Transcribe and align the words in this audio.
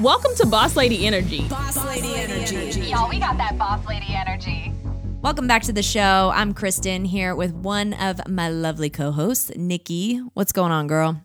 Welcome 0.00 0.34
to 0.38 0.46
Boss 0.46 0.74
Lady 0.74 1.06
Energy. 1.06 1.46
Boss 1.48 1.84
Lady 1.84 2.16
Energy. 2.16 2.80
Y'all, 2.80 3.08
we 3.08 3.20
got 3.20 3.36
that 3.36 3.56
boss 3.56 3.86
lady 3.86 4.08
energy. 4.10 4.72
Welcome 5.22 5.46
back 5.46 5.62
to 5.62 5.72
the 5.72 5.84
show. 5.84 6.32
I'm 6.34 6.52
Kristen 6.52 7.04
here 7.04 7.36
with 7.36 7.52
one 7.52 7.92
of 7.94 8.26
my 8.28 8.48
lovely 8.48 8.90
co-hosts, 8.90 9.52
Nikki. 9.54 10.18
What's 10.34 10.50
going 10.50 10.72
on, 10.72 10.88
girl? 10.88 11.24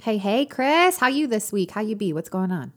Hey, 0.00 0.16
hey, 0.16 0.46
Chris. 0.46 0.96
How 0.96 1.08
you 1.08 1.26
this 1.26 1.52
week? 1.52 1.72
How 1.72 1.82
you 1.82 1.94
be? 1.94 2.14
What's 2.14 2.30
going 2.30 2.50
on? 2.50 2.72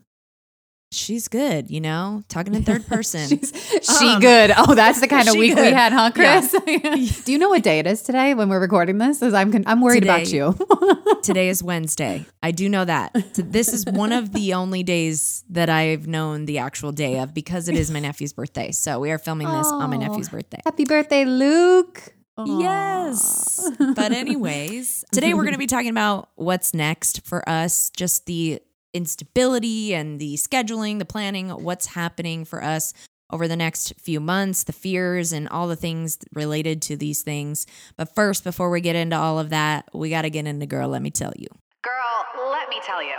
She's 0.91 1.27
good, 1.27 1.69
you 1.69 1.81
know, 1.81 2.23
talking 2.29 2.55
in 2.55 2.63
third 2.63 2.87
person. 2.87 3.27
She's, 3.29 3.53
she 3.83 4.07
Um, 4.07 4.19
good. 4.19 4.51
Oh, 4.57 4.73
that's 4.73 4.99
the 4.99 5.07
kind 5.07 5.29
of 5.29 5.35
week 5.35 5.55
we 5.55 5.61
had, 5.71 5.93
huh, 5.93 6.09
Chris? 6.11 6.51
Do 7.25 7.31
you 7.31 7.37
know 7.37 7.49
what 7.49 7.61
day 7.61 7.77
it 7.77 7.85
is 7.85 8.01
today 8.01 8.33
when 8.33 8.49
we're 8.49 8.59
recording 8.59 8.97
this? 8.97 9.19
'Cause 9.19 9.33
I'm 9.35 9.53
I'm 9.67 9.81
worried 9.81 10.03
about 10.03 10.31
you. 10.31 10.55
Today 11.21 11.49
is 11.49 11.61
Wednesday. 11.61 12.25
I 12.41 12.51
do 12.51 12.69
know 12.69 12.85
that. 12.85 13.15
So 13.35 13.41
this 13.43 13.71
is 13.73 13.85
one 13.85 14.11
of 14.11 14.31
the 14.33 14.53
only 14.53 14.81
days 14.83 15.43
that 15.49 15.69
I've 15.69 16.07
known 16.07 16.45
the 16.45 16.57
actual 16.57 16.91
day 16.91 17.19
of 17.19 17.33
because 17.33 17.67
it 17.69 17.75
is 17.75 17.91
my 17.91 17.99
nephew's 17.99 18.33
birthday. 18.33 18.71
So 18.71 18.99
we 18.99 19.11
are 19.11 19.17
filming 19.19 19.47
this 19.47 19.67
on 19.67 19.89
my 19.91 19.97
Oh. 19.97 19.99
nephew's 19.99 20.29
birthday. 20.29 20.59
Happy 20.65 20.85
birthday, 20.85 21.25
Luke. 21.25 22.13
Yes. 22.45 23.69
But 23.77 24.13
anyways, 24.13 25.03
today 25.11 25.33
we're 25.33 25.43
going 25.43 25.53
to 25.53 25.59
be 25.59 25.67
talking 25.67 25.89
about 25.89 26.29
what's 26.35 26.73
next 26.73 27.25
for 27.25 27.47
us, 27.47 27.89
just 27.95 28.25
the 28.27 28.61
instability 28.93 29.93
and 29.93 30.19
the 30.19 30.35
scheduling, 30.35 30.99
the 30.99 31.05
planning, 31.05 31.49
what's 31.49 31.87
happening 31.87 32.45
for 32.45 32.63
us 32.63 32.93
over 33.31 33.47
the 33.47 33.55
next 33.55 33.93
few 33.99 34.19
months, 34.19 34.63
the 34.63 34.73
fears 34.73 35.31
and 35.31 35.47
all 35.49 35.67
the 35.67 35.75
things 35.75 36.17
related 36.33 36.81
to 36.81 36.95
these 36.97 37.21
things. 37.21 37.67
But 37.95 38.13
first, 38.15 38.43
before 38.43 38.69
we 38.69 38.81
get 38.81 38.95
into 38.95 39.15
all 39.15 39.37
of 39.37 39.49
that, 39.49 39.87
we 39.93 40.09
got 40.09 40.23
to 40.23 40.29
get 40.29 40.47
into 40.47 40.65
girl, 40.65 40.89
let 40.89 41.01
me 41.01 41.11
tell 41.11 41.33
you. 41.37 41.47
Girl, 41.83 42.49
let 42.51 42.69
me 42.69 42.79
tell 42.83 43.03
you. 43.03 43.15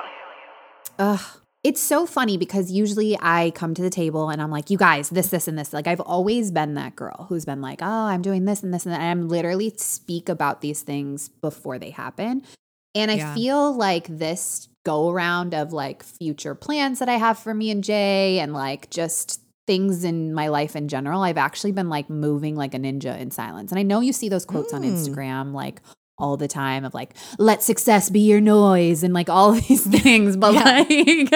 Ugh. 0.99 1.21
It's 1.63 1.81
so 1.81 2.07
funny 2.07 2.39
because 2.39 2.73
usually 2.73 3.19
I 3.21 3.51
come 3.51 3.75
to 3.75 3.83
the 3.83 3.91
table 3.91 4.31
and 4.31 4.41
I'm 4.41 4.51
like, 4.51 4.71
you 4.71 4.79
guys, 4.79 5.11
this, 5.11 5.29
this, 5.29 5.47
and 5.47 5.59
this. 5.59 5.75
Like, 5.75 5.87
I've 5.87 6.01
always 6.01 6.51
been 6.51 6.73
that 6.75 6.97
girl 6.97 7.27
who's 7.29 7.45
been 7.45 7.61
like, 7.61 7.81
oh, 7.83 7.87
I'm 8.07 8.23
doing 8.23 8.47
this 8.47 8.63
and 8.63 8.73
this 8.73 8.87
and 8.87 8.95
that. 8.95 9.01
And 9.03 9.11
I'm 9.11 9.29
literally 9.29 9.75
speak 9.77 10.31
about 10.31 10.63
these 10.63 10.81
things 10.81 11.29
before 11.29 11.79
they 11.79 11.91
happen. 11.91 12.43
And 12.95 13.11
I 13.11 13.17
Yeah. 13.17 13.35
feel 13.35 13.77
like 13.77 14.07
this 14.07 14.70
go 14.85 15.11
around 15.11 15.55
of 15.55 15.73
like 15.73 16.03
future 16.03 16.55
plans 16.55 16.99
that 17.01 17.09
I 17.09 17.15
have 17.15 17.39
for 17.39 17.53
me 17.55 17.71
and 17.71 17.85
Jay 17.85 18.39
and 18.41 18.53
like 18.53 18.91
just 18.91 19.41
things 19.67 20.05
in 20.05 20.35
my 20.35 20.49
life 20.49 20.75
in 20.75 20.89
general, 20.89 21.23
I've 21.23 21.37
actually 21.39 21.73
been 21.73 21.89
like 21.89 22.11
moving 22.11 22.57
like 22.57 22.75
a 22.75 22.79
ninja 22.79 23.19
in 23.19 23.31
silence. 23.31 23.71
And 23.71 23.79
I 23.79 23.83
know 23.83 24.01
you 24.01 24.13
see 24.13 24.29
those 24.29 24.45
quotes 24.45 24.73
on 24.73 24.83
Mm. 24.83 24.93
Instagram 24.93 25.53
like 25.53 25.81
all 26.21 26.37
the 26.37 26.49
time 26.49 26.85
of 26.85 26.95
like 26.95 27.15
let 27.39 27.63
success 27.63 28.11
be 28.11 28.21
your 28.21 28.41
noise 28.41 29.03
and 29.03 29.15
like 29.15 29.29
all 29.29 29.53
these 29.69 29.87
things. 29.87 30.37
But 30.37 30.55
like 30.55 31.33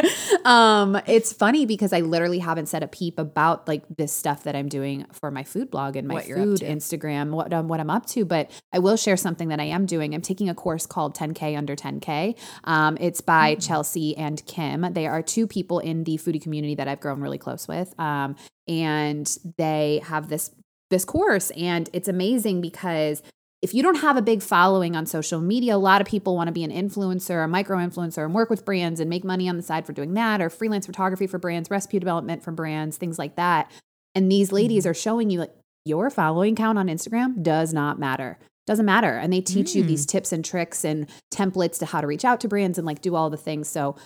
um 0.46 1.00
it's 1.06 1.32
funny 1.32 1.66
because 1.66 1.92
I 1.92 2.00
literally 2.00 2.38
haven't 2.38 2.66
said 2.66 2.82
a 2.82 2.88
peep 2.88 3.18
about 3.18 3.66
like 3.66 3.82
this 3.96 4.12
stuff 4.12 4.44
that 4.44 4.55
I'm 4.55 4.68
doing 4.68 5.06
for 5.12 5.30
my 5.30 5.44
food 5.44 5.70
blog 5.70 5.96
and 5.96 6.06
my 6.06 6.14
What 6.14 6.24
food. 6.24 6.60
Instagram 6.60 7.30
what 7.30 7.52
um, 7.52 7.68
what 7.68 7.80
I'm 7.80 7.90
up 7.90 8.06
to. 8.06 8.24
But 8.24 8.50
I 8.72 8.78
will 8.78 8.96
share 8.96 9.16
something 9.16 9.48
that 9.48 9.60
I 9.60 9.64
am 9.64 9.86
doing. 9.86 10.14
I'm 10.14 10.22
taking 10.22 10.48
a 10.48 10.55
course 10.55 10.86
called 10.86 11.16
10k 11.16 11.56
under 11.56 11.77
10k 11.77 12.36
um 12.64 12.96
it's 13.00 13.20
by 13.20 13.55
Chelsea 13.56 14.16
and 14.16 14.44
Kim. 14.46 14.92
They 14.92 15.06
are 15.06 15.22
two 15.22 15.46
people 15.46 15.78
in 15.78 16.05
the 16.05 16.18
foodie 16.18 16.42
community 16.42 16.74
that 16.77 16.88
I've 16.88 17.00
grown 17.00 17.20
really 17.20 17.38
close 17.38 17.66
with. 17.68 17.98
Um 17.98 18.36
and 18.66 19.36
they 19.58 20.00
have 20.05 20.28
this 20.28 20.50
this 20.90 21.05
course. 21.05 21.50
And 21.50 21.90
it's 21.92 22.08
amazing 22.08 22.60
because 22.60 23.22
if 23.64 23.72
you 23.72 23.82
don't 23.82 23.94
have 23.94 24.18
a 24.18 24.22
big 24.22 24.42
following 24.42 24.94
on 24.94 25.06
social 25.06 25.40
media, 25.40 25.74
a 25.74 25.78
lot 25.78 26.02
of 26.02 26.06
people 26.06 26.36
want 26.36 26.48
to 26.48 26.52
be 26.52 26.64
an 26.64 26.70
influencer, 26.70 27.42
a 27.42 27.48
micro 27.48 27.78
influencer, 27.78 28.22
and 28.22 28.34
work 28.34 28.50
with 28.50 28.62
brands 28.62 29.00
and 29.00 29.08
make 29.08 29.24
money 29.24 29.48
on 29.48 29.56
the 29.56 29.62
side 29.62 29.86
for 29.86 29.94
doing 29.94 30.12
that, 30.12 30.42
or 30.42 30.50
freelance 30.50 30.84
photography 30.84 31.26
for 31.26 31.38
brands, 31.38 31.70
recipe 31.70 31.98
development 31.98 32.42
for 32.42 32.52
brands, 32.52 32.98
things 32.98 33.18
like 33.18 33.36
that. 33.36 33.72
And 34.14 34.30
these 34.30 34.52
ladies 34.52 34.82
mm-hmm. 34.82 34.90
are 34.90 34.94
showing 34.94 35.30
you 35.30 35.40
like 35.40 35.54
your 35.86 36.10
following 36.10 36.54
count 36.54 36.76
on 36.76 36.88
Instagram 36.88 37.42
does 37.42 37.72
not 37.72 37.98
matter. 37.98 38.39
Doesn't 38.66 38.84
matter. 38.84 39.16
And 39.16 39.33
they 39.33 39.40
teach 39.40 39.74
you 39.74 39.83
these 39.83 40.06
mm. 40.06 40.10
tips 40.10 40.30
and 40.30 40.44
tricks 40.44 40.84
and 40.84 41.06
templates 41.33 41.78
to 41.78 41.86
how 41.86 42.02
to 42.02 42.06
reach 42.06 42.24
out 42.24 42.40
to 42.40 42.48
brands 42.48 42.77
and 42.77 42.86
like 42.86 43.00
do 43.00 43.14
all 43.14 43.30
the 43.30 43.39
things. 43.39 43.66
So 43.68 43.96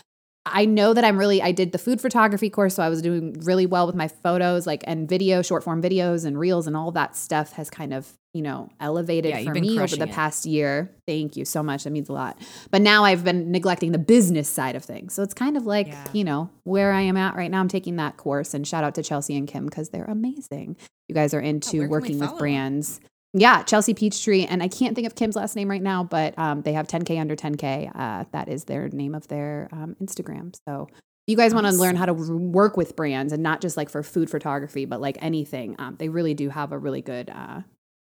I 0.53 0.65
know 0.65 0.95
that 0.95 1.05
I'm 1.05 1.19
really 1.19 1.41
I 1.43 1.53
did 1.53 1.73
the 1.73 1.79
food 1.79 2.01
photography 2.01 2.51
course, 2.51 2.75
so 2.75 2.83
I 2.83 2.89
was 2.89 3.03
doing 3.03 3.35
really 3.45 3.67
well 3.67 3.87
with 3.87 3.95
my 3.97 4.09
photos, 4.09 4.67
like 4.67 4.83
and 4.87 5.09
video, 5.09 5.43
short 5.43 5.65
form 5.65 5.83
videos 5.83 6.25
and 6.25 6.39
reels 6.39 6.67
and 6.67 6.77
all 6.77 6.91
that 6.93 7.17
stuff 7.17 7.53
has 7.53 7.71
kind 7.71 7.93
of, 7.95 8.13
you 8.35 8.43
know, 8.43 8.69
elevated 8.81 9.31
Yeah, 9.33 9.43
for 9.45 9.55
me 9.55 9.79
over 9.79 9.97
the 9.97 10.05
it. 10.05 10.11
past 10.13 10.47
year. 10.47 10.95
Thank 11.07 11.37
you 11.37 11.45
so 11.45 11.63
much. 11.63 11.85
That 11.85 11.91
means 11.91 12.09
a 12.09 12.13
lot. 12.13 12.39
But 12.71 12.83
now 12.83 13.05
I've 13.05 13.25
been 13.25 13.51
neglecting 13.51 13.93
the 13.93 13.99
business 13.99 14.49
side 14.49 14.77
of 14.77 14.85
things. 14.85 15.15
So 15.15 15.23
it's 15.23 15.35
kind 15.35 15.57
of 15.57 15.67
like, 15.67 15.89
Yeah. 15.89 16.07
you 16.13 16.25
know, 16.25 16.51
where 16.65 16.93
I 16.93 17.01
am 17.03 17.17
at 17.17 17.35
right 17.37 17.51
now. 17.51 17.61
I'm 17.61 17.69
taking 17.69 17.97
that 17.97 18.17
course 18.17 18.55
and 18.55 18.67
shout 18.67 18.85
out 18.85 18.95
to 18.97 19.03
Chelsea 19.03 19.37
and 19.37 19.47
Kim 19.49 19.65
because 19.67 19.89
they're 19.91 20.05
amazing. 20.05 20.77
You 21.09 21.15
guys 21.15 21.33
are 21.35 21.41
into 21.41 21.81
we 21.81 21.87
working 21.87 22.19
with 22.19 22.37
brands. 22.39 22.99
them? 22.99 23.09
Yeah, 23.39 23.63
Chelsea 23.63 23.95
Peachtree, 23.95 24.45
and 24.45 24.63
I 24.63 24.69
can't 24.69 24.95
think 24.95 25.07
of 25.07 25.15
Kim's 25.15 25.37
last 25.37 25.55
name 25.57 25.69
right 25.71 25.83
now, 25.83 26.05
but 26.05 26.39
um, 26.39 26.63
they 26.63 26.73
have 26.73 26.87
10k 26.89 27.21
under 27.21 27.37
10k. 27.37 27.91
Uh, 27.95 28.25
that 28.33 28.49
is 28.49 28.65
their 28.65 28.89
name 28.89 29.15
of 29.15 29.29
their 29.29 29.69
um, 29.73 29.97
Instagram. 30.03 30.55
So 30.69 30.89
if 30.91 30.97
you 31.27 31.37
guys 31.37 31.53
want 31.55 31.67
to 31.67 31.73
learn 31.73 31.97
how 31.97 32.07
to 32.07 32.15
work 32.15 32.77
with 32.77 32.97
brands 32.97 33.33
and 33.33 33.43
not 33.43 33.61
just 33.61 33.77
like 33.77 33.91
for 33.91 34.03
food 34.03 34.31
photography, 34.31 34.85
but 34.87 35.01
like 35.01 35.19
anything. 35.21 35.77
Um, 35.79 35.97
they 35.99 36.09
really 36.09 36.35
do 36.35 36.49
have 36.49 36.73
a 36.73 36.79
really 36.79 37.03
good 37.03 37.31
uh, 37.31 37.61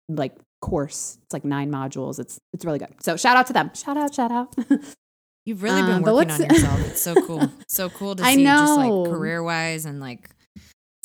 like 0.07 0.35
course. 0.61 1.17
It's 1.23 1.33
like 1.33 1.43
nine 1.45 1.71
modules. 1.71 2.19
It's 2.19 2.39
it's 2.53 2.63
really 2.63 2.79
good. 2.79 2.93
So 3.01 3.17
shout 3.17 3.35
out 3.37 3.47
to 3.47 3.53
them. 3.53 3.71
Shout 3.73 3.97
out, 3.97 4.13
shout 4.13 4.31
out. 4.31 4.55
You've 5.45 5.63
really 5.63 5.81
been 5.81 5.91
Um, 5.93 6.01
working 6.03 6.29
on 6.31 6.41
yourself. 6.41 6.79
It's 6.87 7.01
so 7.01 7.15
cool. 7.25 7.51
So 7.69 7.89
cool 7.89 8.15
to 8.15 8.23
I 8.23 8.35
see 8.35 8.43
just 8.43 8.77
know. 8.79 9.01
like 9.01 9.11
career 9.11 9.41
wise 9.43 9.85
and 9.85 9.99
like 9.99 10.29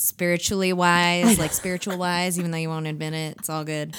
spiritually 0.03 0.73
wise, 0.73 1.39
like 1.39 1.53
spiritual 1.53 1.97
wise, 1.99 2.39
even 2.39 2.51
though 2.51 2.59
you 2.59 2.69
won't 2.69 2.87
admit 2.87 3.15
it. 3.15 3.37
It's 3.39 3.49
all 3.49 3.65
good. 3.65 3.97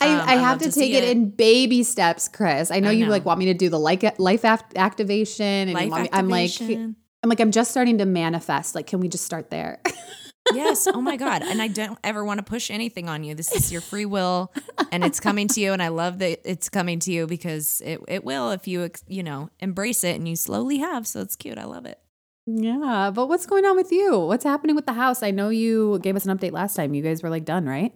I, 0.00 0.08
Um, 0.08 0.28
I 0.28 0.32
I 0.32 0.36
have 0.36 0.58
to 0.58 0.70
to 0.70 0.72
take 0.72 0.92
it, 0.92 1.04
it. 1.04 1.10
in 1.10 1.30
baby 1.30 1.82
steps, 1.82 2.28
Chris. 2.28 2.70
I 2.70 2.80
know 2.80 2.88
I 2.88 2.92
you 2.92 3.04
know. 3.04 3.10
like 3.10 3.24
want 3.24 3.38
me 3.38 3.46
to 3.46 3.54
do 3.54 3.68
the 3.68 3.78
like 3.78 4.18
life 4.18 4.44
act- 4.44 4.76
activation, 4.76 5.44
and 5.68 5.74
Life 5.74 5.90
want 5.90 6.02
me- 6.04 6.08
I'm 6.12 6.28
like. 6.28 6.50
I'm 7.24 7.28
like, 7.28 7.38
I'm 7.38 7.52
just 7.52 7.70
starting 7.70 7.98
to 7.98 8.04
manifest. 8.04 8.74
Like, 8.74 8.88
can 8.88 8.98
we 8.98 9.06
just 9.06 9.24
start 9.24 9.48
there? 9.48 9.80
yes. 10.52 10.88
Oh 10.88 11.00
my 11.00 11.16
God. 11.16 11.42
And 11.42 11.62
I 11.62 11.68
don't 11.68 11.96
ever 12.02 12.24
want 12.24 12.38
to 12.38 12.42
push 12.42 12.68
anything 12.68 13.08
on 13.08 13.22
you. 13.22 13.36
This 13.36 13.52
is 13.52 13.70
your 13.70 13.80
free 13.80 14.06
will 14.06 14.52
and 14.90 15.04
it's 15.04 15.20
coming 15.20 15.46
to 15.46 15.60
you. 15.60 15.72
And 15.72 15.80
I 15.80 15.86
love 15.86 16.18
that 16.18 16.40
it's 16.44 16.68
coming 16.68 16.98
to 16.98 17.12
you 17.12 17.28
because 17.28 17.80
it, 17.84 18.00
it 18.08 18.24
will 18.24 18.50
if 18.50 18.66
you, 18.66 18.90
you 19.06 19.22
know, 19.22 19.50
embrace 19.60 20.02
it 20.02 20.16
and 20.16 20.26
you 20.28 20.34
slowly 20.34 20.78
have. 20.78 21.06
So 21.06 21.20
it's 21.20 21.36
cute. 21.36 21.58
I 21.58 21.64
love 21.64 21.86
it. 21.86 22.00
Yeah, 22.46 23.10
but 23.14 23.28
what's 23.28 23.46
going 23.46 23.64
on 23.64 23.76
with 23.76 23.92
you? 23.92 24.18
What's 24.18 24.44
happening 24.44 24.74
with 24.76 24.86
the 24.86 24.92
house? 24.94 25.22
I 25.22 25.30
know 25.30 25.48
you 25.48 25.98
gave 26.02 26.16
us 26.16 26.26
an 26.26 26.36
update 26.36 26.52
last 26.52 26.74
time. 26.74 26.94
You 26.94 27.02
guys 27.02 27.22
were 27.22 27.30
like 27.30 27.44
done, 27.44 27.66
right? 27.66 27.92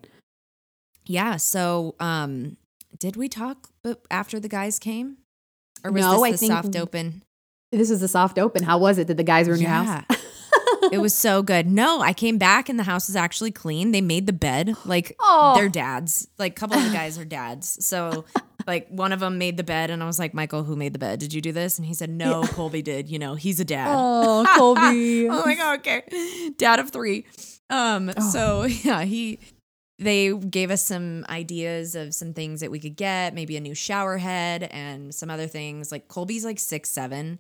Yeah. 1.07 1.37
So, 1.37 1.95
um, 2.01 2.57
did 2.99 3.17
we 3.17 3.29
talk 3.29 3.69
but 3.83 4.03
after 4.11 4.41
the 4.41 4.49
guys 4.49 4.79
came? 4.79 5.19
Or 5.85 5.93
was 5.93 6.03
No, 6.03 6.25
this 6.25 6.41
the 6.41 6.47
soft 6.47 6.77
open? 6.77 7.23
This 7.73 7.91
is 7.91 8.03
a 8.03 8.09
soft 8.09 8.39
open. 8.39 8.63
How 8.63 8.79
was 8.79 8.99
it? 8.99 9.07
Did 9.07 9.17
the 9.17 9.25
guys 9.25 9.49
ruin 9.49 9.61
your 9.61 9.71
house? 9.71 10.05
it 10.93 10.99
was 11.01 11.15
so 11.15 11.43
good. 11.43 11.67
No, 11.67 12.01
I 12.01 12.13
came 12.13 12.39
back 12.39 12.69
and 12.69 12.79
the 12.79 12.85
house 12.85 13.09
is 13.09 13.17
actually 13.17 13.51
clean. 13.51 13.91
They 13.93 14.01
made 14.01 14.27
the 14.27 14.33
bed. 14.33 14.75
Like 14.85 15.15
Oh. 15.21 15.55
they're 15.57 15.69
dads. 15.69 16.29
Like 16.39 16.53
a 16.53 16.55
couple 16.55 16.79
of 16.79 16.85
the 16.85 16.91
guys 16.91 17.19
are 17.19 17.25
dads. 17.25 17.85
So 17.85 18.25
like 18.67 18.89
one 18.89 19.13
of 19.13 19.21
them 19.21 19.39
made 19.39 19.57
the 19.57 19.65
bed 19.65 19.91
and 19.91 20.03
I 20.03 20.07
was 20.07 20.19
like, 20.19 20.35
Michael, 20.35 20.65
who 20.65 20.77
made 20.77 20.93
the 20.93 20.99
bed? 20.99 21.19
Did 21.21 21.33
you 21.33 21.41
do 21.41 21.53
this? 21.53 21.79
And 21.79 21.87
he 21.87 21.95
said, 21.95 22.11
No, 22.11 22.43
Colby 22.45 22.83
did. 22.83 23.09
You 23.09 23.19
know, 23.19 23.35
he's 23.35 23.61
a 23.61 23.65
dad. 23.65 23.89
Oh, 23.97 24.45
Colby. 24.57 25.29
I'm 25.29 25.43
like, 25.43 25.79
okay. 25.81 26.51
Dad 26.57 26.81
of 26.81 26.91
three. 26.91 27.27
Um, 27.71 28.11
Oh. 28.17 28.31
so 28.31 28.63
yeah, 28.65 29.03
he 29.03 29.39
they 29.99 30.33
gave 30.35 30.71
us 30.71 30.83
some 30.87 31.25
ideas 31.31 31.95
of 31.95 32.15
some 32.15 32.35
things 32.35 32.61
that 32.61 32.71
we 32.71 32.79
could 32.79 32.97
get, 32.97 33.33
maybe 33.35 33.57
a 33.57 33.61
new 33.61 33.75
shower 33.75 34.19
head 34.19 34.65
and 34.65 35.15
some 35.15 35.31
other 35.31 35.47
things. 35.47 35.91
Like 35.91 36.07
Colby's 36.09 36.45
like 36.45 36.59
six, 36.59 36.91
seven, 36.91 37.39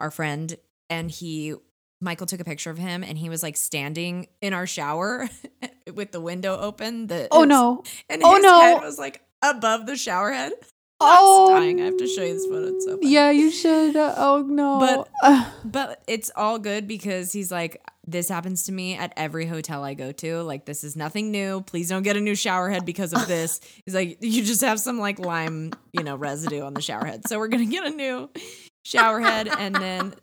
our 0.00 0.10
friend, 0.10 0.56
and 0.88 1.10
he 1.10 1.54
Michael 2.00 2.26
took 2.26 2.40
a 2.40 2.44
picture 2.44 2.70
of 2.70 2.78
him 2.78 3.02
and 3.02 3.18
he 3.18 3.28
was 3.28 3.42
like 3.42 3.56
standing 3.56 4.28
in 4.40 4.52
our 4.54 4.66
shower 4.66 5.28
with 5.94 6.12
the 6.12 6.20
window 6.20 6.56
open. 6.56 7.08
The 7.08 7.28
oh 7.30 7.44
no. 7.44 7.82
And 8.08 8.22
Oh, 8.24 8.36
no. 8.36 8.60
head 8.60 8.80
was 8.80 8.98
like 8.98 9.20
above 9.42 9.86
the 9.86 9.96
shower 9.96 10.32
head. 10.32 10.52
Oh, 11.00 11.48
dying. 11.56 11.80
I 11.80 11.84
have 11.84 11.96
to 11.98 12.08
show 12.08 12.24
you 12.24 12.34
this 12.34 12.44
photo. 12.46 12.74
It's 12.74 12.84
so 12.84 12.96
funny. 12.96 13.08
Yeah, 13.12 13.30
you 13.30 13.52
should. 13.52 13.94
Oh 13.94 14.44
no. 14.44 14.80
But- 15.22 15.46
But 15.64 16.02
it's 16.08 16.28
all 16.34 16.58
good 16.58 16.88
because 16.88 17.32
he's 17.32 17.52
like, 17.52 17.80
this 18.04 18.28
happens 18.28 18.64
to 18.64 18.72
me 18.72 18.96
at 18.96 19.12
every 19.16 19.46
hotel 19.46 19.84
I 19.84 19.94
go 19.94 20.10
to. 20.10 20.42
Like, 20.42 20.64
this 20.64 20.82
is 20.82 20.96
nothing 20.96 21.30
new. 21.30 21.60
Please 21.60 21.88
don't 21.88 22.02
get 22.02 22.16
a 22.16 22.20
new 22.20 22.34
shower 22.34 22.68
head 22.68 22.84
because 22.84 23.12
of 23.12 23.28
this. 23.28 23.60
He's 23.84 23.94
like, 23.94 24.18
you 24.22 24.42
just 24.42 24.62
have 24.62 24.80
some 24.80 24.98
like 24.98 25.20
lime, 25.20 25.70
you 25.92 26.02
know, 26.02 26.16
residue 26.16 26.62
on 26.62 26.74
the 26.74 26.82
shower 26.82 27.04
head. 27.04 27.28
So 27.28 27.38
we're 27.38 27.46
gonna 27.48 27.66
get 27.66 27.86
a 27.86 27.90
new 27.90 28.28
shower 28.88 29.20
head 29.20 29.48
and 29.48 29.74
then 29.74 30.14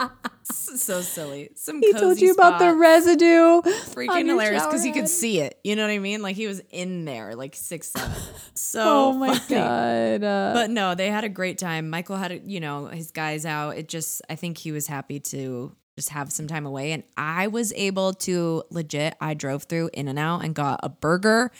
so 0.43 1.01
silly. 1.01 1.49
Some 1.55 1.81
he 1.81 1.93
told 1.93 2.19
you 2.19 2.31
about 2.31 2.59
the 2.59 2.73
residue. 2.73 3.61
freaking 3.61 4.27
hilarious 4.27 4.65
because 4.65 4.83
he 4.83 4.91
could 4.91 5.07
see 5.09 5.39
it. 5.39 5.59
You 5.63 5.75
know 5.75 5.83
what 5.83 5.91
I 5.91 5.99
mean? 5.99 6.21
Like 6.21 6.35
he 6.35 6.47
was 6.47 6.61
in 6.71 7.05
there, 7.05 7.35
like 7.35 7.55
six 7.55 7.89
seven. 7.89 8.11
So 8.57 8.81
Oh 8.83 9.13
my 9.13 9.35
funny. 9.37 9.59
god. 9.59 10.23
Uh, 10.23 10.51
But 10.53 10.69
no, 10.69 10.95
they 10.95 11.09
had 11.09 11.23
a 11.25 11.29
great 11.29 11.57
time. 11.57 11.89
Michael 11.89 12.15
had, 12.15 12.31
a, 12.31 12.39
you 12.39 12.59
know, 12.61 12.87
his 12.87 13.11
guys 13.11 13.45
out. 13.45 13.77
It 13.77 13.89
just, 13.89 14.21
I 14.29 14.35
think 14.35 14.57
he 14.57 14.71
was 14.71 14.87
happy 14.87 15.19
to 15.19 15.75
just 15.97 16.09
have 16.09 16.31
some 16.31 16.47
time 16.47 16.65
away. 16.65 16.91
And 16.91 17.03
I 17.15 17.47
was 17.47 17.71
able 17.73 18.13
to 18.13 18.63
legit, 18.69 19.15
I 19.21 19.33
drove 19.33 19.63
through 19.63 19.91
In 19.93 20.07
and 20.07 20.19
Out 20.19 20.43
and 20.43 20.53
got 20.53 20.81
a 20.83 20.89
burger. 20.89 21.51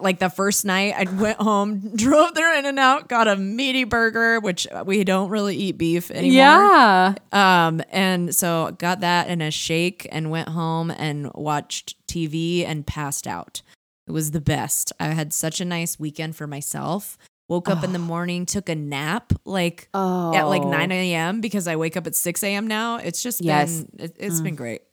Like 0.00 0.20
the 0.20 0.30
first 0.30 0.64
night, 0.64 0.94
I 0.96 1.10
went 1.10 1.38
home, 1.38 1.90
drove 1.96 2.34
through 2.34 2.58
In 2.58 2.66
and 2.66 2.78
Out, 2.78 3.08
got 3.08 3.26
a 3.26 3.36
meaty 3.36 3.84
burger, 3.84 4.38
which 4.38 4.68
we 4.84 5.02
don't 5.02 5.30
really 5.30 5.56
eat 5.56 5.78
beef 5.78 6.10
anymore. 6.12 6.36
Yeah. 6.36 7.14
Um, 7.32 7.82
and 7.90 8.34
so 8.34 8.74
got 8.78 9.00
that 9.00 9.26
and 9.28 9.42
a 9.42 9.50
shake 9.50 10.06
and 10.12 10.30
went 10.30 10.50
home 10.50 10.90
and 10.92 11.32
watched 11.34 11.96
TV 12.06 12.64
and 12.64 12.86
passed 12.86 13.26
out. 13.26 13.62
It 14.06 14.12
was 14.12 14.30
the 14.30 14.40
best. 14.40 14.92
I 15.00 15.08
had 15.08 15.32
such 15.32 15.60
a 15.60 15.64
nice 15.64 15.98
weekend 15.98 16.36
for 16.36 16.46
myself. 16.46 17.18
Woke 17.52 17.68
up 17.68 17.84
in 17.84 17.92
the 17.92 17.98
morning, 17.98 18.46
took 18.46 18.70
a 18.70 18.74
nap 18.74 19.30
like 19.44 19.88
Oh. 19.92 20.34
at 20.34 20.44
like 20.44 20.64
9 20.64 20.90
a.m. 20.90 21.42
because 21.42 21.68
I 21.68 21.76
wake 21.76 21.98
up 21.98 22.06
at 22.06 22.14
6 22.14 22.42
a.m. 22.44 22.66
now. 22.66 22.96
It's 22.96 23.22
just 23.22 23.44
Yes. 23.44 23.82
been, 23.82 24.06
it, 24.06 24.16
it's 24.18 24.40
been 24.40 24.54
great. 24.56 24.80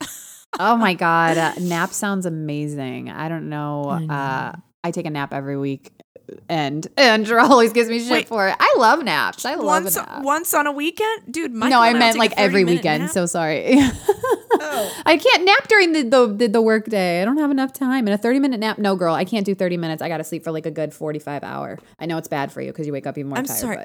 Oh 0.58 0.76
my 0.76 0.94
god, 0.94 1.38
uh, 1.38 1.54
nap 1.60 1.92
sounds 1.92 2.26
amazing. 2.26 3.08
I 3.08 3.28
don't 3.28 3.48
know. 3.48 3.88
I 3.88 3.98
know. 4.04 4.12
Uh, 4.12 4.52
I 4.82 4.90
take 4.90 5.06
a 5.06 5.10
nap 5.10 5.32
every 5.32 5.56
week, 5.56 5.92
and 6.48 6.86
Andrew 6.96 7.38
always 7.38 7.72
gives 7.72 7.88
me 7.88 7.98
shit 8.00 8.10
Wait. 8.10 8.28
for 8.28 8.48
it. 8.48 8.56
I 8.58 8.74
love 8.78 9.02
naps. 9.04 9.44
I 9.44 9.54
love 9.54 9.84
once, 9.84 9.96
nap. 9.96 10.22
once 10.22 10.54
on 10.54 10.66
a 10.66 10.72
weekend? 10.72 11.32
Dude, 11.32 11.52
Michael 11.52 11.78
no, 11.78 11.82
I 11.82 11.92
meant 11.94 12.18
like 12.18 12.32
every 12.36 12.64
weekend. 12.64 13.04
nap. 13.04 13.12
So 13.12 13.26
sorry. 13.26 13.78
Oh. 14.62 15.02
I 15.06 15.16
can't 15.16 15.44
nap 15.44 15.68
during 15.68 15.92
the, 15.92 16.02
the 16.02 16.26
the 16.26 16.48
the 16.48 16.60
work 16.62 16.84
day. 16.84 17.22
I 17.22 17.24
don't 17.24 17.38
have 17.38 17.50
enough 17.50 17.72
time. 17.72 18.06
And 18.06 18.12
a 18.12 18.18
thirty 18.18 18.38
minute 18.38 18.60
nap, 18.60 18.76
no, 18.78 18.94
girl, 18.94 19.14
I 19.14 19.24
can't 19.24 19.46
do 19.46 19.54
thirty 19.54 19.78
minutes. 19.78 20.02
I 20.02 20.08
got 20.08 20.18
to 20.18 20.24
sleep 20.24 20.44
for 20.44 20.50
like 20.52 20.66
a 20.66 20.70
good 20.70 20.92
forty 20.92 21.18
five 21.18 21.42
hour. 21.42 21.78
I 21.98 22.04
know 22.04 22.18
it's 22.18 22.28
bad 22.28 22.52
for 22.52 22.60
you 22.60 22.70
because 22.70 22.86
you 22.86 22.92
wake 22.92 23.06
up 23.06 23.16
even 23.16 23.30
more 23.30 23.38
I'm 23.38 23.46
tired. 23.46 23.58
sorry. 23.58 23.84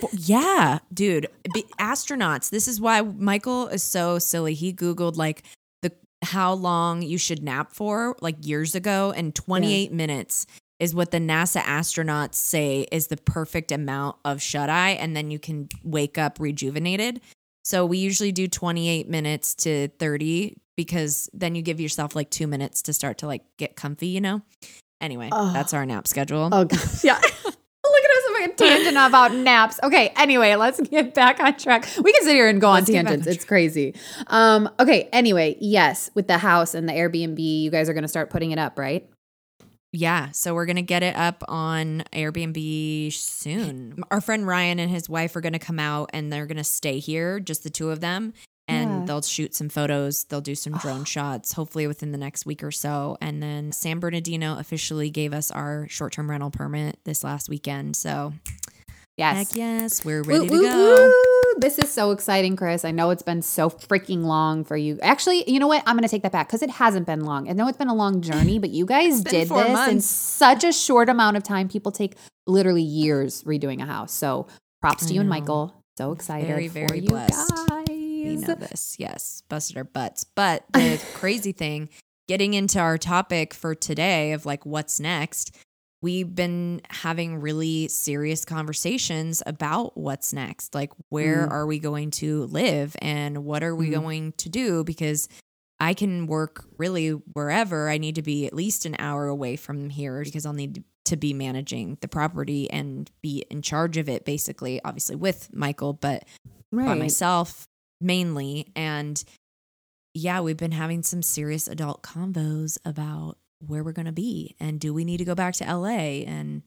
But 0.00 0.12
Yeah, 0.26 0.78
dude. 0.92 1.26
Be- 1.52 1.66
astronauts. 1.78 2.48
This 2.48 2.66
is 2.66 2.80
why 2.80 3.02
Michael 3.02 3.66
is 3.68 3.82
so 3.82 4.18
silly. 4.18 4.54
He 4.54 4.72
googled 4.72 5.16
like 5.16 5.42
the 5.82 5.92
how 6.22 6.54
long 6.54 7.02
you 7.02 7.18
should 7.18 7.42
nap 7.42 7.72
for 7.72 8.16
like 8.22 8.46
years 8.46 8.74
ago 8.74 9.12
and 9.14 9.34
28 9.34 9.92
minutes 9.92 10.46
is 10.80 10.94
what 10.94 11.10
the 11.10 11.18
NASA 11.18 11.60
astronauts 11.62 12.34
say 12.34 12.86
is 12.90 13.06
the 13.06 13.16
perfect 13.16 13.70
amount 13.72 14.16
of 14.24 14.42
shut 14.42 14.68
eye 14.68 14.90
and 14.90 15.16
then 15.16 15.30
you 15.30 15.38
can 15.38 15.68
wake 15.82 16.18
up 16.18 16.38
rejuvenated. 16.40 17.20
So 17.64 17.86
we 17.86 17.98
usually 17.98 18.32
do 18.32 18.46
28 18.48 19.08
minutes 19.08 19.54
to 19.56 19.88
30 19.98 20.56
because 20.76 21.30
then 21.32 21.54
you 21.54 21.62
give 21.62 21.80
yourself 21.80 22.14
like 22.16 22.28
2 22.30 22.46
minutes 22.46 22.82
to 22.82 22.92
start 22.92 23.18
to 23.18 23.26
like 23.26 23.42
get 23.56 23.76
comfy, 23.76 24.08
you 24.08 24.20
know? 24.20 24.42
Anyway, 25.00 25.28
Oh. 25.32 25.52
that's 25.52 25.72
our 25.72 25.86
nap 25.86 26.06
schedule. 26.08 26.48
Oh 26.52 26.66
yeah. 27.04 27.20
Look 27.86 28.04
at 28.04 28.10
us 28.10 28.30
like 28.32 28.50
a 28.50 28.54
tangent 28.54 28.96
about 28.96 29.34
naps. 29.34 29.78
Okay, 29.82 30.08
anyway, 30.16 30.54
let's 30.56 30.80
get 30.80 31.14
back 31.14 31.38
on 31.38 31.54
track. 31.56 31.86
We 32.02 32.12
can 32.12 32.24
sit 32.24 32.34
here 32.34 32.48
and 32.48 32.60
go 32.60 32.70
Let's 32.72 32.88
on 32.88 32.94
tangents. 32.94 33.26
on 33.26 33.32
it's 33.32 33.44
crazy. 33.44 33.94
Um, 34.26 34.68
okay, 34.80 35.08
anyway, 35.12 35.56
yes, 35.60 36.10
with 36.14 36.26
the 36.26 36.38
house 36.38 36.74
and 36.74 36.88
the 36.88 36.92
Airbnb, 36.94 37.38
you 37.38 37.70
guys 37.70 37.88
are 37.88 37.94
gonna 37.94 38.08
start 38.08 38.30
putting 38.30 38.50
it 38.52 38.58
up, 38.58 38.78
right? 38.78 39.06
Yeah, 39.96 40.32
so 40.32 40.54
we're 40.54 40.66
gonna 40.66 40.82
get 40.82 41.04
it 41.04 41.14
up 41.14 41.44
on 41.46 42.02
Airbnb 42.12 43.12
soon. 43.12 44.02
Our 44.10 44.20
friend 44.20 44.44
Ryan 44.44 44.80
and 44.80 44.90
his 44.90 45.08
wife 45.08 45.36
are 45.36 45.40
gonna 45.40 45.60
come 45.60 45.78
out 45.78 46.10
and 46.12 46.32
they're 46.32 46.46
gonna 46.46 46.64
stay 46.64 46.98
here, 46.98 47.38
just 47.38 47.62
the 47.62 47.70
two 47.70 47.90
of 47.90 48.00
them, 48.00 48.32
and 48.66 48.90
Yeah. 48.90 49.04
they'll 49.06 49.22
shoot 49.22 49.54
some 49.54 49.68
photos. 49.68 50.24
They'll 50.24 50.40
do 50.40 50.56
some 50.56 50.72
drone 50.78 51.02
ah. 51.02 51.04
shots, 51.04 51.52
hopefully 51.52 51.86
within 51.86 52.10
the 52.10 52.18
next 52.18 52.44
week 52.44 52.64
or 52.64 52.72
so. 52.72 53.16
And 53.20 53.40
then 53.40 53.70
San 53.70 54.00
Bernardino 54.00 54.58
officially 54.58 55.10
gave 55.10 55.32
us 55.32 55.52
our 55.52 55.86
short-term 55.88 56.28
rental 56.28 56.50
permit 56.50 56.98
this 57.04 57.22
last 57.22 57.48
weekend. 57.48 57.94
So 57.94 58.32
Yes. 59.16 59.36
heck 59.36 59.56
yes, 59.56 60.04
we're 60.04 60.24
Woo, 60.24 60.28
ready 60.40 60.48
to 60.48 60.54
woo, 60.54 60.62
go. 60.62 60.96
woo. 61.06 61.33
This 61.58 61.78
is 61.78 61.90
so 61.90 62.10
exciting, 62.10 62.56
Chris. 62.56 62.84
I 62.84 62.90
know 62.90 63.10
it's 63.10 63.22
been 63.22 63.42
so 63.42 63.70
freaking 63.70 64.24
long 64.24 64.64
for 64.64 64.76
you. 64.76 64.98
Actually, 65.02 65.48
you 65.50 65.58
know 65.58 65.66
what? 65.66 65.82
I'm 65.86 65.96
going 65.96 66.02
to 66.02 66.08
take 66.08 66.22
that 66.22 66.32
back 66.32 66.48
because 66.48 66.62
it 66.62 66.70
hasn't 66.70 67.06
been 67.06 67.24
long. 67.24 67.48
I 67.48 67.52
know 67.52 67.68
it's 67.68 67.78
been 67.78 67.88
a 67.88 67.94
long 67.94 68.20
journey, 68.20 68.58
but 68.58 68.70
you 68.70 68.86
guys 68.94 69.22
did 69.22 69.48
this 69.48 69.88
in 69.88 70.00
such 70.00 70.64
a 70.64 70.72
short 70.72 71.08
amount 71.08 71.36
of 71.36 71.42
time. 71.42 71.68
People 71.68 71.92
take 71.92 72.16
literally 72.46 72.82
years 72.82 73.42
redoing 73.44 73.82
a 73.82 73.86
house. 73.86 74.12
So 74.12 74.46
props 74.80 75.04
I 75.04 75.08
to 75.08 75.14
you 75.14 75.20
and. 75.20 75.28
Michael. 75.28 75.74
So 75.96 76.12
excited 76.12 76.48
Very, 76.48 76.68
for 76.68 76.94
you 76.94 77.08
blessed. 77.08 77.52
guys. 77.68 77.88
We 77.88 78.36
know 78.36 78.54
this. 78.54 78.96
Yes, 78.98 79.42
busted 79.48 79.76
our 79.76 79.84
butts. 79.84 80.24
But 80.24 80.64
the 80.72 81.00
crazy 81.14 81.52
thing, 81.52 81.88
getting 82.26 82.54
into 82.54 82.80
our 82.80 82.98
topic 82.98 83.54
for 83.54 83.74
today 83.74 84.32
of 84.32 84.44
like 84.44 84.66
what's 84.66 84.98
next, 84.98 85.56
we've 86.04 86.34
been 86.34 86.82
having 86.90 87.40
really 87.40 87.88
serious 87.88 88.44
conversations 88.44 89.42
about 89.46 89.96
what's 89.96 90.34
next. 90.34 90.74
Like, 90.74 90.92
where 91.08 91.46
Mm. 91.48 91.50
are 91.50 91.66
we 91.66 91.78
going 91.78 92.10
to 92.22 92.44
live 92.44 92.94
and 93.00 93.44
what 93.44 93.64
are 93.64 93.74
we 93.74 93.88
Mm. 93.88 93.92
going 93.92 94.32
to 94.32 94.48
do? 94.50 94.84
Because 94.84 95.28
I 95.80 95.94
can 95.94 96.26
work 96.26 96.66
really 96.76 97.08
wherever. 97.10 97.88
I 97.88 97.96
need 97.96 98.16
to 98.16 98.22
be 98.22 98.46
at 98.46 98.52
least 98.52 98.84
an 98.84 98.96
hour 98.98 99.26
away 99.28 99.56
from 99.56 99.88
here 99.88 100.22
because 100.22 100.44
I'll 100.44 100.52
need 100.52 100.84
to 101.06 101.16
be 101.16 101.32
managing 101.32 101.96
the 102.02 102.08
property 102.08 102.70
and 102.70 103.10
be 103.22 103.44
in 103.50 103.62
charge 103.62 103.96
of 103.96 104.08
it, 104.08 104.24
basically, 104.26 104.80
obviously 104.84 105.16
with 105.16 105.48
Michael, 105.54 105.94
but 105.94 106.24
by 106.70 106.94
myself 106.94 107.66
mainly. 108.00 108.70
And 108.76 109.22
yeah, 110.12 110.40
we've 110.42 110.56
been 110.56 110.72
having 110.72 111.02
some 111.02 111.22
serious 111.22 111.66
adult 111.66 112.02
convos 112.02 112.78
about 112.84 113.38
where 113.68 113.82
we're 113.84 113.92
going 113.92 114.06
to 114.06 114.12
be 114.12 114.54
and 114.60 114.78
do 114.80 114.92
we 114.94 115.04
need 115.04 115.18
to 115.18 115.24
go 115.24 115.34
back 115.34 115.54
to 115.54 115.64
LA? 115.64 116.22
And 116.26 116.62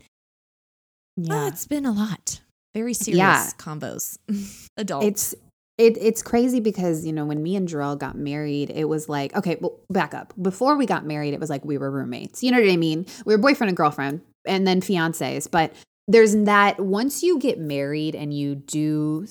yeah, 1.15 1.43
Yeah. 1.43 1.47
it's 1.47 1.65
been 1.67 1.85
a 1.85 1.91
lot. 1.91 2.41
Very 2.73 2.93
serious 2.93 3.17
Yeah. 3.17 3.49
combos. 3.57 4.17
adult. 4.77 5.03
It's 5.03 5.33
it, 5.77 5.95
it's 5.99 6.23
crazy 6.23 6.59
because 6.59 7.05
you 7.05 7.13
know 7.13 7.25
when 7.25 7.41
me 7.43 7.55
and 7.55 7.67
Jarrell 7.67 7.97
got 7.97 8.15
married, 8.17 8.71
it 8.71 8.85
was 8.85 9.07
like 9.07 9.35
okay, 9.35 9.57
well, 9.61 9.79
back 9.89 10.13
up. 10.13 10.33
Before 10.41 10.75
we 10.75 10.85
got 10.85 11.05
married, 11.05 11.33
it 11.33 11.39
was 11.39 11.49
like 11.49 11.63
we 11.65 11.77
were 11.77 11.91
roommates. 11.91 12.43
You 12.43 12.51
know 12.51 12.59
what 12.59 12.69
I 12.69 12.77
mean? 12.77 13.05
We 13.25 13.35
were 13.35 13.41
boyfriend 13.41 13.69
and 13.69 13.77
girlfriend, 13.77 14.21
and 14.45 14.65
then 14.67 14.81
fiancés. 14.81 15.49
But 15.49 15.73
there's 16.09 16.33
that 16.45 16.79
once 16.79 17.21
you 17.21 17.37
get 17.37 17.59
married 17.59 18.15
and 18.15 18.33
you 18.33 18.55
do 18.55 19.27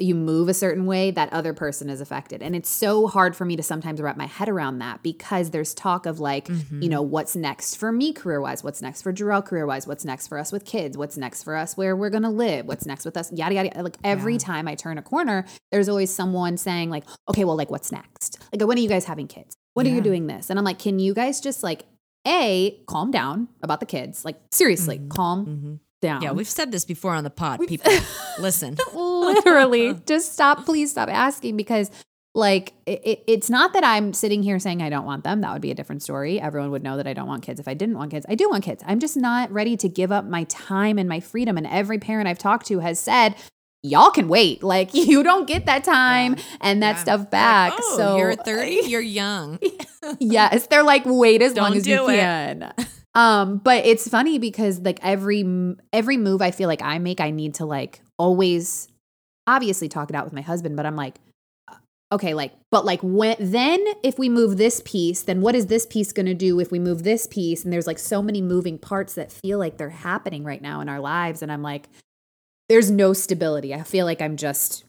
you 0.00 0.14
move 0.14 0.48
a 0.48 0.54
certain 0.54 0.84
way, 0.86 1.10
that 1.12 1.32
other 1.32 1.54
person 1.54 1.88
is 1.88 2.00
affected, 2.00 2.42
and 2.42 2.56
it's 2.56 2.68
so 2.68 3.06
hard 3.06 3.36
for 3.36 3.44
me 3.44 3.54
to 3.56 3.62
sometimes 3.62 4.00
wrap 4.00 4.16
my 4.16 4.26
head 4.26 4.48
around 4.48 4.78
that 4.80 5.02
because 5.04 5.50
there's 5.50 5.72
talk 5.74 6.06
of 6.06 6.18
like 6.18 6.48
Mm-hmm. 6.48 6.82
you 6.82 6.88
know 6.88 7.00
what's 7.02 7.36
next 7.36 7.76
for 7.76 7.92
me 7.92 8.12
career 8.12 8.40
wise, 8.40 8.64
what's 8.64 8.82
next 8.82 9.02
for 9.02 9.12
Jarrell 9.12 9.44
career 9.44 9.66
wise, 9.66 9.86
what's 9.86 10.04
next 10.04 10.26
for 10.26 10.36
us 10.38 10.50
with 10.50 10.64
kids, 10.64 10.98
what's 10.98 11.16
next 11.16 11.44
for 11.44 11.54
us 11.54 11.76
where 11.76 11.94
we're 11.94 12.10
gonna 12.10 12.30
live, 12.30 12.66
what's 12.66 12.86
next 12.86 13.04
with 13.04 13.16
us, 13.16 13.30
yada 13.32 13.54
yada. 13.54 13.68
yada. 13.68 13.82
Like 13.84 13.96
every 14.02 14.32
Yeah. 14.34 14.38
time 14.40 14.66
I 14.68 14.74
turn 14.74 14.98
a 14.98 15.02
corner, 15.02 15.46
there's 15.70 15.88
always 15.88 16.12
someone 16.12 16.56
saying 16.56 16.90
like, 16.90 17.04
okay, 17.28 17.44
well, 17.44 17.56
like 17.56 17.70
what's 17.70 17.92
next? 17.92 18.38
Like 18.52 18.66
when 18.66 18.76
are 18.78 18.80
you 18.80 18.88
guys 18.88 19.04
having 19.04 19.28
kids? 19.28 19.54
When 19.74 19.86
are 19.86 19.90
you 19.90 20.00
doing 20.00 20.26
this? 20.26 20.50
And 20.50 20.58
I'm 20.58 20.64
like, 20.64 20.80
can 20.80 20.98
you 20.98 21.14
guys 21.14 21.40
just 21.40 21.62
like 21.62 21.84
a 22.26 22.82
calm 22.88 23.10
down 23.12 23.48
about 23.62 23.78
the 23.78 23.86
kids? 23.86 24.24
Like 24.24 24.40
seriously, 24.50 24.98
Mhm. 24.98 25.08
calm 25.10 25.46
Mhm. 25.46 25.78
Down. 26.00 26.22
Yeah, 26.22 26.32
we've 26.32 26.48
said 26.48 26.72
this 26.72 26.84
before 26.84 27.12
on 27.14 27.24
the 27.24 27.30
pod. 27.30 27.60
People, 27.66 27.92
listen. 28.38 28.76
literally 28.94 29.94
just 30.06 30.32
stop 30.32 30.64
please 30.64 30.90
stop 30.90 31.08
asking 31.08 31.56
because 31.56 31.90
like 32.34 32.72
it, 32.86 33.00
it- 33.04 33.24
it's 33.26 33.50
not 33.50 33.72
that 33.72 33.82
i'm 33.84 34.12
sitting 34.12 34.42
here 34.42 34.58
saying 34.58 34.80
i 34.82 34.88
don't 34.88 35.04
want 35.04 35.24
them 35.24 35.40
that 35.40 35.52
would 35.52 35.60
be 35.62 35.70
a 35.70 35.74
different 35.74 36.02
story 36.02 36.40
everyone 36.40 36.70
would 36.70 36.82
know 36.82 36.96
that 36.96 37.06
i 37.06 37.12
don't 37.12 37.26
want 37.26 37.42
kids 37.42 37.58
if 37.60 37.66
i 37.68 37.74
didn't 37.74 37.96
want 37.96 38.10
kids 38.10 38.24
i 38.28 38.34
do 38.36 38.48
want 38.48 38.62
kids 38.64 38.82
i'm 38.86 38.98
just 39.00 39.16
not 39.16 39.50
ready 39.52 39.76
to 39.76 39.88
give 39.88 40.10
up 40.12 40.24
my 40.24 40.44
time 40.44 40.96
and 40.98 41.08
my 41.08 41.18
freedom 41.20 41.56
and 41.58 41.66
every 41.66 41.98
parent 41.98 42.28
i've 42.28 42.38
talked 42.38 42.66
to 42.66 42.78
has 42.78 42.98
said 43.00 43.34
y'all 43.82 44.10
can 44.10 44.28
wait 44.28 44.62
like 44.62 44.94
you 44.94 45.22
don't 45.24 45.46
get 45.48 45.66
that 45.66 45.82
time 45.84 46.36
and 46.60 46.82
that 46.82 46.96
Yeah. 46.96 47.02
stuff 47.02 47.20
Like, 47.20 47.30
back 47.30 47.72
oh, 47.80 47.96
so 47.96 48.16
you're 48.16 48.36
30, 48.36 48.82
you're 48.86 49.00
young. 49.00 49.58
yes 50.20 50.66
they're 50.68 50.84
like 50.84 51.02
wait 51.06 51.42
as 51.42 51.54
long 51.56 51.70
Don't 51.70 51.78
as 51.78 51.86
you 51.88 52.08
it. 52.08 52.16
can 52.16 52.72
um 53.14 53.58
but 53.58 53.84
it's 53.86 54.08
funny 54.08 54.38
because 54.38 54.78
like 54.80 54.98
every 55.02 55.44
every 55.92 56.16
move 56.16 56.40
i 56.40 56.50
feel 56.50 56.68
like 56.68 56.82
i 56.82 56.98
make 56.98 57.20
i 57.20 57.30
need 57.30 57.54
to 57.54 57.64
like 57.64 58.00
always 58.18 58.88
obviously 59.46 59.88
talk 59.88 60.10
it 60.10 60.16
out 60.16 60.24
with 60.24 60.32
my 60.32 60.40
husband 60.42 60.76
but 60.76 60.86
i'm 60.86 60.94
like 60.96 61.16
uh, 61.68 61.74
okay 62.12 62.34
like 62.34 62.52
but 62.70 62.84
like 62.84 63.00
when 63.02 63.34
then 63.40 63.84
if 64.04 64.18
we 64.18 64.28
move 64.28 64.58
this 64.58 64.80
piece 64.84 65.22
then 65.22 65.40
what 65.40 65.54
is 65.56 65.66
this 65.66 65.86
piece 65.86 66.12
going 66.12 66.26
to 66.26 66.34
do 66.34 66.60
if 66.60 66.70
we 66.70 66.78
move 66.78 67.02
this 67.02 67.26
piece 67.26 67.64
and 67.64 67.72
there's 67.72 67.86
like 67.86 67.98
so 67.98 68.22
many 68.22 68.40
moving 68.40 68.78
parts 68.78 69.14
that 69.14 69.32
feel 69.32 69.58
like 69.58 69.76
they're 69.76 69.90
happening 69.90 70.44
right 70.44 70.62
now 70.62 70.80
in 70.80 70.88
our 70.88 71.00
lives 71.00 71.42
and 71.42 71.50
i'm 71.50 71.62
like 71.62 71.88
there's 72.68 72.90
no 72.92 73.12
stability 73.12 73.74
i 73.74 73.82
feel 73.82 74.06
like 74.06 74.22
i'm 74.22 74.36
just 74.36 74.84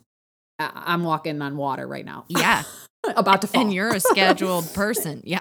I- 0.60 0.72
i'm 0.86 1.04
walking 1.04 1.42
on 1.42 1.58
water 1.58 1.88
right 1.88 2.06
now 2.06 2.26
Yeah. 2.28 2.64
about 3.16 3.42
to 3.42 3.48
fall 3.48 3.62
And 3.62 3.74
you're 3.74 3.96
a 3.96 4.00
scheduled 4.00 4.72
person. 4.76 5.22
Yeah. 5.26 5.40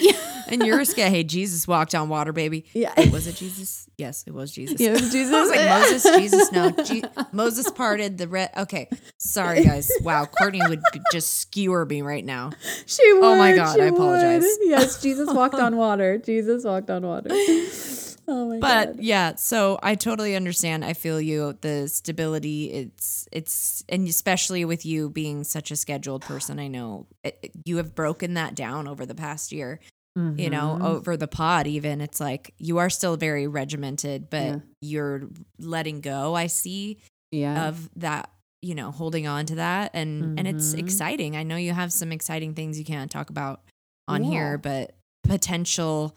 Yeah. 0.00 0.33
And 0.48 0.64
you're 0.66 0.80
a 0.80 0.84
sca- 0.86 1.08
Hey, 1.10 1.24
Jesus 1.24 1.66
walked 1.66 1.94
on 1.94 2.08
water, 2.08 2.32
baby. 2.32 2.64
yeah 2.74 2.92
Wait, 2.96 3.12
was 3.12 3.26
it 3.26 3.36
Jesus? 3.36 3.88
Yes, 3.96 4.24
it 4.26 4.34
was 4.34 4.50
Jesus. 4.52 4.80
Yeah, 4.80 4.90
it 4.90 5.00
was 5.00 5.12
Jesus. 5.12 5.32
I 5.34 5.40
was 5.40 5.50
like 5.50 5.68
Moses, 5.68 6.02
Jesus. 6.18 6.52
No, 6.52 6.70
Je- 6.70 7.02
Moses 7.32 7.70
parted 7.70 8.18
the 8.18 8.26
red. 8.28 8.50
Okay, 8.56 8.88
sorry 9.18 9.64
guys. 9.64 9.90
Wow, 10.02 10.26
Courtney 10.26 10.60
would 10.68 10.82
just 11.12 11.34
skewer 11.38 11.86
me 11.86 12.02
right 12.02 12.24
now. 12.24 12.50
She 12.86 13.12
would. 13.12 13.24
Oh 13.24 13.36
my 13.36 13.54
God, 13.54 13.78
I 13.80 13.84
apologize. 13.86 14.42
would. 14.42 14.68
Yes, 14.68 15.00
Jesus 15.00 15.32
walked 15.32 15.54
on 15.54 15.76
water. 15.76 16.18
Jesus 16.18 16.64
walked 16.64 16.90
on 16.90 17.06
water. 17.06 17.30
Oh 18.26 18.48
my 18.48 18.58
but 18.58 19.02
yeah, 19.02 19.34
so 19.34 19.78
I 19.82 19.96
totally 19.96 20.34
understand. 20.34 20.82
I 20.82 20.94
feel 20.94 21.20
you. 21.20 21.58
The 21.60 21.88
stability, 21.88 22.72
it's 22.72 23.28
it's, 23.30 23.84
and 23.86 24.08
especially 24.08 24.64
with 24.64 24.86
you 24.86 25.10
being 25.10 25.44
such 25.44 25.70
a 25.70 25.76
scheduled 25.76 26.22
person, 26.22 26.58
I 26.58 26.68
know 26.68 27.06
it- 27.22 27.50
you 27.66 27.76
have 27.76 27.94
broken 27.94 28.32
that 28.32 28.54
down 28.54 28.88
over 28.88 29.04
the 29.04 29.14
past 29.14 29.52
year. 29.52 29.78
You 30.16 30.48
know, 30.48 30.76
Mm-hmm. 30.76 30.84
over 30.86 31.16
the 31.16 31.26
pod, 31.26 31.66
even 31.66 32.00
it's 32.00 32.20
like 32.20 32.54
you 32.58 32.78
are 32.78 32.88
still 32.88 33.16
very 33.16 33.48
regimented, 33.48 34.30
but 34.30 34.42
Yeah. 34.42 34.56
you're 34.80 35.22
letting 35.58 36.00
go. 36.00 36.34
I 36.34 36.46
see 36.46 36.98
yeah. 37.32 37.66
of 37.68 37.90
that 37.96 38.30
you 38.62 38.74
know 38.76 38.90
holding 38.92 39.26
on 39.26 39.44
to 39.44 39.56
that 39.56 39.90
and 39.92 40.38
and 40.38 40.48
it's 40.48 40.74
Mhm. 40.74 40.78
exciting 40.78 41.36
i 41.36 41.42
know 41.42 41.56
you 41.56 41.72
have 41.74 41.92
some 41.92 42.12
exciting 42.12 42.54
things 42.54 42.78
you 42.78 42.84
can't 42.84 43.10
talk 43.10 43.28
about 43.28 43.60
on 44.08 44.24
Yeah. 44.24 44.30
here 44.30 44.58
but 44.58 44.94
potential 45.24 46.16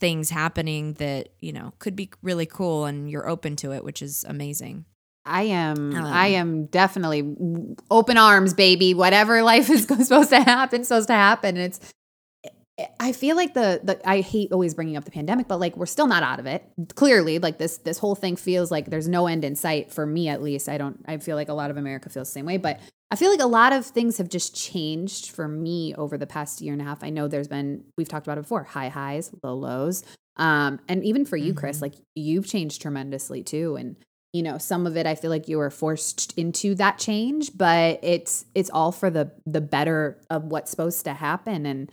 things 0.00 0.30
happening 0.30 0.94
that 0.94 1.28
you 1.40 1.52
know 1.52 1.72
could 1.78 1.94
be 1.94 2.08
really 2.22 2.46
cool 2.46 2.86
and 2.86 3.10
you're 3.10 3.28
open 3.28 3.54
to 3.56 3.72
it 3.72 3.84
which 3.84 4.00
is 4.00 4.24
amazing 4.28 4.86
I 5.26 5.42
am 5.42 5.94
Um, 5.94 6.04
I 6.04 6.28
am 6.28 6.66
definitely 6.66 7.22
open 7.90 8.16
arms, 8.16 8.52
baby. 8.54 8.92
Whatever 8.94 9.42
life 9.42 9.68
is 9.70 9.82
supposed 10.06 10.30
to 10.30 10.40
happen, 10.40 10.84
supposed 10.84 11.08
to 11.08 11.14
happen. 11.14 11.56
It's 11.56 11.80
I 12.98 13.12
feel 13.12 13.36
like 13.36 13.54
the 13.54 13.80
the 13.84 14.08
I 14.08 14.20
hate 14.20 14.50
always 14.50 14.74
bringing 14.74 14.96
up 14.96 15.04
the 15.04 15.12
pandemic, 15.12 15.46
but 15.46 15.60
like 15.60 15.76
we're 15.76 15.86
still 15.86 16.08
not 16.08 16.24
out 16.24 16.40
of 16.40 16.46
it. 16.46 16.64
Clearly, 16.96 17.38
like 17.38 17.58
this 17.58 17.78
this 17.78 17.98
whole 17.98 18.16
thing 18.16 18.34
feels 18.34 18.70
like 18.72 18.86
there's 18.90 19.06
no 19.06 19.28
end 19.28 19.44
in 19.44 19.54
sight 19.54 19.92
for 19.92 20.04
me 20.06 20.28
at 20.28 20.42
least. 20.42 20.68
I 20.68 20.76
don't 20.76 20.98
I 21.06 21.18
feel 21.18 21.36
like 21.36 21.48
a 21.48 21.54
lot 21.54 21.70
of 21.70 21.76
America 21.76 22.08
feels 22.08 22.28
the 22.28 22.32
same 22.32 22.46
way, 22.46 22.56
but 22.56 22.80
I 23.12 23.16
feel 23.16 23.30
like 23.30 23.40
a 23.40 23.46
lot 23.46 23.72
of 23.72 23.86
things 23.86 24.18
have 24.18 24.28
just 24.28 24.56
changed 24.56 25.30
for 25.30 25.46
me 25.46 25.94
over 25.94 26.18
the 26.18 26.26
past 26.26 26.60
year 26.60 26.72
and 26.72 26.82
a 26.82 26.84
half. 26.84 27.04
I 27.04 27.10
know 27.10 27.28
there's 27.28 27.46
been 27.46 27.84
we've 27.96 28.08
talked 28.08 28.26
about 28.26 28.38
it 28.38 28.42
before, 28.42 28.64
high 28.64 28.88
highs, 28.88 29.30
low 29.44 29.54
lows. 29.54 30.02
Um 30.36 30.80
and 30.88 31.04
even 31.04 31.24
for 31.24 31.36
you 31.36 31.54
Chris, 31.54 31.78
Mhm. 31.78 31.82
like 31.82 31.94
you've 32.16 32.46
changed 32.46 32.82
tremendously 32.82 33.44
too 33.44 33.76
and 33.76 33.94
you 34.32 34.42
know 34.42 34.58
some 34.58 34.84
of 34.84 34.96
it 34.96 35.06
i 35.06 35.14
feel 35.14 35.30
like 35.30 35.46
you 35.46 35.58
were 35.58 35.70
forced 35.70 36.36
into 36.36 36.74
that 36.74 36.98
change 36.98 37.56
but 37.56 38.00
it's 38.02 38.44
it's 38.56 38.68
all 38.70 38.90
for 38.90 39.08
the 39.08 39.30
the 39.46 39.60
better 39.60 40.20
of 40.28 40.42
what's 40.46 40.72
supposed 40.72 41.04
to 41.04 41.12
happen 41.14 41.64
and 41.66 41.88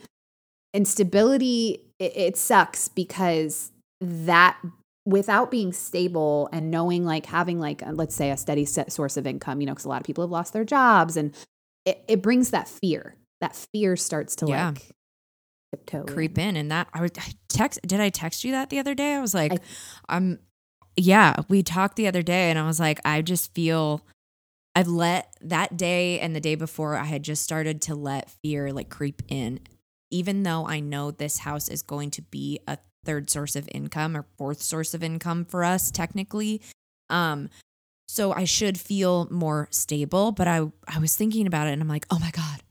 and 0.74 0.88
stability 0.88 1.82
it, 2.00 2.14
it 2.16 2.38
sucks 2.38 2.88
because 2.88 3.72
that 4.00 4.58
without 5.06 5.50
being 5.52 5.74
stable 5.74 6.48
and 6.52 6.70
knowing 6.72 7.06
like 7.06 7.26
having 7.26 7.60
like 7.60 7.82
let's 7.92 8.16
say 8.16 8.30
a 8.32 8.38
steady 8.38 8.66
set 8.66 8.92
source 8.92 9.18
of 9.18 9.26
income 9.28 9.60
you 9.62 9.68
know 9.68 9.74
because 9.74 9.86
a 9.86 9.90
lot 9.90 10.00
of 10.02 10.06
people 10.06 10.24
have 10.24 10.32
lost 10.32 10.54
their 10.54 10.64
jobs 10.66 11.18
and 11.18 11.34
it, 11.86 12.04
it 12.08 12.22
brings 12.22 12.52
that 12.52 12.68
fear. 12.68 13.16
That 13.42 13.56
fear 13.74 13.96
starts 13.96 14.36
to 14.38 14.46
Yeah. 14.48 14.68
like 14.70 14.92
tiptoe 15.74 16.04
creep 16.04 16.38
in 16.38 16.56
and 16.58 16.70
that 16.70 16.88
i 16.94 17.00
would 17.02 17.18
I 17.18 17.32
text 17.48 17.80
did 17.88 18.00
i 18.02 18.10
text 18.10 18.44
you 18.44 18.52
that 18.52 18.70
the 18.70 18.78
other 18.78 18.94
day? 18.94 19.16
I 19.16 19.22
was 19.22 19.34
like 19.34 19.54
I- 19.54 19.60
i'm 20.10 20.40
yeah 20.98 21.36
we 21.48 21.64
talked 21.64 21.96
the 21.96 22.08
other 22.08 22.22
day 22.22 22.50
and 22.50 22.60
i 22.60 22.66
was 22.68 22.78
like 22.80 23.00
i 23.06 23.22
just 23.22 23.54
feel 23.56 24.06
i've 24.76 24.90
let 24.90 25.34
that 25.42 25.78
day 25.78 26.20
and 26.20 26.36
the 26.36 26.42
day 26.42 26.56
before 26.56 26.98
i 26.98 27.06
had 27.06 27.24
just 27.24 27.42
started 27.44 27.82
to 27.84 27.96
let 27.96 28.30
fear 28.44 28.72
like 28.74 28.90
creep 28.90 29.22
in 29.30 29.60
even 30.12 30.44
though 30.44 30.68
i 30.68 30.80
know 30.80 31.12
this 31.12 31.40
house 31.40 31.68
is 31.68 31.82
going 31.82 32.12
to 32.12 32.22
be 32.22 32.60
a 32.68 32.78
third 33.04 33.30
source 33.30 33.56
of 33.56 33.68
income 33.74 34.16
or 34.16 34.26
fourth 34.38 34.62
source 34.62 34.94
of 34.94 35.04
income 35.04 35.44
for 35.46 35.64
us 35.64 35.90
technically 35.90 36.62
um 37.10 37.50
so 38.08 38.32
i 38.34 38.44
should 38.44 38.80
feel 38.80 39.28
more 39.32 39.68
stable 39.72 40.32
but 40.32 40.48
i 40.48 40.62
i 40.88 41.00
was 41.00 41.16
thinking 41.16 41.48
about 41.48 41.68
it 41.68 41.72
and 41.72 41.82
i'm 41.82 41.88
like 41.88 42.06
oh 42.12 42.20
my 42.20 42.32
god 42.32 42.62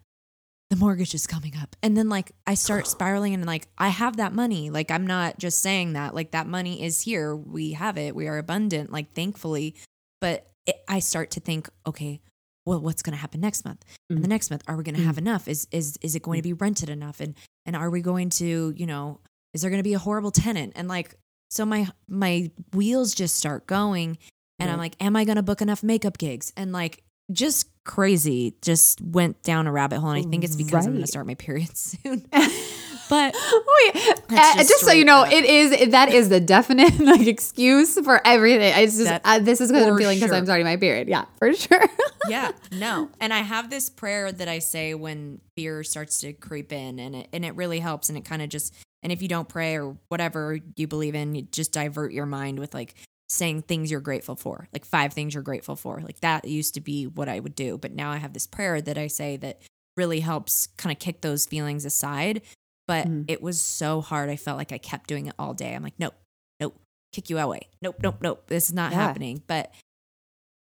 the 0.71 0.77
mortgage 0.77 1.15
is 1.15 1.27
coming 1.27 1.55
up. 1.61 1.77
And 1.83 1.97
then 1.97 2.09
like 2.09 2.33
I 2.47 2.55
start 2.55 2.87
spiraling 2.87 3.35
and 3.35 3.45
like 3.45 3.67
I 3.77 3.89
have 3.89 4.17
that 4.17 4.33
money. 4.33 4.71
Like 4.71 4.91
I'm 4.91 5.07
not 5.07 5.39
just 5.39 5.61
saying 5.61 5.93
that. 5.93 6.15
Like 6.15 6.31
that 6.31 6.47
money 6.47 6.83
is 6.83 7.03
here. 7.03 7.37
We 7.37 7.73
have 7.73 7.99
it. 7.99 8.15
We 8.15 8.29
are 8.29 8.39
abundant, 8.39 8.91
like 8.91 9.13
thankfully. 9.13 9.75
But 10.21 10.47
it, 10.67 10.77
I 10.89 11.01
start 11.01 11.33
to 11.33 11.41
think, 11.41 11.69
okay, 11.87 12.21
well, 12.67 12.81
what's 12.81 13.03
going 13.03 13.15
to 13.15 13.21
happen 13.21 13.41
next 13.41 13.65
month? 13.65 13.85
And 14.09 14.23
the 14.23 14.27
mm. 14.27 14.31
next 14.31 14.51
month, 14.51 14.63
are 14.69 14.77
we 14.77 14.85
going 14.85 14.97
to 14.97 15.03
have 15.03 15.17
mm. 15.17 15.19
enough? 15.19 15.49
Is 15.49 15.67
is 15.71 15.99
is 16.03 16.15
it 16.15 16.23
going 16.23 16.43
to 16.43 16.49
mm. 16.49 16.51
be 16.51 16.53
rented 16.55 16.91
enough? 16.91 17.21
And 17.21 17.35
and 17.67 17.75
are 17.77 17.91
we 17.91 18.01
going 18.01 18.31
to, 18.31 18.73
you 18.77 18.87
know, 18.87 19.21
is 19.55 19.63
there 19.63 19.71
going 19.71 19.83
to 19.83 19.89
be 19.89 19.95
a 19.95 19.99
horrible 19.99 20.31
tenant? 20.31 20.75
And 20.77 20.89
like 20.89 21.15
so 21.51 21.65
my 21.65 21.89
my 22.09 22.51
wheels 22.75 23.15
just 23.15 23.37
start 23.37 23.67
going 23.67 24.19
and 24.61 24.71
I'm 24.71 24.79
like, 24.79 24.95
am 25.01 25.17
I 25.17 25.25
going 25.25 25.37
to 25.37 25.43
book 25.43 25.63
enough 25.63 25.83
makeup 25.83 26.19
gigs? 26.19 26.53
And 26.57 26.73
like 26.73 27.03
just 27.33 27.69
crazy, 27.85 28.57
just 28.61 29.01
went 29.01 29.43
down 29.43 29.67
a 29.67 29.73
rabbit 29.73 30.01
hole. 30.01 30.11
And 30.11 30.27
I 30.27 30.29
think 30.29 30.45
it's 30.45 30.57
because 30.57 30.87
I'm 30.87 30.93
going 30.93 31.03
to 31.03 31.09
start 31.09 31.27
my 31.27 31.35
period 31.35 31.77
soon. 31.77 32.27
but 33.11 33.35
Wait, 33.35 33.93
That's 34.29 34.55
uh, 34.55 34.57
just 34.59 34.69
just 34.71 34.85
so 34.87 34.93
you 34.93 35.05
know, 35.05 35.25
up. 35.25 35.33
it 35.33 35.45
is 35.45 35.91
that 35.91 36.11
is 36.15 36.31
the 36.31 36.41
definite 36.41 36.99
like 37.01 37.27
excuse 37.27 37.99
for 38.01 38.27
everything. 38.27 38.73
It's 38.83 38.95
just 38.97 39.05
That- 39.05 39.21
uh, 39.25 39.39
this 39.41 39.61
is 39.61 39.71
because 39.71 39.87
I'm 39.87 39.99
feeling 39.99 40.17
because 40.17 40.31
sure. 40.31 40.37
I'm 40.37 40.47
starting 40.47 40.65
my 40.65 40.77
period. 40.77 41.09
Yeah, 41.09 41.27
for 41.39 41.53
sure. 41.55 41.85
yeah, 42.29 42.53
no. 42.73 43.11
And 43.21 43.35
I 43.35 43.41
have 43.41 43.69
this 43.69 43.91
prayer 43.91 44.33
that 44.33 44.49
I 44.49 44.61
say 44.61 44.95
when 44.95 45.41
fear 45.57 45.83
starts 45.83 46.21
to 46.21 46.33
creep 46.33 46.73
in 46.73 46.99
and 46.99 47.15
it 47.17 47.29
and 47.33 47.45
it 47.45 47.55
really 47.57 47.81
helps 47.81 48.09
and 48.09 48.17
it 48.17 48.25
kind 48.25 48.41
of 48.41 48.49
just 48.49 48.73
and 49.03 49.13
if 49.13 49.21
you 49.21 49.29
don't 49.29 49.49
pray 49.49 49.77
or 49.77 49.97
whatever 50.09 50.59
you 50.77 50.87
believe 50.87 51.15
in, 51.15 51.35
you 51.35 51.43
just 51.43 51.73
divert 51.73 52.13
your 52.13 52.27
mind 52.27 52.59
with 52.59 52.73
like 52.75 52.95
saying 53.29 53.63
things 53.63 53.91
you're 53.91 54.01
grateful 54.01 54.37
for. 54.37 54.69
Like 54.73 54.85
five 54.85 55.13
things 55.13 55.35
you're 55.35 55.43
grateful 55.43 55.77
for. 55.77 56.01
Like 56.01 56.21
that 56.21 56.45
used 56.47 56.75
to 56.75 56.81
be 56.81 57.07
what 57.07 57.29
I 57.29 57.41
would 57.41 57.55
do, 57.55 57.79
but 57.79 57.93
now 57.93 58.11
I 58.11 58.17
have 58.19 58.33
this 58.35 58.47
prayer 58.47 58.81
that 58.81 58.99
I 58.99 59.07
say 59.07 59.37
that 59.39 59.63
really 59.97 60.21
helps 60.21 60.67
kind 60.77 60.93
of 60.93 60.99
kick 60.99 61.21
those 61.21 61.47
feelings 61.47 61.85
aside. 61.85 62.43
But 62.91 63.07
Mm. 63.07 63.25
it 63.29 63.41
was 63.41 63.61
so 63.61 64.01
hard. 64.01 64.29
I 64.31 64.35
felt 64.37 64.59
like 64.59 64.73
I 64.73 64.79
kept 64.79 65.07
doing 65.07 65.27
it 65.27 65.35
all 65.39 65.55
day. 65.55 65.75
I'm 65.77 65.83
like, 65.85 65.95
nope, 66.01 66.15
nope, 66.59 66.75
kick 67.13 67.31
you 67.31 67.39
away. 67.39 67.69
Nope, 67.81 67.97
nope, 68.03 68.17
nope. 68.21 68.49
This 68.49 68.69
is 68.69 68.75
not 68.75 68.91
Yeah. 68.91 68.99
happening. 68.99 69.43
But 69.47 69.73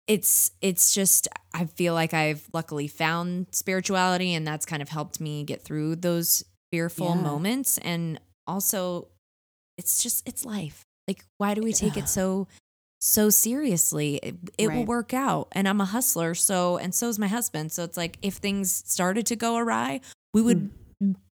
it's 0.07 0.51
it's 0.61 0.95
just 0.95 1.29
I 1.55 1.65
feel 1.67 1.95
like 1.95 2.13
I've 2.15 2.49
luckily 2.53 2.87
found 2.89 3.47
spirituality 3.53 4.35
and 4.35 4.47
that's 4.47 4.67
kind 4.67 4.83
of 4.83 4.89
helped 4.91 5.21
me 5.21 5.45
get 5.45 5.63
through 5.63 5.97
those 5.97 6.45
fearful 6.71 7.09
Yeah. 7.15 7.23
moments 7.23 7.79
and 7.79 8.21
also 8.47 9.09
it's 9.79 10.03
just 10.03 10.27
it's 10.29 10.45
life. 10.45 10.83
Like 11.07 11.25
why 11.39 11.55
do 11.55 11.63
we 11.63 11.73
take 11.73 11.97
it 11.97 12.09
so 12.09 12.47
so 13.01 13.31
seriously? 13.31 14.17
It, 14.23 14.37
it 14.59 14.69
will 14.73 14.85
work 14.85 15.15
out 15.15 15.49
and 15.53 15.67
I'm 15.69 15.81
a 15.81 15.87
hustler 15.87 16.35
so 16.35 16.77
and 16.79 16.95
so 16.95 17.09
is 17.09 17.19
my 17.19 17.29
husband. 17.29 17.73
So 17.73 17.85
it's 17.85 17.97
like 17.97 18.19
if 18.23 18.35
things 18.37 18.83
started 18.87 19.25
to 19.27 19.37
go 19.37 19.57
awry, 19.57 20.01
we 20.35 20.43
would 20.43 20.71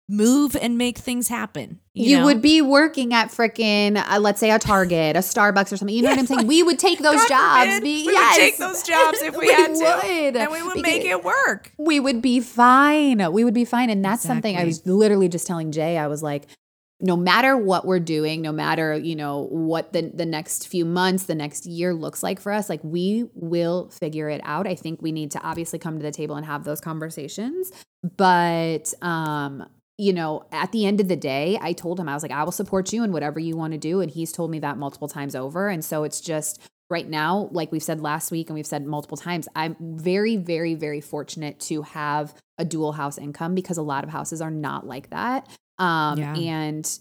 move 0.08 0.56
and 0.56 0.76
make 0.76 0.98
things 0.98 1.28
happen. 1.28 1.80
You. 1.94 2.10
You, 2.10 2.18
know? 2.18 2.24
would 2.26 2.42
be 2.42 2.60
working 2.60 3.14
at 3.14 3.28
frickin' 3.28 3.96
uh, 3.96 4.18
let's 4.18 4.40
say 4.40 4.50
a 4.50 4.58
Target, 4.58 5.16
a 5.16 5.20
Starbucks, 5.20 5.72
or 5.72 5.76
something. 5.76 5.94
You 5.94 6.02
know 6.02 6.10
what 6.10 6.18
I'm 6.18 6.26
saying? 6.26 6.46
We 6.46 6.62
would 6.62 6.78
take 6.78 6.98
those 6.98 7.24
God 7.28 7.66
jobs. 7.66 7.80
be, 7.80 8.06
we 8.06 8.12
yes. 8.12 8.36
would 8.36 8.42
take 8.42 8.56
those 8.58 8.82
jobs 8.82 9.22
if 9.22 9.36
we, 9.38 9.50
had 9.50 9.74
to. 9.74 10.38
And 10.40 10.52
we 10.52 10.62
would 10.62 10.82
make 10.82 11.04
it 11.04 11.24
work. 11.24 11.72
we 11.78 12.00
would 12.00 12.20
be 12.20 12.40
fine. 12.40 13.32
We 13.32 13.44
would 13.44 13.54
be 13.54 13.64
fine. 13.64 13.90
And 13.90 14.04
that's 14.04 14.22
something 14.22 14.56
I 14.56 14.64
was 14.64 14.86
literally 14.86 15.28
just 15.28 15.46
telling 15.46 15.72
Jay. 15.72 15.96
I 15.96 16.06
was 16.06 16.22
like, 16.22 16.46
no 17.00 17.16
matter 17.16 17.56
what 17.56 17.84
we're 17.84 18.00
doing, 18.00 18.40
no 18.40 18.52
matter, 18.52 18.96
you 18.96 19.16
know, 19.16 19.48
what 19.50 19.92
the, 19.92 20.10
the 20.14 20.24
next 20.24 20.68
few 20.68 20.84
months, 20.84 21.24
the 21.24 21.34
next 21.34 21.66
year 21.66 21.92
looks 21.92 22.22
like 22.22 22.40
for 22.40 22.52
us, 22.52 22.68
like 22.68 22.80
we 22.82 23.28
will 23.34 23.90
figure 23.90 24.28
it 24.28 24.40
out. 24.44 24.66
I 24.66 24.74
think 24.74 25.02
we 25.02 25.12
need 25.12 25.30
to 25.32 25.40
obviously 25.42 25.78
come 25.78 25.98
to 25.98 26.02
the 26.02 26.12
table 26.12 26.36
and 26.36 26.46
have 26.46 26.64
those 26.64 26.80
conversations. 26.80 27.72
But 28.16 28.94
um, 29.02 29.66
you 29.96 30.12
know, 30.12 30.44
at 30.50 30.72
the 30.72 30.86
end 30.86 31.00
of 31.00 31.08
the 31.08 31.16
day, 31.16 31.58
I 31.60 31.72
told 31.72 32.00
him, 32.00 32.08
I 32.08 32.14
was 32.14 32.22
like, 32.22 32.32
I 32.32 32.42
will 32.42 32.52
support 32.52 32.92
you 32.92 33.04
in 33.04 33.12
whatever 33.12 33.38
you 33.38 33.56
want 33.56 33.72
to 33.72 33.78
do. 33.78 34.00
And 34.00 34.10
he's 34.10 34.32
told 34.32 34.50
me 34.50 34.58
that 34.60 34.76
multiple 34.76 35.08
times 35.08 35.34
over. 35.36 35.68
And 35.68 35.84
so 35.84 36.02
it's 36.04 36.20
just 36.20 36.60
right 36.90 37.08
now, 37.08 37.48
like 37.52 37.70
we've 37.70 37.82
said 37.82 38.00
last 38.00 38.30
week 38.32 38.48
and 38.48 38.54
we've 38.54 38.66
said 38.66 38.84
multiple 38.84 39.16
times, 39.16 39.48
I'm 39.54 39.76
very, 39.80 40.36
very, 40.36 40.74
very 40.74 41.00
fortunate 41.00 41.60
to 41.60 41.82
have 41.82 42.34
a 42.58 42.64
dual 42.64 42.92
house 42.92 43.18
income 43.18 43.54
because 43.54 43.78
a 43.78 43.82
lot 43.82 44.04
of 44.04 44.10
houses 44.10 44.40
are 44.40 44.50
not 44.50 44.86
like 44.86 45.10
that. 45.10 45.48
Um, 45.78 46.18
Yeah. 46.18 46.34
and 46.34 46.98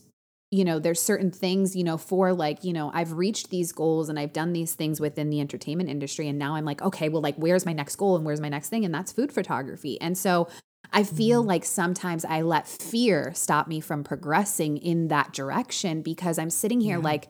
you 0.51 0.63
know, 0.63 0.77
there's 0.77 1.01
certain 1.01 1.31
things, 1.31 1.75
you 1.75 1.83
know, 1.83 1.97
for 1.97 2.31
like, 2.31 2.63
you 2.63 2.73
know, 2.73 2.91
I've 2.93 3.13
reached 3.13 3.49
these 3.49 3.71
goals 3.71 4.07
and 4.07 4.19
I've 4.19 4.33
done 4.33 4.53
these 4.53 4.75
things 4.75 4.99
within 4.99 5.31
the 5.31 5.41
entertainment 5.41 5.89
industry. 5.89 6.27
And 6.27 6.37
now 6.37 6.53
I'm 6.53 6.63
like, 6.63 6.79
okay, 6.83 7.09
well, 7.09 7.23
like, 7.23 7.35
where's 7.37 7.65
my 7.65 7.73
next 7.73 7.95
goal 7.95 8.15
and 8.15 8.23
where's 8.23 8.39
my 8.39 8.49
next 8.49 8.69
thing? 8.69 8.85
And 8.85 8.93
that's 8.93 9.11
food 9.11 9.31
photography. 9.31 9.99
And 9.99 10.15
so 10.15 10.47
I 10.93 11.03
feel 11.03 11.41
Mm-hmm. 11.41 11.47
like 11.49 11.65
sometimes 11.65 12.23
I 12.25 12.41
let 12.43 12.67
fear 12.67 13.31
stop 13.33 13.67
me 13.67 13.79
from 13.81 14.03
progressing 14.03 14.77
in 14.77 15.07
that 15.09 15.33
direction 15.33 16.01
because 16.01 16.37
I'm 16.39 16.49
sitting 16.49 16.79
here 16.81 16.97
Yeah. 16.97 17.03
like, 17.03 17.27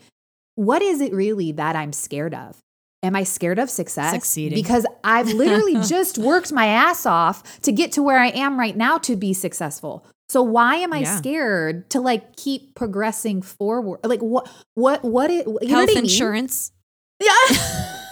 what 0.56 0.82
is 0.82 1.02
it 1.02 1.14
really 1.14 1.52
that 1.54 1.76
I'm 1.76 1.94
scared 1.94 2.34
of? 2.36 2.58
Am 3.02 3.16
I 3.16 3.24
scared 3.24 3.60
of 3.60 3.70
success? 3.70 4.12
Succeeding. 4.14 4.56
Because 4.62 4.86
I've 5.04 5.28
literally 5.34 5.76
just 5.82 6.18
worked 6.18 6.52
my 6.52 6.68
ass 6.68 7.06
off 7.06 7.62
to 7.62 7.72
get 7.72 7.92
to 7.94 8.04
where 8.04 8.20
I 8.20 8.28
am 8.30 8.60
right 8.60 8.76
now 8.78 8.98
to 9.00 9.16
be 9.16 9.34
successful. 9.34 10.06
So 10.30 10.42
why 10.42 10.76
am 10.78 10.94
I 10.94 11.00
Yeah. 11.00 11.18
scared 11.18 11.90
to 11.92 12.00
like 12.00 12.36
keep 12.38 12.76
progressing 12.76 13.42
forward? 13.42 14.00
Like 14.04 14.22
what 14.22 14.50
what 14.76 15.04
what 15.04 15.30
it, 15.32 15.46
you 15.48 15.54
know 15.54 15.68
Health 15.68 15.88
what 15.88 15.90
I 15.90 15.94
mean? 15.96 16.04
insurance. 16.06 16.72
Yeah. 17.20 18.00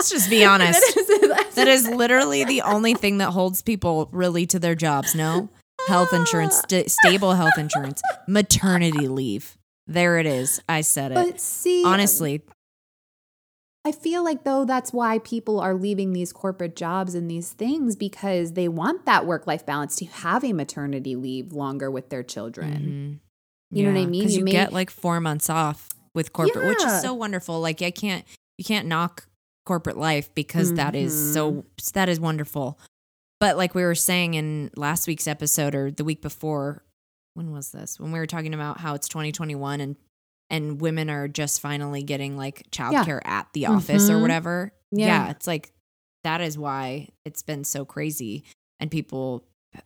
Let's 0.00 0.10
just 0.10 0.30
be 0.30 0.44
honest. 0.44 0.80
That 0.94 0.98
is- 0.98 1.28
that's- 1.28 1.54
that 1.54 1.68
is 1.68 1.88
literally 1.88 2.44
the 2.44 2.62
only 2.62 2.94
thing 2.94 3.18
that 3.18 3.30
holds 3.30 3.60
people 3.62 4.08
really 4.12 4.46
to 4.46 4.58
their 4.58 4.74
jobs. 4.74 5.14
No 5.14 5.48
health 5.88 6.12
insurance, 6.12 6.60
st- 6.68 6.90
stable 6.90 7.34
health 7.34 7.56
insurance, 7.58 8.00
maternity 8.26 9.08
leave. 9.08 9.56
There 9.86 10.18
it 10.18 10.26
is. 10.26 10.60
I 10.68 10.80
said 10.82 11.12
it. 11.12 11.14
But 11.16 11.40
see, 11.40 11.84
Honestly, 11.84 12.42
I 13.84 13.92
feel 13.92 14.22
like 14.22 14.44
though 14.44 14.64
that's 14.64 14.92
why 14.92 15.18
people 15.20 15.58
are 15.60 15.74
leaving 15.74 16.12
these 16.12 16.32
corporate 16.32 16.76
jobs 16.76 17.14
and 17.14 17.30
these 17.30 17.50
things 17.52 17.96
because 17.96 18.52
they 18.52 18.68
want 18.68 19.06
that 19.06 19.26
work 19.26 19.46
life 19.46 19.64
balance 19.64 19.96
to 19.96 20.04
have 20.06 20.44
a 20.44 20.52
maternity 20.52 21.16
leave 21.16 21.52
longer 21.52 21.90
with 21.90 22.10
their 22.10 22.22
children. 22.22 23.20
mhm. 23.22 23.76
You 23.76 23.84
know 23.84 23.92
what 23.92 24.00
I 24.00 24.06
mean? 24.06 24.28
You 24.28 24.38
you, 24.38 24.44
may- 24.44 24.50
get 24.52 24.72
like 24.72 24.90
four 24.90 25.20
months 25.20 25.48
off 25.48 25.88
with 26.14 26.32
corporate, 26.32 26.66
which 26.66 26.82
is 26.82 27.00
so 27.02 27.14
wonderful. 27.14 27.60
Like 27.60 27.80
I 27.82 27.90
can't, 27.90 28.24
you 28.58 28.64
can't 28.64 28.86
knock 28.88 29.26
corporate 29.70 29.96
life 29.96 30.34
because 30.34 30.74
that 30.74 30.96
is 30.96 31.32
so 31.32 31.52
Mm-hmm. 31.52 31.90
that 31.94 32.08
is 32.08 32.18
wonderful. 32.18 32.76
But 33.38 33.56
like 33.56 33.72
we 33.72 33.82
were 33.84 33.94
saying 33.94 34.34
in 34.34 34.70
last 34.76 35.06
week's 35.06 35.28
episode 35.28 35.76
or 35.76 35.92
the 35.92 36.02
week 36.02 36.20
before, 36.22 36.82
when 37.34 37.52
was 37.52 37.70
this? 37.70 38.00
When 38.00 38.10
we 38.10 38.18
were 38.18 38.26
talking 38.26 38.52
about 38.52 38.80
how 38.80 38.94
it's 38.94 39.06
2021 39.08 39.80
and 39.80 39.96
and 40.50 40.80
women 40.80 41.08
are 41.08 41.28
just 41.28 41.60
finally 41.60 42.02
getting 42.02 42.36
like 42.36 42.68
childcare 42.72 43.20
at 43.24 43.46
the 43.52 43.66
office 43.66 44.10
or 44.10 44.16
Mhm. 44.16 44.22
whatever. 44.22 44.72
Yeah. 44.90 45.06
yeah, 45.06 45.30
it's 45.30 45.46
like 45.46 45.72
that 46.24 46.40
is 46.40 46.58
why 46.58 47.10
it's 47.24 47.42
been 47.42 47.62
so 47.62 47.84
crazy 47.84 48.42
and 48.80 48.90
people 48.90 49.44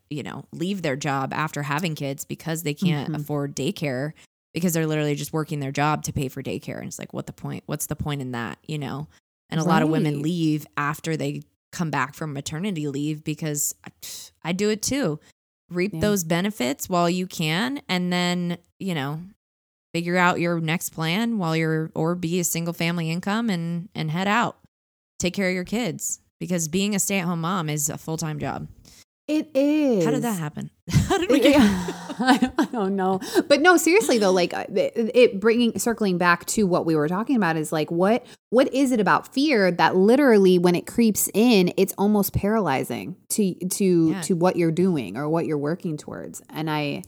you 0.08 0.22
know 0.22 0.44
leave 0.52 0.80
their 0.80 0.96
job 0.96 1.34
after 1.34 1.62
having 1.62 1.94
kids 1.94 2.24
because 2.24 2.62
they 2.62 2.72
can't 2.72 3.12
Mhm. 3.12 3.16
afford 3.20 3.54
daycare 3.54 4.14
because 4.54 4.72
they're 4.72 4.86
literally 4.86 5.14
just 5.14 5.34
working 5.34 5.60
their 5.60 5.72
job 5.72 6.02
to 6.04 6.12
pay 6.14 6.28
for 6.28 6.42
daycare 6.42 6.78
and 6.78 6.86
it's 6.86 6.98
like 6.98 7.12
what 7.12 7.26
the 7.26 7.34
point 7.34 7.62
what's 7.66 7.84
the 7.86 7.96
point 7.96 8.22
in 8.22 8.32
that 8.32 8.56
you 8.66 8.78
know 8.78 9.06
and 9.50 9.60
a 9.60 9.64
lot 9.64 9.82
of 9.82 9.88
women 9.88 10.22
leave 10.22 10.66
after 10.76 11.16
they 11.16 11.42
come 11.72 11.90
back 11.90 12.14
from 12.14 12.32
maternity 12.32 12.86
leave 12.88 13.24
because 13.24 13.74
I, 13.84 13.90
I 14.50 14.52
do 14.52 14.70
it 14.70 14.82
too. 14.82 15.18
Reap 15.70 15.92
Yeah. 15.94 16.00
those 16.00 16.24
benefits 16.24 16.88
while 16.88 17.08
you 17.10 17.26
can 17.26 17.80
and 17.88 18.12
then 18.12 18.58
you 18.78 18.94
know 18.94 19.20
figure 19.92 20.16
out 20.16 20.40
your 20.40 20.60
next 20.60 20.90
plan 20.90 21.38
while 21.38 21.56
you're 21.56 21.90
or 21.94 22.14
be 22.14 22.38
a 22.40 22.44
single 22.44 22.72
family 22.74 23.10
income 23.10 23.50
and 23.50 23.88
and 23.94 24.10
head 24.10 24.28
out. 24.28 24.58
Take 25.18 25.34
care 25.34 25.48
of 25.48 25.54
your 25.54 25.64
kids 25.64 26.20
because 26.40 26.68
being 26.68 26.94
a 26.94 26.98
stay-at-home 26.98 27.40
mom 27.40 27.70
is 27.70 27.88
a 27.88 27.96
full-time 27.96 28.38
job 28.38 28.68
It 29.26 29.50
is. 29.54 30.04
how 30.04 30.10
did 30.10 30.22
that 30.22 30.38
happen 30.38 30.70
how 30.90 31.16
did 31.18 31.30
we 31.30 31.40
get 31.40 31.56
I 32.16 32.68
don't 32.70 32.94
know, 32.94 33.18
but 33.48 33.60
no, 33.60 33.76
seriously 33.76 34.18
though, 34.18 34.30
like 34.30 34.52
it, 34.54 35.40
bringing 35.40 35.76
circling 35.80 36.16
back 36.16 36.44
to 36.46 36.64
what 36.64 36.86
we 36.86 36.94
were 36.94 37.08
talking 37.08 37.34
about 37.34 37.56
is 37.56 37.72
like 37.72 37.90
what 37.90 38.24
what 38.50 38.72
is 38.72 38.92
it 38.92 39.00
about 39.00 39.32
fear 39.34 39.72
that 39.72 39.96
literally 39.96 40.58
when 40.58 40.76
it 40.76 40.86
creeps 40.86 41.28
in, 41.34 41.72
it's 41.76 41.92
almost 41.98 42.32
paralyzing 42.32 43.16
to 43.30 43.54
to 43.54 44.10
Yeah. 44.10 44.20
to 44.22 44.34
what 44.36 44.54
you're 44.56 44.70
doing 44.70 45.16
or 45.16 45.28
what 45.28 45.46
you're 45.46 45.58
working 45.58 45.96
towards, 45.96 46.40
and 46.50 46.70
I. 46.70 47.02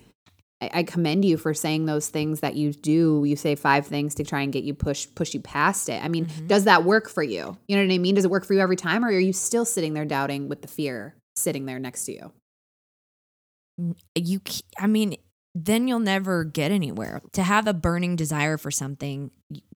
I 0.63 0.85
commend 0.85 1.23
you 1.27 1.37
for 1.37 1.53
saying 1.53 1.85
those 1.85 2.09
things 2.09 2.41
that 2.41 2.57
you 2.57 2.73
do. 2.73 3.25
You 3.27 3.37
say 3.37 3.57
five 3.57 3.87
things 3.87 4.15
to 4.15 4.25
try 4.25 4.41
and 4.41 4.51
get 4.51 4.65
you 4.65 4.73
push 4.73 5.07
push 5.15 5.35
you 5.35 5.41
past 5.41 5.91
it. 5.91 6.03
I 6.03 6.09
mean, 6.09 6.25
Mhm. 6.27 6.49
does 6.49 6.65
that 6.65 6.83
work 6.83 7.11
for 7.11 7.23
you? 7.23 7.59
You 7.69 7.77
know 7.77 7.85
what 7.85 7.93
I 7.93 7.99
mean? 7.99 8.15
Does 8.15 8.25
it 8.25 8.31
work 8.31 8.47
for 8.47 8.55
you 8.55 8.61
every 8.61 8.75
time, 8.77 9.05
or 9.05 9.09
are 9.09 9.21
you 9.21 9.35
still 9.35 9.67
sitting 9.67 9.93
there 9.93 10.07
doubting 10.07 10.49
with 10.49 10.63
the 10.63 10.69
fear 10.69 11.15
sitting 11.37 11.67
there 11.67 11.79
next 11.79 12.05
to 12.07 12.13
you? 12.13 12.33
you 14.15 14.41
i 14.79 14.87
mean 14.87 15.15
then 15.57 15.89
you'll 15.89 15.99
never 15.99 16.45
get 16.45 16.71
anywhere. 16.71 17.23
To 17.33 17.43
have 17.43 17.67
a 17.67 17.73
burning 17.73 18.15
desire 18.15 18.59
for 18.59 18.71
something 18.71 19.31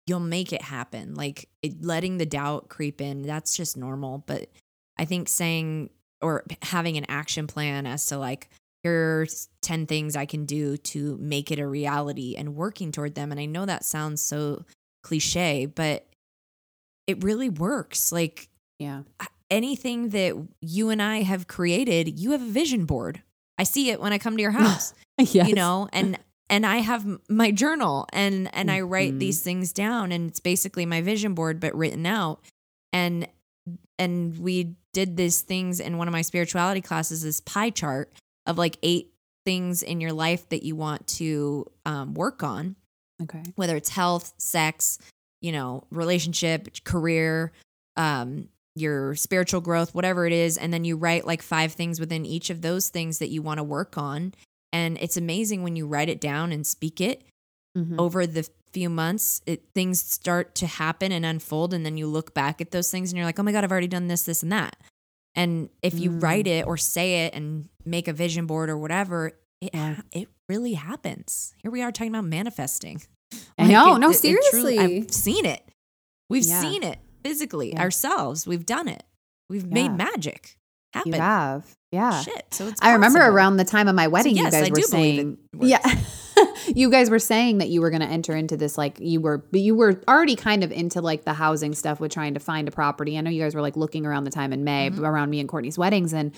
you'll 0.07 0.21
make 0.21 0.53
it 0.53 0.61
happen. 0.63 1.15
Like 1.15 1.49
it, 1.63 1.83
letting 1.83 2.19
the 2.19 2.27
doubt 2.27 2.69
creep 2.69 3.01
in 3.01 3.23
that's 3.23 3.57
just 3.57 3.77
normal. 3.77 4.19
But 4.27 4.51
i 4.99 5.05
think 5.07 5.29
saying 5.29 5.91
or 6.21 6.45
having 6.63 6.99
an 6.99 7.07
action 7.09 7.47
plan 7.47 7.87
as 7.87 8.05
to 8.07 8.19
like 8.19 8.51
here's 8.83 9.49
10 9.63 9.87
things 9.87 10.17
i 10.17 10.27
can 10.27 10.45
do 10.45 10.77
to 10.77 11.17
make 11.19 11.51
it 11.51 11.59
a 11.59 11.67
reality 11.67 12.35
and 12.37 12.55
working 12.55 12.93
toward 12.93 13.15
them. 13.15 13.31
And 13.31 13.41
i 13.41 13.47
know 13.47 13.65
that 13.65 13.85
sounds 13.85 14.21
so 14.21 14.65
cliche 15.03 15.65
but 15.65 16.07
it 17.07 17.25
really 17.25 17.49
works. 17.49 18.13
Like 18.13 18.51
Yeah. 18.79 19.03
Anything 19.51 20.11
that 20.11 20.35
you 20.61 20.91
and 20.91 21.03
I 21.03 21.23
have 21.23 21.47
created, 21.49 22.19
you 22.19 22.33
have 22.33 22.43
a 22.43 22.47
vision 22.47 22.85
board. 22.87 23.23
I 23.59 23.65
see 23.65 23.91
it 23.91 24.01
when 24.01 24.13
I 24.13 24.19
come 24.19 24.37
to 24.37 24.43
your 24.43 24.51
house, 24.63 24.95
yes. 25.19 25.49
you 25.49 25.55
know, 25.55 25.89
and 25.93 26.19
and 26.49 26.67
I 26.67 26.79
have 26.79 27.07
my 27.29 27.51
journal 27.51 28.07
and 28.13 28.53
and 28.55 28.71
I 28.71 28.81
write 28.81 29.15
Mhm. 29.15 29.19
these 29.21 29.41
things 29.43 29.73
down 29.73 30.13
and 30.13 30.31
it's 30.31 30.41
basically 30.41 30.85
my 30.87 31.01
vision 31.03 31.35
board 31.35 31.61
but 31.61 31.75
written 31.75 32.07
out. 32.07 32.41
And 32.93 33.29
and 33.99 34.39
we 34.39 34.75
did 34.93 35.17
these 35.17 35.43
things 35.43 35.79
in 35.79 35.99
one 35.99 36.09
of 36.09 36.13
my 36.13 36.23
spirituality 36.23 36.81
classes 36.81 37.23
this 37.23 37.41
pie 37.41 37.71
chart 37.71 38.11
of 38.47 38.59
like 38.59 38.79
eight 38.83 39.13
things 39.45 39.83
in 39.83 40.01
your 40.01 40.13
life 40.13 40.49
that 40.49 40.63
you 40.65 40.75
want 40.75 41.07
to 41.07 41.67
um, 41.87 42.15
work 42.15 42.43
on 42.43 42.77
Okay. 43.23 43.43
whether 43.57 43.77
it's 43.77 43.91
health, 43.91 44.33
sex, 44.39 44.99
you 45.43 45.53
know, 45.53 45.85
relationship, 45.91 46.69
career, 46.85 47.53
um, 47.97 48.49
your 48.81 49.15
spiritual 49.15 49.61
growth, 49.61 49.95
whatever 49.95 50.27
it 50.27 50.33
is, 50.33 50.57
and 50.57 50.73
then 50.73 50.85
you 50.85 50.97
write 50.97 51.27
like 51.27 51.43
five 51.43 51.73
things 51.73 52.01
within 52.01 52.25
each 52.27 52.51
of 52.51 52.63
those 52.63 52.89
things 52.89 53.19
that 53.19 53.29
you 53.29 53.43
want 53.43 53.59
to 53.59 53.65
work 53.65 53.97
on. 53.99 54.35
And 54.73 54.97
it's 55.01 55.17
amazing 55.17 55.63
when 55.63 55.77
you 55.77 55.87
write 55.87 56.09
it 56.09 56.21
down 56.21 56.53
and 56.53 56.67
speak 56.67 57.01
it 57.01 57.23
Mhm. 57.77 57.99
over 57.99 58.27
the 58.27 58.49
few 58.73 58.89
months, 58.89 59.43
it 59.47 59.65
things 59.75 60.01
start 60.01 60.55
to 60.57 60.67
happen 60.67 61.11
and 61.13 61.27
unfold, 61.27 61.75
and 61.75 61.85
then 61.85 61.97
you 61.97 62.07
look 62.07 62.33
back 62.35 62.61
at 62.61 62.71
those 62.71 62.91
things 62.91 63.11
and 63.11 63.17
you're 63.17 63.27
like, 63.27 63.39
oh 63.39 63.43
my 63.43 63.53
god, 63.53 63.65
I've 63.65 63.73
already 63.73 63.89
done 63.89 64.07
this, 64.09 64.23
this, 64.23 64.43
and 64.43 64.53
that. 64.53 64.77
And 65.35 65.71
if 65.83 65.99
you 65.99 66.11
Mm. 66.11 66.23
write 66.23 66.47
it 66.47 66.67
or 66.67 66.77
say 66.77 67.27
it 67.27 67.35
and 67.35 67.69
make 67.85 68.09
a 68.09 68.13
vision 68.13 68.47
board 68.47 68.71
or 68.71 68.77
whatever, 68.79 69.33
it 69.61 69.71
Yeah. 69.75 70.01
it 70.13 70.29
really 70.49 70.73
happens. 70.75 71.55
Here 71.63 71.71
we 71.71 71.83
are 71.83 71.93
talking 71.93 72.11
about 72.13 72.25
manifesting. 72.25 73.03
I 73.59 73.69
know. 73.69 73.95
it- 73.97 73.99
No, 74.01 74.11
it- 74.11 74.25
it 74.25 74.41
truly- 74.51 74.77
seriously. 74.77 74.79
I've 74.79 75.15
seen 75.15 75.45
it. 75.47 75.63
We've 76.29 76.45
Yeah. 76.45 76.61
seen 76.61 76.83
it 76.83 76.99
physically 77.23 77.73
Yeah. 77.73 77.81
ourselves. 77.83 78.47
We've 78.47 78.67
done 78.67 78.89
it. 78.89 79.03
We've 79.49 79.67
Yeah. 79.67 79.75
made 79.75 79.93
magic 79.97 80.57
happen. 80.93 81.13
You 81.15 81.21
have. 81.21 81.77
Yeah. 81.93 82.21
Shit. 82.23 82.47
So 82.53 82.69
it's 82.69 82.81
I 82.83 82.93
remember 82.93 83.19
around 83.21 83.57
the 83.57 83.65
time 83.65 83.89
of 83.89 83.95
my 83.95 84.07
wedding, 84.09 84.37
yes, 84.37 84.47
you 84.47 84.51
guys 84.61 84.69
I 84.69 84.71
were 84.71 84.81
saying, 84.83 85.39
yeah, 85.61 85.79
you 86.75 86.91
guys 86.91 87.11
were 87.11 87.19
saying 87.19 87.59
that 87.59 87.69
you 87.69 87.81
were 87.81 87.91
going 87.91 88.03
to 88.03 88.09
enter 88.09 88.35
into 88.37 88.57
this, 88.57 88.77
like 88.79 88.99
you 89.01 89.21
were, 89.21 89.39
but 89.39 89.61
you 89.61 89.75
were 89.75 90.01
already 90.09 90.37
kind 90.37 90.63
of 90.65 90.73
into 90.73 91.01
like 91.01 91.25
the 91.25 91.35
housing 91.35 91.75
stuff 91.75 92.01
with 92.01 92.13
trying 92.13 92.35
to 92.35 92.41
find 92.41 92.69
a 92.69 92.71
property. 92.71 93.17
I 93.19 93.21
know 93.21 93.31
you 93.31 93.43
guys 93.43 93.55
were 93.55 93.61
like 93.61 93.77
looking 93.77 94.07
around 94.07 94.25
the 94.25 94.31
time 94.31 94.53
in 94.53 94.65
May 94.65 94.91
Mm-hmm. 94.91 95.05
around 95.05 95.31
me 95.31 95.41
and 95.41 95.49
Courtney's 95.49 95.77
weddings, 95.79 96.13
and 96.13 96.35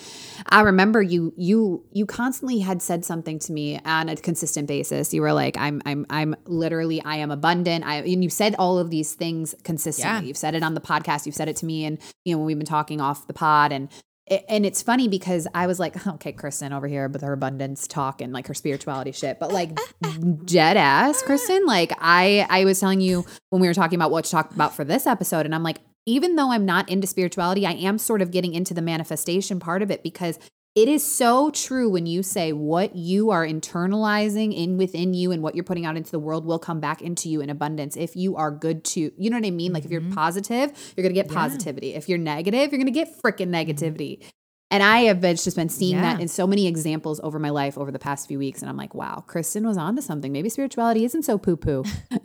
I 0.48 0.62
remember 0.62 1.00
you, 1.02 1.32
you, 1.36 1.84
you 1.92 2.06
constantly 2.06 2.58
had 2.60 2.82
said 2.82 3.04
something 3.04 3.38
to 3.40 3.52
me 3.52 3.78
on 3.84 4.08
a 4.08 4.16
consistent 4.16 4.66
basis. 4.68 5.14
You 5.14 5.22
were 5.22 5.32
like, 5.32 5.56
I'm, 5.56 5.80
I'm, 5.86 6.06
I'm 6.10 6.34
literally, 6.46 7.02
I 7.04 7.16
am 7.16 7.30
abundant. 7.30 7.84
I, 7.86 7.96
and 7.96 8.24
you 8.24 8.30
said 8.30 8.54
all 8.58 8.78
of 8.78 8.90
these 8.90 9.14
things 9.14 9.54
consistently. 9.64 10.20
Yeah. 10.20 10.26
You've 10.26 10.36
said 10.36 10.54
it 10.54 10.62
on 10.62 10.74
the 10.74 10.80
podcast. 10.80 11.26
You've 11.26 11.34
said 11.34 11.48
it 11.48 11.56
to 11.56 11.66
me, 11.66 11.84
and 11.84 11.98
you 12.24 12.34
know 12.34 12.38
when 12.38 12.46
we've 12.46 12.58
been 12.58 12.66
talking 12.66 13.00
off 13.00 13.26
the 13.26 13.34
pod, 13.34 13.72
and 13.72 13.88
and 14.28 14.64
it's 14.64 14.82
funny 14.82 15.08
because 15.08 15.48
I 15.54 15.66
was 15.66 15.80
like, 15.80 16.06
okay, 16.06 16.32
Kristen 16.32 16.72
over 16.72 16.87
here 16.87 17.08
with 17.08 17.22
her 17.22 17.32
abundance 17.32 17.87
talk 17.87 18.20
and 18.20 18.32
like 18.32 18.46
her 18.46 18.54
spirituality 18.54 19.12
shit, 19.12 19.38
but 19.40 19.52
like 19.52 19.76
dead 20.44 20.76
ass, 20.76 21.22
Kristen. 21.22 21.66
Like 21.66 21.92
I, 21.98 22.46
I 22.48 22.64
was 22.64 22.78
telling 22.78 23.00
you 23.00 23.24
when 23.50 23.61
we 23.61 23.68
were 23.68 23.74
talking 23.74 23.96
about 23.96 24.11
what 24.11 24.24
to 24.24 24.30
talk 24.30 24.52
about 24.52 24.74
for 24.74 24.85
this 24.85 25.06
episode, 25.06 25.44
and 25.44 25.54
I'm 25.54 25.62
like, 25.62 25.78
even 26.06 26.37
though 26.37 26.50
I'm 26.50 26.64
not 26.64 26.88
into 26.88 27.06
spirituality, 27.06 27.66
I 27.66 27.72
am 27.72 27.98
sort 27.98 28.22
of 28.22 28.30
getting 28.30 28.54
into 28.54 28.74
the 28.74 28.82
manifestation 28.82 29.61
part 29.61 29.82
of 29.82 29.90
it 29.90 30.02
because 30.02 30.38
it 30.74 30.88
is 30.88 31.04
so 31.04 31.50
true 31.50 31.90
when 31.90 32.06
you 32.06 32.22
say 32.22 32.52
what 32.52 32.96
you 32.96 33.30
are 33.30 33.46
internalizing 33.46 34.56
in 34.56 34.78
within 34.78 35.12
you 35.12 35.30
and 35.30 35.42
what 35.42 35.54
you're 35.54 35.64
putting 35.64 35.85
out 35.85 35.96
into 35.98 36.11
the 36.11 36.18
world 36.18 36.46
will 36.46 36.58
come 36.58 36.80
back 36.80 37.02
into 37.02 37.28
you 37.28 37.40
in 37.42 37.50
abundance 37.50 37.94
if 37.96 38.16
you 38.16 38.37
are 38.37 38.50
good 38.50 38.82
to 38.85 39.12
you 39.18 39.28
know 39.30 39.37
what 39.37 39.44
i 39.46 39.50
mean 39.50 39.72
like 39.72 39.85
if 39.85 39.90
you're 39.90 40.00
positive 40.12 40.72
you're 40.96 41.02
gonna 41.02 41.12
get 41.14 41.26
Yeah. 41.30 41.35
positivity 41.35 41.94
if 41.94 42.08
you're 42.08 42.18
negative 42.18 42.72
you're 42.72 42.78
gonna 42.78 42.90
get 42.90 43.20
freaking 43.22 43.48
negativity 43.48 44.24
and 44.70 44.82
i 44.82 45.00
have 45.00 45.20
been, 45.20 45.37
just 45.37 45.56
been 45.56 45.68
seeing 45.68 46.00
that 46.00 46.20
in 46.20 46.28
so 46.28 46.46
many 46.46 46.66
examples 46.66 47.20
over 47.22 47.38
my 47.38 47.50
life 47.50 47.76
over 47.76 47.90
the 47.92 47.98
past 47.98 48.26
few 48.26 48.38
weeks 48.38 48.62
and 48.62 48.70
i'm 48.70 48.76
like 48.78 48.94
wow 48.94 49.22
kristen 49.26 49.66
was 49.66 49.76
onto 49.76 50.00
something 50.00 50.32
maybe 50.32 50.48
spirituality 50.48 51.04
isn't 51.04 51.22
so 51.24 51.37
poo 51.37 51.56
poo 51.56 51.85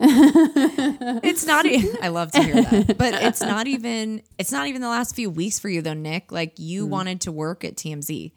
It's 1.22 1.44
not 1.46 1.66
even 1.66 1.90
I 2.02 2.08
love 2.08 2.30
to 2.32 2.42
hear 2.42 2.54
that. 2.62 2.96
But 2.96 3.14
it's 3.14 3.40
not 3.42 3.66
even 3.76 4.22
it's 4.38 4.52
not 4.52 4.66
even 4.66 4.80
the 4.80 4.88
last 4.88 5.14
few 5.14 5.30
weeks 5.30 5.58
for 5.58 5.68
you 5.68 5.82
though, 5.82 5.94
Nick. 5.94 6.32
Like 6.32 6.58
you 6.58 6.86
Mm. 6.86 6.90
wanted 6.90 7.20
to 7.22 7.32
work 7.32 7.64
at 7.64 7.76
TMZ 7.76 8.32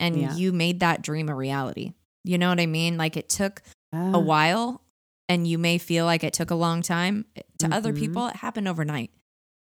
and 0.00 0.20
Yeah. 0.20 0.34
you 0.36 0.52
made 0.52 0.80
that 0.80 1.02
dream 1.02 1.28
a 1.28 1.34
reality. 1.34 1.92
You 2.24 2.38
know 2.38 2.48
what 2.48 2.60
I 2.60 2.66
mean? 2.66 2.96
Like 2.96 3.16
it 3.16 3.28
took 3.28 3.62
Ah. 3.92 4.12
a 4.14 4.18
while 4.18 4.82
and 5.28 5.46
you 5.46 5.58
may 5.58 5.78
feel 5.78 6.04
like 6.04 6.22
it 6.24 6.32
took 6.32 6.50
a 6.50 6.54
long 6.54 6.82
time. 6.82 7.24
To 7.58 7.74
other 7.74 7.92
Mhm. 7.92 7.98
people, 7.98 8.26
it 8.26 8.36
happened 8.36 8.68
overnight. 8.68 9.10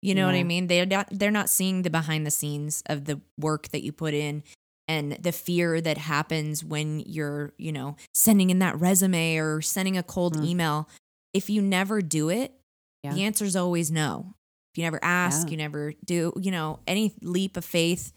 You 0.02 0.16
know 0.16 0.26
what 0.26 0.36
I 0.36 0.44
mean? 0.44 0.68
They're 0.68 0.86
not 0.86 1.08
they're 1.12 1.32
not 1.32 1.50
seeing 1.50 1.84
the 1.84 1.90
behind 1.90 2.26
the 2.26 2.32
scenes 2.32 2.84
of 2.88 3.06
the 3.06 3.22
work 3.38 3.70
that 3.70 3.84
you 3.84 3.92
put 3.94 4.14
in 4.14 4.44
and 4.88 5.14
the 5.14 5.32
fear 5.32 5.80
that 5.80 5.98
happens 5.98 6.62
when 6.64 7.00
you're, 7.02 7.54
you 7.58 7.72
know, 7.72 7.96
sending 8.14 8.50
in 8.50 8.60
that 8.60 8.78
resume 8.80 9.38
or 9.38 9.62
sending 9.62 9.98
a 9.98 10.04
cold 10.04 10.36
Mm. 10.38 10.46
email. 10.46 10.90
If 11.34 11.50
you 11.50 11.62
never 11.62 12.02
do 12.02 12.28
it, 12.30 12.60
Yeah. 13.04 13.14
the 13.14 13.24
answer 13.24 13.46
is 13.46 13.56
always 13.56 13.90
no. 13.92 14.34
If 14.74 14.80
you 14.80 14.84
never 14.84 15.00
ask, 15.04 15.48
Yeah. 15.48 15.52
you 15.52 15.58
never 15.58 15.94
do, 16.04 16.34
you 16.42 16.52
know, 16.52 16.80
any 16.86 17.14
leap 17.22 17.56
of 17.56 17.64
faith, 17.64 18.12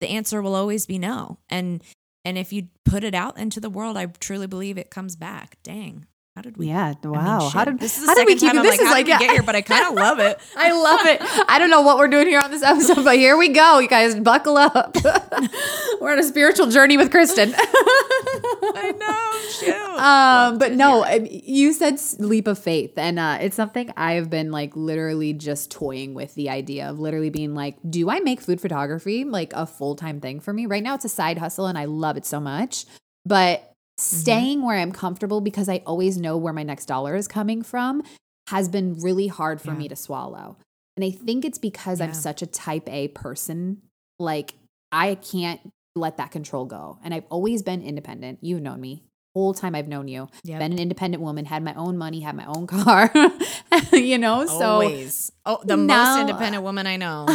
the 0.00 0.08
answer 0.08 0.42
will 0.42 0.54
always 0.54 0.86
be 0.86 0.98
no. 0.98 1.38
And 1.48 1.82
and 2.24 2.36
if 2.36 2.52
you 2.52 2.68
put 2.84 3.04
it 3.04 3.14
out 3.14 3.38
into 3.38 3.60
the 3.60 3.70
world, 3.70 3.96
I 3.96 4.06
truly 4.06 4.46
believe 4.46 4.76
it 4.76 4.90
comes 4.90 5.16
back. 5.16 5.56
Dang. 5.62 6.06
How 6.40 6.44
did 6.44 6.56
we? 6.56 6.68
Yeah. 6.68 6.94
I 7.04 7.06
mean, 7.06 7.12
Wow. 7.12 7.50
how 7.52 7.66
did 7.66 7.78
this 7.80 7.98
is 7.98 8.04
the 8.04 8.06
how 8.08 8.14
did 8.14 8.26
we 8.26 8.32
keep 8.34 8.48
time 8.48 8.56
it? 8.56 8.60
I'm 8.60 8.64
This 8.64 8.78
like, 8.78 8.86
is 8.86 8.90
like 8.90 9.04
we 9.20 9.26
get 9.26 9.30
here, 9.30 9.42
but 9.42 9.54
I 9.56 9.60
kind 9.60 9.84
of 9.86 9.92
love 10.06 10.20
it. 10.20 10.40
I 10.56 10.72
love 10.72 11.04
it. 11.04 11.20
I 11.50 11.58
don't 11.58 11.68
know 11.68 11.82
what 11.82 11.98
we're 11.98 12.08
doing 12.08 12.28
here 12.28 12.40
on 12.40 12.50
this 12.50 12.62
episode, 12.62 13.04
but 13.04 13.16
here 13.16 13.36
we 13.36 13.50
go. 13.50 13.78
You 13.78 13.88
guys 13.88 14.14
buckle 14.14 14.56
up. 14.56 14.96
we're 16.00 16.12
on 16.12 16.18
a 16.18 16.22
spiritual 16.22 16.68
journey 16.68 16.96
with 16.96 17.10
Kristen. 17.10 17.52
I 17.58 18.94
know. 18.98 19.50
Shoot. 19.50 20.00
um, 20.00 20.56
but 20.56 20.72
no, 20.72 21.06
you 21.30 21.74
said 21.74 22.00
leap 22.18 22.46
of 22.46 22.58
faith, 22.58 22.96
and 22.96 23.18
uh, 23.18 23.36
it's 23.42 23.54
something 23.56 23.92
I 23.98 24.12
have 24.14 24.30
been 24.30 24.50
like 24.50 24.74
literally 24.74 25.34
just 25.34 25.70
toying 25.70 26.14
with 26.14 26.34
the 26.36 26.48
idea 26.48 26.88
of 26.88 26.98
literally 26.98 27.28
being 27.28 27.54
like, 27.54 27.76
do 27.90 28.08
I 28.08 28.20
make 28.20 28.40
food 28.40 28.62
photography 28.62 29.24
like 29.24 29.52
a 29.52 29.66
full 29.66 29.94
time 29.94 30.22
thing 30.22 30.40
for 30.40 30.54
me? 30.54 30.64
Right 30.64 30.82
now, 30.82 30.94
it's 30.94 31.04
a 31.04 31.10
side 31.10 31.36
hustle, 31.36 31.66
and 31.66 31.76
I 31.76 31.84
love 31.84 32.16
it 32.16 32.24
so 32.24 32.40
much. 32.40 32.86
But 33.26 33.69
Mm-hmm. 34.00 34.16
staying 34.20 34.62
where 34.62 34.78
I'm 34.78 34.92
comfortable 34.92 35.40
because 35.40 35.68
I 35.68 35.82
always 35.86 36.16
know 36.16 36.36
where 36.36 36.52
my 36.52 36.62
next 36.62 36.86
dollar 36.86 37.14
is 37.16 37.28
coming 37.28 37.62
from 37.62 38.02
has 38.48 38.68
been 38.68 38.98
really 39.00 39.26
hard 39.28 39.60
for 39.60 39.72
Yeah. 39.72 39.78
me 39.78 39.88
to 39.88 39.96
swallow. 39.96 40.56
And 40.96 41.04
I 41.04 41.10
think 41.10 41.44
it's 41.44 41.58
because 41.58 42.00
I'm 42.00 42.14
such 42.14 42.42
a 42.42 42.46
type 42.46 42.88
A 42.88 43.08
person. 43.08 43.82
Like, 44.18 44.54
I 44.92 45.14
can't 45.14 45.60
let 45.94 46.16
that 46.16 46.30
control 46.30 46.64
go. 46.64 46.98
And 47.04 47.14
I've 47.14 47.24
always 47.30 47.62
been 47.62 47.80
independent. 47.82 48.38
You've 48.42 48.60
known 48.62 48.80
me. 48.80 49.04
Whole 49.34 49.54
time 49.54 49.74
I've 49.76 49.86
known 49.88 50.08
you. 50.08 50.28
Yep. 50.44 50.58
Been 50.58 50.72
an 50.72 50.78
independent 50.80 51.22
woman, 51.22 51.44
had 51.44 51.62
my 51.62 51.74
own 51.74 51.96
money, 51.96 52.20
had 52.20 52.34
my 52.34 52.44
own 52.46 52.66
car. 52.76 53.10
you 53.92 54.18
know, 54.18 54.46
so 54.46 54.60
Always. 54.72 55.30
Oh, 55.46 55.60
the 55.64 55.76
now- 55.76 56.16
most 56.16 56.20
independent 56.22 56.64
woman 56.64 56.86
I 56.86 56.96
know. 56.96 57.26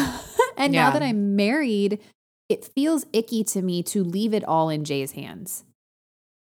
and 0.57 0.73
now 0.73 0.91
that 0.91 1.01
I'm 1.01 1.35
married, 1.35 1.99
it 2.49 2.65
feels 2.65 3.05
icky 3.13 3.43
to 3.45 3.61
me 3.61 3.81
to 3.83 4.03
leave 4.03 4.33
it 4.33 4.43
all 4.43 4.69
in 4.69 4.83
Jay's 4.83 5.13
hands. 5.13 5.63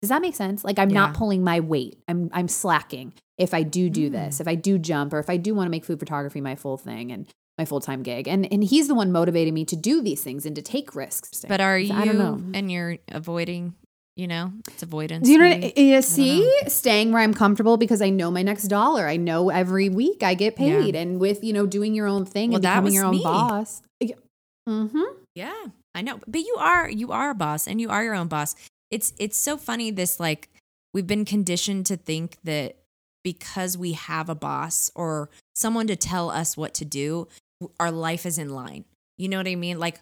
Does 0.04 0.10
that 0.10 0.20
make 0.22 0.34
sense? 0.36 0.62
Like 0.64 0.78
I'm 0.78 0.88
not 0.90 1.14
pulling 1.14 1.42
my 1.42 1.60
weight. 1.60 1.98
I'm 2.08 2.28
I'm 2.32 2.48
slacking 2.48 3.12
if 3.38 3.54
I 3.54 3.62
do 3.62 3.88
do 3.90 4.08
Mm. 4.10 4.12
this, 4.12 4.40
if 4.40 4.46
I 4.46 4.54
do 4.54 4.78
jump, 4.78 5.12
or 5.14 5.18
if 5.18 5.30
I 5.30 5.36
do 5.38 5.54
want 5.54 5.66
to 5.66 5.70
make 5.70 5.84
food 5.84 5.98
photography 5.98 6.40
my 6.40 6.54
full 6.56 6.76
thing 6.76 7.10
and 7.10 7.26
my 7.58 7.64
full 7.64 7.80
time 7.80 8.02
gig. 8.02 8.28
And 8.28 8.46
and 8.52 8.62
he's 8.62 8.86
the 8.88 8.94
one 8.94 9.10
motivating 9.12 9.54
me 9.54 9.64
to 9.66 9.76
do 9.76 10.02
these 10.02 10.22
things 10.22 10.44
and 10.46 10.54
to 10.56 10.62
take 10.62 10.94
risks. 10.94 11.44
But 11.48 11.60
are 11.60 11.78
you? 11.78 11.94
I 11.94 12.04
don't 12.04 12.18
know. 12.18 12.40
And 12.52 12.70
you're 12.70 12.98
avoiding. 13.10 13.74
You 14.16 14.28
know, 14.28 14.52
it's 14.68 14.82
avoidance. 14.84 15.26
Do 15.26 15.32
you 15.32 15.38
know? 15.38 15.44
maybe. 15.48 15.66
What, 15.66 15.76
you 15.78 16.00
see, 16.02 16.48
staying 16.68 17.10
where 17.10 17.20
I'm 17.20 17.34
comfortable 17.34 17.76
because 17.76 18.00
I 18.00 18.10
know 18.10 18.30
my 18.30 18.42
next 18.42 18.68
dollar. 18.68 19.08
I 19.08 19.16
know 19.16 19.50
every 19.50 19.88
week 19.88 20.22
I 20.22 20.34
get 20.34 20.54
Yeah. 20.56 20.80
paid, 20.82 20.94
and 20.94 21.18
with 21.18 21.42
you 21.42 21.52
know 21.52 21.66
doing 21.66 21.96
your 21.96 22.06
own 22.06 22.24
thing 22.24 22.50
Well, 22.50 22.58
and 22.58 22.62
becoming 22.62 22.92
your 22.92 23.06
own 23.06 23.16
me. 23.16 23.22
boss. 23.24 23.82
Mm-hmm. 24.68 25.02
Yeah, 25.34 25.64
I 25.94 26.02
know. 26.02 26.20
But 26.26 26.40
you 26.42 26.56
are 26.58 26.88
you 26.88 27.10
are 27.12 27.30
a 27.30 27.34
boss 27.34 27.66
and 27.66 27.80
you 27.80 27.90
are 27.90 28.04
your 28.04 28.14
own 28.14 28.28
boss. 28.28 28.54
It's 28.94 29.12
it's 29.18 29.36
so 29.36 29.56
funny 29.56 29.90
this 29.90 30.20
like 30.20 30.48
we've 30.92 31.06
been 31.06 31.24
conditioned 31.24 31.86
to 31.86 31.96
think 31.96 32.36
that 32.44 32.76
because 33.24 33.76
we 33.76 33.92
have 33.94 34.28
a 34.28 34.34
boss 34.36 34.88
or 34.94 35.30
someone 35.52 35.88
to 35.88 35.96
tell 35.96 36.30
us 36.30 36.56
what 36.56 36.74
to 36.74 36.84
do, 36.84 37.26
our 37.80 37.90
life 37.90 38.24
is 38.24 38.38
in 38.38 38.50
line. 38.50 38.84
You 39.18 39.28
know 39.28 39.38
what 39.38 39.48
I 39.48 39.56
mean? 39.56 39.80
Like 39.80 40.00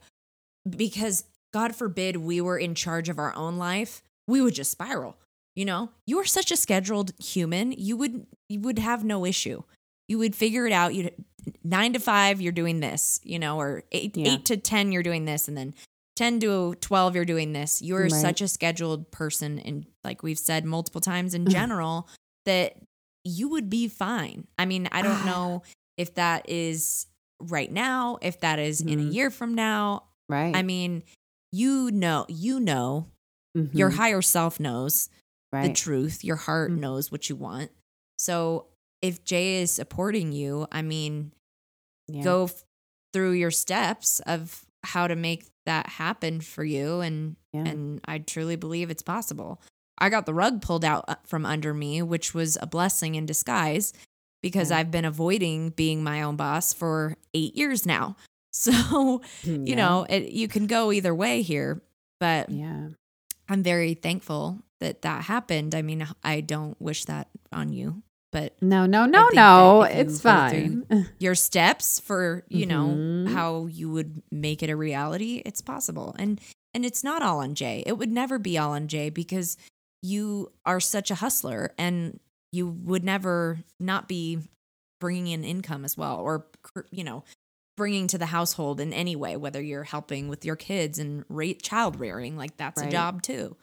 because 0.69 1.25
God 1.55 1.75
forbid 1.75 2.17
we 2.17 2.41
were 2.43 2.59
in 2.59 2.75
charge 2.75 3.09
of 3.09 3.19
our 3.19 3.35
own 3.35 3.57
life, 3.57 4.03
we 4.27 4.43
would 4.43 4.55
just 4.55 4.71
spiral. 4.71 5.17
You 5.57 5.65
know, 5.65 5.91
you 6.07 6.19
are 6.19 6.25
such 6.27 6.51
a 6.51 6.57
scheduled 6.57 7.13
human. 7.19 7.73
You 7.73 7.97
would 7.97 8.27
you 8.51 8.61
would 8.61 8.79
have 8.79 9.05
no 9.05 9.25
issue. 9.25 9.63
You 10.07 10.19
would 10.19 10.37
figure 10.37 10.67
it 10.67 10.73
out. 10.73 10.95
You 10.95 11.11
nine 11.65 11.95
to 11.95 11.99
five, 11.99 12.43
you're 12.43 12.53
doing 12.53 12.81
this. 12.81 13.21
You 13.23 13.39
know, 13.39 13.59
or 13.59 13.85
eight 13.93 14.17
Yeah. 14.19 14.35
eight 14.35 14.45
to 14.47 14.59
ten, 14.59 14.93
you're 14.93 15.03
doing 15.03 15.25
this, 15.25 15.49
and 15.49 15.57
then 15.57 15.73
ten 16.23 16.39
to 16.41 16.75
twelve, 16.81 17.15
you're 17.17 17.25
doing 17.25 17.53
this. 17.53 17.83
You're 17.83 18.03
Right. 18.03 18.11
such 18.13 18.41
a 18.41 18.49
scheduled 18.49 19.11
person, 19.11 19.59
and 19.59 19.87
like 20.05 20.23
we've 20.23 20.39
said 20.39 20.65
multiple 20.65 21.01
times 21.01 21.35
in 21.35 21.47
general, 21.49 22.09
that 22.47 22.77
you 23.25 23.49
would 23.49 23.69
be 23.69 23.89
fine. 23.89 24.47
I 24.59 24.65
mean, 24.67 24.89
I 24.93 25.03
don't 25.03 25.25
know 25.27 25.63
if 25.97 26.15
that 26.15 26.49
is 26.49 27.07
right 27.41 27.71
now, 27.73 28.19
if 28.23 28.41
that 28.41 28.59
is 28.59 28.81
in 28.81 29.01
a 29.01 29.03
Mhm. 29.03 29.13
year 29.15 29.31
from 29.31 29.55
now. 29.55 30.05
Right. 30.29 30.55
I 30.55 30.63
mean, 30.63 31.03
you 31.51 31.91
know, 31.91 32.25
you 32.29 32.61
know, 32.61 33.09
your 33.55 33.91
Mhm. 33.91 33.97
higher 33.97 34.23
self 34.23 34.59
knows 34.61 35.09
the 35.53 35.73
truth. 35.75 36.25
Your 36.25 36.37
heart 36.37 36.71
Mm. 36.71 36.79
knows 36.79 37.13
what 37.13 37.29
you 37.29 37.37
want. 37.37 37.71
So 38.19 38.69
if 39.03 39.25
Jay 39.25 39.61
is 39.61 39.71
supporting 39.73 40.33
you, 40.33 40.67
I 40.73 40.81
mean, 40.83 41.33
Yeah. 42.09 42.23
go 42.23 42.45
f- 42.45 42.65
through 43.13 43.33
your 43.33 43.51
steps 43.51 44.21
of 44.21 44.65
how 44.85 45.07
to 45.07 45.17
make 45.17 45.47
that 45.67 45.89
happen 45.89 46.41
for 46.41 46.65
you 46.65 47.01
and 47.01 47.37
Yeah. 47.53 47.67
and 47.69 48.01
I 48.07 48.19
truly 48.19 48.57
believe 48.57 48.91
it's 48.91 49.03
possible. 49.03 49.61
I 49.99 50.09
got 50.09 50.27
the 50.27 50.35
rug 50.35 50.63
pulled 50.63 50.85
out 50.85 51.05
uh, 51.07 51.15
from 51.25 51.47
under 51.47 51.73
me, 51.75 52.03
which 52.03 52.35
was 52.35 52.59
a 52.61 52.67
blessing 52.67 53.15
in 53.15 53.27
disguise 53.27 53.93
because 54.43 54.71
Yeah. 54.71 54.79
I've 54.79 54.91
been 54.91 55.05
avoiding 55.05 55.71
being 55.71 56.03
my 56.03 56.23
own 56.23 56.37
boss 56.37 56.73
for 56.73 57.17
8 57.35 57.55
years 57.57 57.87
now. 57.87 58.17
So, 58.55 59.23
you 59.45 59.75
know, 59.77 60.05
it, 60.11 60.31
you 60.33 60.47
can 60.47 60.67
go 60.67 60.93
either 60.93 61.15
way 61.15 61.41
here, 61.41 61.81
but 62.21 62.51
Yeah. 62.51 62.89
I'm 63.49 63.63
very 63.63 63.95
thankful 63.95 64.61
that 64.81 65.01
that 65.03 65.25
happened. 65.25 65.75
I 65.75 65.81
mean, 65.81 66.07
I 66.23 66.43
don't 66.43 66.79
wish 66.79 67.07
that 67.07 67.29
on 67.51 67.73
you, 67.73 68.03
but 68.33 68.61
No, 68.61 68.87
no, 68.87 69.07
no, 69.07 69.29
no. 69.33 69.83
that 69.83 69.93
if 69.93 69.97
you 69.99 70.01
It's 70.01 70.21
fine. 70.21 70.87
your 71.21 71.35
steps 71.37 72.01
for, 72.01 72.45
you 72.49 72.67
know, 72.67 72.87
Mhm. 72.99 73.29
how 73.33 73.67
you 73.67 73.91
would 73.91 74.23
make 74.33 74.63
it 74.63 74.71
a 74.71 74.77
reality, 74.77 75.43
it's 75.47 75.61
possible. 75.61 76.17
And 76.19 76.41
and 76.75 76.85
it's 76.87 77.05
not 77.05 77.23
all 77.23 77.39
on 77.41 77.55
Jay. 77.55 77.83
It 77.87 77.99
would 77.99 78.11
never 78.11 78.39
be 78.39 78.57
all 78.59 78.73
on 78.73 78.89
Jay 78.89 79.11
because 79.11 79.59
you 80.03 80.51
are 80.65 80.81
such 80.81 81.11
a 81.11 81.17
hustler 81.17 81.75
and 81.79 82.19
you 82.51 82.67
would 82.67 83.05
never 83.05 83.59
not 83.79 84.09
be 84.09 84.39
bringing 84.99 85.29
in 85.29 85.45
income 85.45 85.85
as 85.85 85.97
well 85.97 86.19
or 86.19 86.47
you 86.91 87.05
know, 87.05 87.25
bringing 87.77 88.07
to 88.07 88.17
the 88.19 88.27
household 88.27 88.81
in 88.81 88.93
any 88.93 89.15
way 89.17 89.37
whether 89.37 89.61
you're 89.61 89.85
helping 89.85 90.29
with 90.29 90.45
your 90.45 90.57
kids 90.57 90.99
and 90.99 91.25
rate 91.29 91.61
child 91.63 92.01
rearing 92.01 92.37
like 92.37 92.57
that's 92.57 92.81
a 92.81 92.87
job 92.91 93.23
too. 93.23 93.57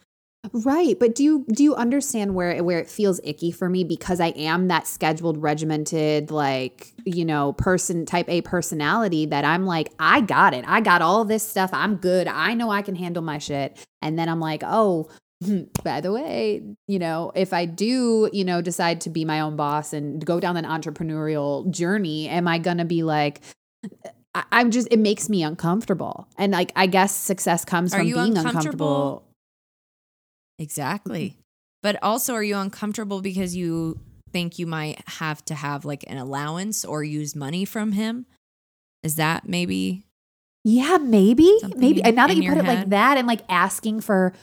Right, 0.53 0.97
but 0.97 1.15
do 1.15 1.23
you 1.23 1.45
do 1.53 1.63
you 1.63 1.75
understand 1.75 2.33
where 2.33 2.51
it- 2.51 2.63
where 2.63 2.79
it 2.79 2.89
feels 2.89 3.19
icky 3.25 3.51
for 3.51 3.67
me 3.69 3.83
because 3.83 4.21
I 4.21 4.27
am 4.29 4.69
that 4.69 4.87
scheduled, 4.87 5.37
regimented, 5.37 6.31
like 6.31 6.93
you 7.05 7.25
know, 7.25 7.51
person 7.53 8.05
type 8.05 8.29
A 8.29 8.41
personality 8.41 9.25
that 9.27 9.43
I'm 9.43 9.65
like, 9.65 9.91
I 9.99 10.21
got 10.21 10.53
it, 10.53 10.63
I 10.65 10.79
got 10.79 11.01
all 11.01 11.25
this 11.25 11.43
stuff, 11.43 11.71
I'm 11.73 11.97
good, 11.97 12.27
I 12.27 12.53
know 12.53 12.69
I 12.69 12.81
can 12.81 12.95
handle 12.95 13.21
my 13.21 13.37
shit, 13.37 13.77
and 14.01 14.17
then 14.17 14.29
I'm 14.29 14.39
like, 14.39 14.63
oh, 14.65 15.09
hmm, 15.43 15.63
by 15.83 15.99
the 15.99 16.11
way, 16.13 16.63
you 16.87 16.99
know, 16.99 17.33
if 17.35 17.51
I 17.51 17.65
do, 17.65 18.29
you 18.31 18.45
know, 18.45 18.61
decide 18.61 19.01
to 19.01 19.09
be 19.09 19.25
my 19.25 19.41
own 19.41 19.57
boss 19.57 19.91
and 19.91 20.25
go 20.25 20.39
down 20.39 20.55
an 20.55 20.65
entrepreneurial 20.65 21.69
journey, 21.69 22.29
am 22.29 22.47
I 22.47 22.59
gonna 22.59 22.85
be 22.85 23.03
like? 23.03 23.41
I'm 24.51 24.71
just, 24.71 24.87
it 24.91 24.99
makes 24.99 25.27
me 25.27 25.43
uncomfortable. 25.43 26.27
And 26.37 26.53
like, 26.53 26.71
I 26.75 26.85
guess 26.85 27.13
success 27.15 27.65
comes 27.65 27.93
Are 27.93 27.97
from 27.97 28.05
being 28.07 28.37
uncomfortable? 28.37 29.23
Exactly. 30.59 31.29
Mm-hmm. 31.29 31.39
But 31.81 32.03
also, 32.03 32.33
are 32.35 32.43
you 32.43 32.57
uncomfortable 32.57 33.21
because 33.21 33.55
you 33.55 33.99
think 34.31 34.59
you 34.59 34.67
might 34.67 35.01
have 35.07 35.43
to 35.45 35.55
have 35.55 35.85
like 35.85 36.03
an 36.07 36.17
allowance 36.17 36.83
or 36.85 37.03
use 37.03 37.35
money 37.35 37.65
from 37.65 37.93
him? 37.93 38.25
Is 39.01 39.15
that 39.15 39.47
maybe? 39.47 40.05
Yeah, 40.65 40.97
maybe, 40.97 41.49
maybe. 41.77 42.01
in- 42.01 42.07
And 42.07 42.15
now 42.17 42.27
that 42.27 42.35
you 42.35 42.49
put 42.49 42.57
it 42.57 42.65
like 42.65 42.89
that, 42.89 43.17
and 43.17 43.25
like 43.27 43.41
asking 43.47 44.01
for 44.01 44.33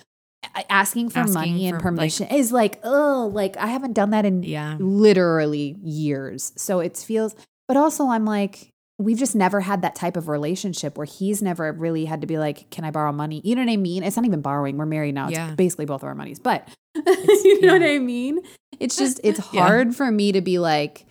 asking 0.70 1.11
for 1.11 1.18
Asking 1.20 1.35
money 1.35 1.66
and 1.66 1.74
for, 1.81 1.90
like- 1.90 1.96
permission 1.98 2.29
is 2.29 2.52
like, 2.52 2.81
oh, 2.85 3.31
like 3.35 3.57
I 3.59 3.66
haven't 3.66 3.92
done 3.92 4.11
that 4.11 4.24
in 4.24 4.42
Yeah. 4.42 4.76
literally 4.81 5.76
years. 5.83 6.52
So 6.57 6.81
it 6.81 6.96
feels. 6.96 7.35
But 7.68 7.76
also, 7.76 8.07
I'm 8.09 8.24
like, 8.24 8.70
we've 8.99 9.19
just 9.19 9.35
never 9.37 9.61
had 9.61 9.83
that 9.83 9.95
type 9.95 10.17
of 10.17 10.29
relationship 10.29 10.97
where 10.97 11.05
he's 11.07 11.43
never 11.43 11.71
really 11.73 12.05
had 12.07 12.23
to 12.23 12.27
be 12.27 12.39
like, 12.39 12.71
can 12.71 12.85
I 12.85 12.91
borrow 12.91 13.13
money? 13.13 13.41
You 13.45 13.55
know 13.55 13.63
what 13.63 13.71
I 13.71 13.77
mean? 13.77 14.03
It's 14.03 14.17
not 14.17 14.25
even 14.25 14.41
borrowing. 14.41 14.77
We're 14.79 14.87
married 14.87 15.15
now. 15.15 15.27
It's 15.29 15.37
Yeah. 15.37 15.55
basically 15.55 15.85
both 15.85 16.03
of 16.03 16.09
our 16.09 16.15
monies, 16.15 16.39
but 16.39 16.69
you 16.95 17.61
know 17.61 17.75
what. 17.75 17.83
I 17.83 17.99
mean? 17.99 18.41
It's 18.81 18.97
just 19.03 19.21
it's 19.23 19.41
Yeah. 19.53 19.67
hard 19.67 19.95
for 19.95 20.11
me 20.11 20.33
to 20.33 20.41
be 20.41 20.59
like, 20.59 21.05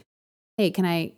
hey, 0.58 0.71
can 0.71 0.86
I? 0.86 1.13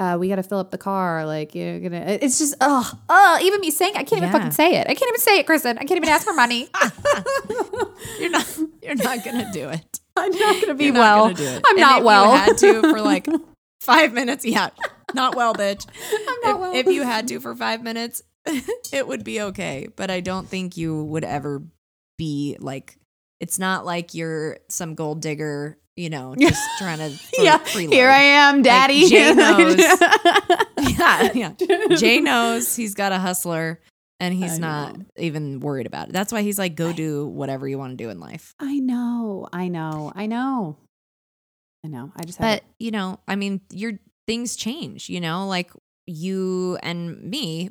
Uh, 0.00 0.16
we 0.18 0.28
got 0.28 0.34
to 0.36 0.42
fill 0.42 0.58
up 0.58 0.72
the 0.72 0.78
car. 0.78 1.24
Like 1.24 1.54
you're 1.54 1.78
gonna. 1.78 2.18
It's 2.20 2.40
just 2.40 2.56
oh 2.60 2.92
oh. 3.08 3.38
Even 3.40 3.60
me 3.60 3.70
saying 3.70 3.92
I 3.94 4.02
can't 4.02 4.20
even 4.22 4.32
fucking 4.32 4.50
say 4.50 4.74
it. 4.74 4.88
I 4.88 4.94
can't 4.94 5.08
even 5.08 5.20
say 5.20 5.38
it, 5.38 5.46
Kristen. 5.46 5.78
I 5.78 5.82
can't 5.84 5.92
even 5.98 6.08
ask 6.08 6.26
for 6.26 6.32
money. 6.34 6.68
You're 8.18 8.30
not. 8.30 8.58
You're 8.82 8.94
not 8.96 9.24
gonna 9.24 9.50
do 9.52 9.68
it. 9.68 10.00
I'm 10.16 10.32
not 10.32 10.60
gonna 10.60 10.74
be 10.74 10.86
You're 10.86 10.94
well. 10.94 11.28
not 11.28 11.36
gonna. 11.36 11.60
I'm 11.66 11.76
And 11.76 11.80
not 11.80 12.02
well. 12.02 12.36
Had 12.36 12.58
to 12.58 12.80
for 12.80 13.00
like 13.00 13.28
five 13.80 14.12
minutes. 14.12 14.44
Yeah, 14.44 14.70
not 15.14 15.34
well, 15.36 15.54
bitch. 15.54 15.86
I'm 16.12 16.40
not 16.42 16.54
if, 16.54 16.60
well. 16.60 16.74
if 16.74 16.86
you 16.86 17.02
had 17.02 17.28
to 17.28 17.40
for 17.40 17.54
five 17.54 17.82
minutes, 17.82 18.22
it 18.92 19.06
would 19.06 19.24
be 19.24 19.40
okay. 19.40 19.88
But 19.94 20.10
I 20.10 20.20
don't 20.20 20.48
think 20.48 20.76
you 20.76 21.04
would 21.04 21.24
ever 21.24 21.62
be 22.18 22.56
like. 22.60 22.96
It's 23.40 23.58
not 23.58 23.84
like 23.84 24.14
you're 24.14 24.58
some 24.68 24.94
gold 24.94 25.20
digger, 25.20 25.76
you 25.96 26.10
know, 26.10 26.36
just 26.38 26.62
trying 26.78 26.98
to. 26.98 27.18
yeah, 27.38 27.58
freeload. 27.58 27.92
here 27.92 28.08
I 28.08 28.22
am, 28.22 28.62
daddy. 28.62 29.08
Jay 29.08 29.34
knows. 29.34 29.78
yeah, 29.78 31.32
yeah. 31.34 31.96
Jay 31.96 32.20
knows 32.20 32.76
he's 32.76 32.94
got 32.94 33.10
a 33.10 33.18
hustler 33.18 33.80
and 34.22 34.32
he's 34.32 34.54
I 34.54 34.58
not 34.58 34.96
know. 34.98 35.04
even 35.16 35.58
worried 35.58 35.86
about 35.86 36.08
it. 36.08 36.12
That's 36.12 36.32
why 36.32 36.42
he's 36.42 36.56
like, 36.56 36.76
go 36.76 36.92
do 36.92 37.26
whatever 37.26 37.66
you 37.66 37.76
want 37.76 37.98
to 37.98 38.04
do 38.04 38.08
in 38.08 38.20
life. 38.20 38.54
I 38.60 38.78
know, 38.78 39.48
I 39.52 39.66
know, 39.66 40.12
I 40.14 40.26
know. 40.26 40.76
I 41.84 41.88
know. 41.88 42.12
I 42.14 42.22
just 42.22 42.38
But, 42.38 42.62
you 42.78 42.92
know, 42.92 43.18
I 43.26 43.34
mean, 43.34 43.60
your 43.72 43.94
things 44.26 44.56
change, 44.56 45.08
you 45.08 45.20
know, 45.20 45.46
like 45.46 45.70
you 46.06 46.78
and 46.82 47.22
me, 47.22 47.70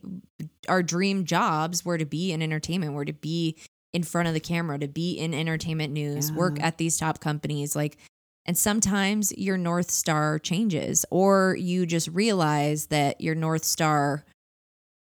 our 0.67 0.83
dream 0.83 1.25
jobs 1.25 1.83
were 1.83 1.97
to 1.97 2.05
be 2.05 2.31
in 2.31 2.41
entertainment, 2.41 2.93
were 2.93 3.05
to 3.05 3.13
be 3.13 3.57
in 3.93 4.03
front 4.03 4.27
of 4.27 4.33
the 4.33 4.39
camera, 4.39 4.79
to 4.79 4.87
be 4.87 5.13
in 5.13 5.33
entertainment 5.33 5.91
news, 5.91 6.31
work 6.31 6.61
at 6.61 6.77
these 6.77 6.97
top 6.97 7.19
companies. 7.19 7.75
Like, 7.75 7.97
and 8.45 8.57
sometimes 8.57 9.31
your 9.37 9.57
North 9.57 9.91
Star 9.91 10.39
changes, 10.39 11.05
or 11.11 11.55
you 11.59 11.85
just 11.85 12.07
realize 12.07 12.87
that 12.87 13.19
your 13.19 13.35
North 13.35 13.65
Star 13.65 14.23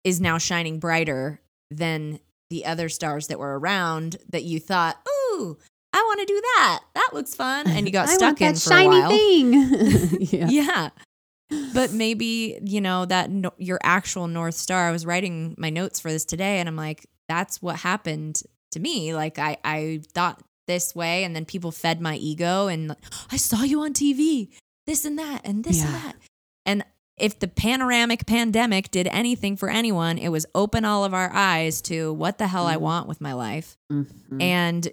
is 0.04 0.20
now 0.20 0.38
shining 0.38 0.80
brighter 0.80 1.40
than 1.70 2.20
the 2.50 2.66
other 2.66 2.90
stars 2.90 3.28
that 3.28 3.40
were 3.40 3.58
around 3.58 4.18
that 4.30 4.44
you 4.44 4.60
thought, 4.60 4.98
ooh, 5.08 5.58
I 5.94 6.02
want 6.02 6.20
to 6.20 6.26
do 6.26 6.42
that. 6.42 6.82
That 6.96 7.10
looks 7.14 7.36
fun. 7.36 7.68
And 7.68 7.86
you 7.86 7.92
got 7.94 8.10
stuck 8.10 8.42
in 8.42 8.56
for 8.56 8.60
shiny 8.60 8.98
a 8.98 9.02
while. 9.02 9.10
thing. 9.10 9.54
yeah. 10.32 10.48
Yeah. 10.50 10.90
But 11.74 11.92
maybe, 11.94 12.60
you 12.64 12.82
know, 12.82 13.06
that 13.06 13.30
no, 13.30 13.52
your 13.58 13.80
actual 13.84 14.28
North 14.28 14.56
Star, 14.56 14.88
I 14.88 14.92
was 14.92 15.06
writing 15.06 15.56
my 15.58 15.70
notes 15.70 16.00
for 16.00 16.12
this 16.12 16.26
today 16.26 16.60
and 16.60 16.68
I'm 16.70 16.76
like, 16.76 17.06
that's 17.28 17.62
what 17.62 17.78
happened 17.78 18.42
to 18.72 18.80
me. 18.80 19.14
Like 19.14 19.38
I, 19.40 19.58
I 19.64 20.02
thought 20.14 20.42
this 20.68 20.94
way 20.96 21.24
and 21.24 21.36
then 21.36 21.46
people 21.46 21.72
fed 21.72 22.00
my 22.02 22.16
ego 22.16 22.68
and 22.68 22.96
I 23.32 23.38
saw 23.38 23.64
you 23.64 23.82
on 23.82 23.94
TV, 23.94 24.50
this 24.86 25.06
and 25.06 25.18
that 25.20 25.42
and 25.44 25.64
this 25.64 25.84
and 25.84 25.94
that. 25.96 26.16
And 26.66 26.86
if 27.18 27.40
the 27.40 27.48
panoramic 27.48 28.26
pandemic 28.26 28.90
did 28.90 29.08
anything 29.08 29.56
for 29.58 29.70
anyone, 29.70 30.18
it 30.18 30.30
was 30.30 30.46
open 30.56 30.86
all 30.86 31.04
of 31.04 31.14
our 31.14 31.32
eyes 31.34 31.82
to 31.84 32.14
what 32.14 32.38
the 32.38 32.48
hell 32.48 32.66
I 32.66 32.76
Mhm. 32.78 32.82
want 32.82 33.08
with 33.08 33.22
my 33.22 33.34
life. 33.34 33.78
Mhm. 33.92 34.42
And 34.42 34.88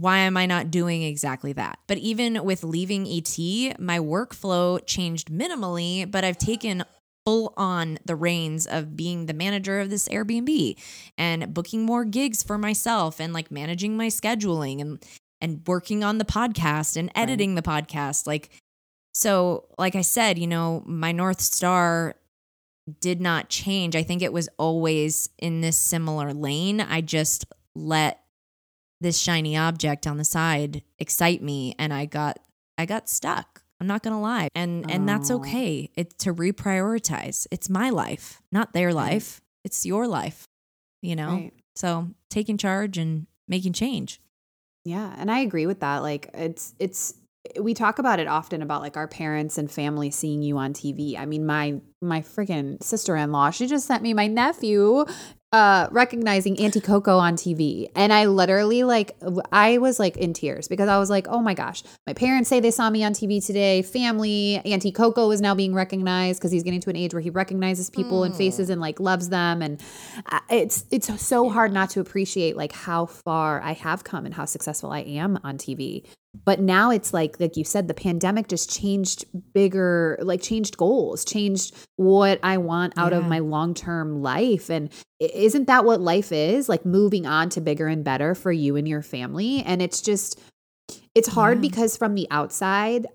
why 0.00 0.18
am 0.18 0.36
I 0.36 0.46
not 0.46 0.70
doing 0.70 1.02
exactly 1.02 1.52
that? 1.54 1.78
But 1.86 1.98
even 1.98 2.44
with 2.44 2.64
leaving 2.64 3.06
ET, 3.06 3.80
my 3.80 3.98
workflow 3.98 4.84
changed 4.86 5.30
minimally, 5.30 6.10
but 6.10 6.24
I've 6.24 6.38
taken 6.38 6.84
full 7.24 7.52
on 7.56 7.98
the 8.04 8.14
reins 8.14 8.66
of 8.66 8.96
being 8.96 9.26
the 9.26 9.34
manager 9.34 9.80
of 9.80 9.90
this 9.90 10.08
Airbnb 10.08 10.76
and 11.18 11.52
booking 11.52 11.84
more 11.84 12.04
gigs 12.04 12.42
for 12.42 12.56
myself 12.56 13.20
and 13.20 13.32
like 13.32 13.50
managing 13.50 13.96
my 13.96 14.06
scheduling 14.06 14.80
and 14.80 15.04
and 15.40 15.60
working 15.66 16.02
on 16.02 16.18
the 16.18 16.24
podcast 16.24 16.96
and 16.96 17.10
editing 17.14 17.56
the 17.56 17.62
podcast 17.62 18.26
like 18.26 18.50
so 19.12 19.64
like 19.78 19.96
I 19.96 20.02
said, 20.02 20.38
you 20.38 20.46
know, 20.46 20.82
my 20.84 21.10
north 21.10 21.40
star 21.40 22.16
did 23.00 23.18
not 23.18 23.48
change. 23.48 23.96
I 23.96 24.02
think 24.02 24.20
it 24.20 24.32
was 24.32 24.46
always 24.58 25.30
in 25.38 25.62
this 25.62 25.78
similar 25.78 26.34
lane. 26.34 26.82
I 26.82 27.00
just 27.00 27.46
let 27.74 28.20
this 29.00 29.18
shiny 29.18 29.56
object 29.56 30.06
on 30.06 30.16
the 30.16 30.24
side 30.24 30.82
excite 30.98 31.42
me 31.42 31.74
and 31.78 31.92
I 31.92 32.06
got 32.06 32.38
I 32.78 32.86
got 32.86 33.08
stuck. 33.08 33.62
I'm 33.80 33.86
not 33.86 34.02
to 34.14 34.20
lie. 34.20 34.48
And 34.54 34.90
and 34.90 35.08
that's 35.08 35.30
Oh. 35.30 35.36
okay. 35.36 35.90
It's 35.96 36.14
to 36.24 36.32
reprioritize. 36.34 37.46
It's 37.50 37.68
my 37.68 37.90
life, 37.90 38.40
not 38.52 38.72
their 38.72 38.92
life. 38.92 39.40
It's 39.64 39.84
your 39.84 40.06
life, 40.06 40.46
you 41.02 41.16
know? 41.16 41.28
Right. 41.30 41.52
So, 41.74 42.08
taking 42.30 42.56
charge 42.56 42.96
and 42.96 43.26
making 43.48 43.74
change. 43.74 44.20
Yeah, 44.84 45.14
and 45.18 45.30
I 45.30 45.40
agree 45.40 45.66
with 45.66 45.80
that. 45.80 45.98
Like 45.98 46.30
it's 46.32 46.74
it's 46.78 47.14
we 47.60 47.74
talk 47.74 47.98
about 47.98 48.18
it 48.18 48.26
often 48.28 48.62
about 48.62 48.80
like 48.82 48.96
our 48.96 49.06
parents 49.08 49.58
and 49.58 49.70
family 49.70 50.10
seeing 50.10 50.42
you 50.42 50.56
on 50.58 50.72
TV. 50.72 51.18
I 51.18 51.26
mean, 51.26 51.44
my 51.44 51.80
my 52.00 52.20
freaking 52.22 52.82
sister-in-law, 52.82 53.50
she 53.50 53.66
just 53.66 53.86
sent 53.86 54.02
me 54.02 54.14
my 54.14 54.26
nephew 54.26 55.04
uh 55.52 55.86
recognizing 55.90 56.58
Auntie 56.58 56.80
Coco 56.80 57.18
on 57.18 57.36
TV. 57.36 57.88
And 57.94 58.12
I 58.12 58.26
literally 58.26 58.82
like 58.82 59.16
I 59.52 59.78
was 59.78 59.98
like 59.98 60.16
in 60.16 60.32
tears 60.32 60.68
because 60.68 60.88
I 60.88 60.98
was 60.98 61.08
like, 61.08 61.26
"Oh 61.28 61.40
my 61.40 61.54
gosh, 61.54 61.82
my 62.06 62.12
parents 62.12 62.48
say 62.48 62.60
they 62.60 62.70
saw 62.70 62.90
me 62.90 63.04
on 63.04 63.12
TV 63.12 63.44
today. 63.44 63.82
Family, 63.82 64.56
Auntie 64.64 64.92
Coco 64.92 65.30
is 65.30 65.40
now 65.40 65.54
being 65.54 65.74
recognized 65.74 66.40
because 66.40 66.52
he's 66.52 66.62
getting 66.62 66.80
to 66.80 66.90
an 66.90 66.96
age 66.96 67.14
where 67.14 67.20
he 67.20 67.30
recognizes 67.30 67.90
people 67.90 68.24
and 68.24 68.34
faces 68.34 68.70
and 68.70 68.80
like 68.80 68.98
loves 69.00 69.28
them 69.28 69.62
and 69.62 69.80
it's 70.50 70.84
it's 70.90 71.24
so 71.24 71.48
hard 71.48 71.72
not 71.72 71.90
to 71.90 72.00
appreciate 72.00 72.56
like 72.56 72.72
how 72.72 73.06
far 73.06 73.60
I 73.62 73.72
have 73.72 74.04
come 74.04 74.26
and 74.26 74.34
how 74.34 74.44
successful 74.44 74.90
I 74.90 75.00
am 75.00 75.38
on 75.44 75.58
TV. 75.58 76.06
But 76.44 76.60
now 76.60 76.90
it's 76.90 77.12
like 77.14 77.38
like 77.40 77.56
you 77.56 77.64
said 77.64 77.88
the 77.88 77.94
pandemic 77.94 78.48
just 78.48 78.70
changed 78.70 79.24
bigger 79.54 80.18
like 80.20 80.42
changed 80.42 80.76
goals, 80.76 81.24
changed 81.24 81.74
what 81.96 82.38
I 82.42 82.58
want 82.58 82.94
out 82.96 83.12
of 83.12 83.26
my 83.26 83.38
long-term 83.38 84.22
life 84.22 84.70
and 84.70 84.90
isn't 85.18 85.66
that 85.66 85.84
what 85.84 86.00
life 86.00 86.32
is? 86.32 86.68
Like 86.68 86.84
moving 86.84 87.26
on 87.26 87.48
to 87.50 87.60
bigger 87.60 87.86
and 87.86 88.04
better 88.04 88.34
for 88.34 88.52
you 88.52 88.76
and 88.76 88.86
your 88.86 89.02
family 89.02 89.62
and 89.64 89.80
it's 89.80 90.00
just 90.02 90.38
it's 91.14 91.28
hard 91.28 91.58
Yeah. 91.58 91.68
because 91.68 91.96
from 91.96 92.14
the 92.14 92.26
outside 92.30 93.06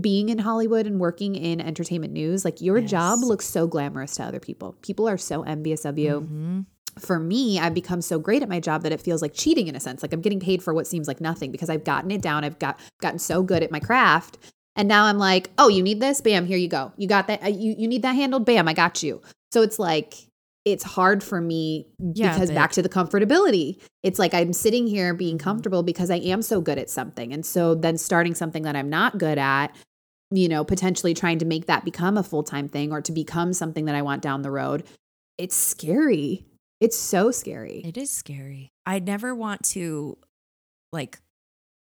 being 0.00 0.28
in 0.28 0.38
Hollywood 0.38 0.86
and 0.86 1.00
working 1.00 1.34
in 1.34 1.60
entertainment 1.60 2.12
news, 2.12 2.44
like 2.44 2.60
your 2.60 2.80
job 2.82 3.20
looks 3.20 3.46
so 3.46 3.66
glamorous 3.66 4.16
to 4.16 4.22
other 4.24 4.40
people. 4.40 4.76
People 4.82 5.08
are 5.08 5.16
so 5.16 5.42
envious 5.42 5.84
of 5.84 5.98
you 5.98 6.20
Mhm. 6.30 6.66
For 6.98 7.18
me, 7.18 7.58
I've 7.58 7.74
become 7.74 8.02
so 8.02 8.18
great 8.18 8.42
at 8.42 8.48
my 8.48 8.60
job 8.60 8.82
that 8.82 8.92
it 8.92 9.00
feels 9.00 9.22
like 9.22 9.34
cheating 9.34 9.68
in 9.68 9.74
a 9.76 9.80
sense. 9.80 10.02
Like 10.02 10.12
I'm 10.12 10.20
getting 10.20 10.40
paid 10.40 10.62
for 10.62 10.74
what 10.74 10.86
seems 10.86 11.08
like 11.08 11.20
nothing 11.20 11.50
because 11.50 11.70
I've 11.70 11.84
gotten 11.84 12.10
it 12.10 12.20
down. 12.22 12.44
I've 12.44 12.58
got 12.58 12.78
gotten 13.00 13.18
so 13.18 13.42
good 13.42 13.62
at 13.62 13.70
my 13.70 13.80
craft. 13.80 14.38
And 14.76 14.88
now 14.88 15.04
I'm 15.04 15.18
like, 15.18 15.50
oh, 15.58 15.68
you 15.68 15.82
need 15.82 16.00
this? 16.00 16.20
Bam, 16.20 16.46
here 16.46 16.56
you 16.58 16.68
go. 16.68 16.92
You 16.96 17.06
got 17.08 17.26
that. 17.26 17.42
uh, 17.44 17.48
You, 17.48 17.74
you 17.76 17.88
need 17.88 18.02
that 18.02 18.14
handled? 18.14 18.46
Bam, 18.46 18.68
I 18.68 18.72
got 18.74 19.02
you. 19.02 19.20
So 19.52 19.62
it's 19.62 19.78
like, 19.78 20.14
it's 20.64 20.84
hard 20.84 21.22
for 21.24 21.40
me 21.40 21.88
Yeah, 21.98 22.32
because 22.32 22.50
back 22.50 22.72
to 22.72 22.82
the 22.82 22.88
comfortability. 22.88 23.80
It's 24.02 24.18
like 24.18 24.32
I'm 24.32 24.52
sitting 24.52 24.86
here 24.86 25.12
being 25.12 25.36
Mm-hmm. 25.36 25.44
comfortable 25.44 25.82
because 25.82 26.10
I 26.10 26.16
am 26.16 26.40
so 26.40 26.60
good 26.60 26.78
at 26.78 26.88
something. 26.88 27.32
And 27.32 27.44
so 27.44 27.74
then 27.74 27.98
starting 27.98 28.34
something 28.34 28.62
that 28.62 28.76
I'm 28.76 28.88
not 28.88 29.18
good 29.18 29.38
at, 29.38 29.74
you 30.30 30.48
know, 30.48 30.64
potentially 30.64 31.14
trying 31.14 31.38
to 31.40 31.44
make 31.44 31.66
that 31.66 31.84
become 31.84 32.16
a 32.16 32.22
full 32.22 32.42
time 32.44 32.68
thing 32.68 32.92
or 32.92 33.00
to 33.02 33.12
become 33.12 33.52
something 33.52 33.86
that 33.86 33.94
I 33.94 34.02
want 34.02 34.22
down 34.22 34.42
the 34.42 34.50
road, 34.50 34.84
it's 35.36 35.56
scary. 35.56 36.46
It's 36.82 36.98
so 36.98 37.30
scary. 37.30 37.80
It 37.84 37.96
is 37.96 38.10
scary. 38.10 38.72
I 38.84 38.98
never 38.98 39.36
want 39.36 39.62
to 39.70 40.18
like 40.92 41.20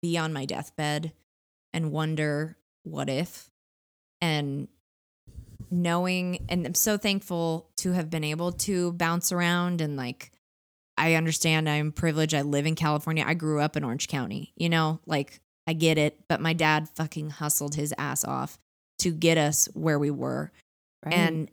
be 0.02 0.18
on 0.18 0.34
my 0.34 0.46
deathbed 0.46 1.12
and 1.72 1.92
wonder 1.92 2.58
what 2.84 3.08
if 3.08 3.52
and 4.22 4.68
knowing 5.70 6.46
and 6.50 6.66
I'm 6.66 6.74
so 6.74 6.98
thankful 6.98 7.70
to 7.78 7.92
have 7.92 8.10
been 8.10 8.24
able 8.24 8.54
to 8.54 8.94
bounce 8.94 9.32
around 9.32 9.82
and 9.82 9.98
like 9.98 10.32
I 10.98 11.14
understand 11.14 11.70
I'm 11.70 11.92
privileged. 11.92 12.34
I 12.34 12.42
live 12.42 12.66
in 12.66 12.74
California. 12.74 13.24
I 13.28 13.36
grew 13.36 13.62
up 13.62 13.78
in 13.78 13.84
Orange 13.84 14.08
County. 14.08 14.52
You 14.56 14.70
know, 14.70 15.00
like 15.06 15.42
I 15.68 15.74
get 15.74 16.00
it, 16.00 16.18
but 16.28 16.42
my 16.42 16.54
dad 16.54 16.90
fucking 16.96 17.30
hustled 17.30 17.76
his 17.76 17.94
ass 18.00 18.26
off 18.26 18.58
to 19.00 19.12
get 19.12 19.38
us 19.38 19.70
where 19.76 20.00
we 20.00 20.10
were 20.10 20.52
Right. 21.06 21.14
and 21.14 21.52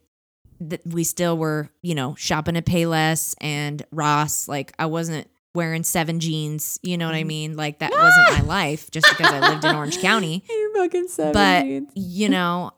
th- 0.69 0.83
we 0.87 1.05
still 1.05 1.37
were, 1.39 1.71
you 1.83 1.95
know, 1.95 2.15
shopping 2.17 2.57
at 2.57 2.67
Payless 2.67 3.35
and 3.41 3.85
Ross. 3.91 4.49
Like 4.49 4.73
I 4.79 4.87
wasn't 4.87 5.29
wearing 5.55 5.85
seven 5.85 6.19
jeans, 6.19 6.81
you 6.83 6.99
know 6.99 7.07
what 7.07 7.15
I 7.15 7.23
Mhm. 7.23 7.27
mean? 7.27 7.57
Like 7.57 7.79
that 7.79 7.93
wasn't 7.93 8.33
my 8.33 8.41
life 8.41 8.91
just 8.91 9.07
because 9.09 9.33
I 9.33 9.39
lived 9.39 9.65
in 9.65 9.75
Orange 9.77 9.99
County. 10.01 10.45
you 10.49 10.73
fucking 10.77 11.09
But 11.33 11.67
you 11.95 12.29
know, 12.29 12.73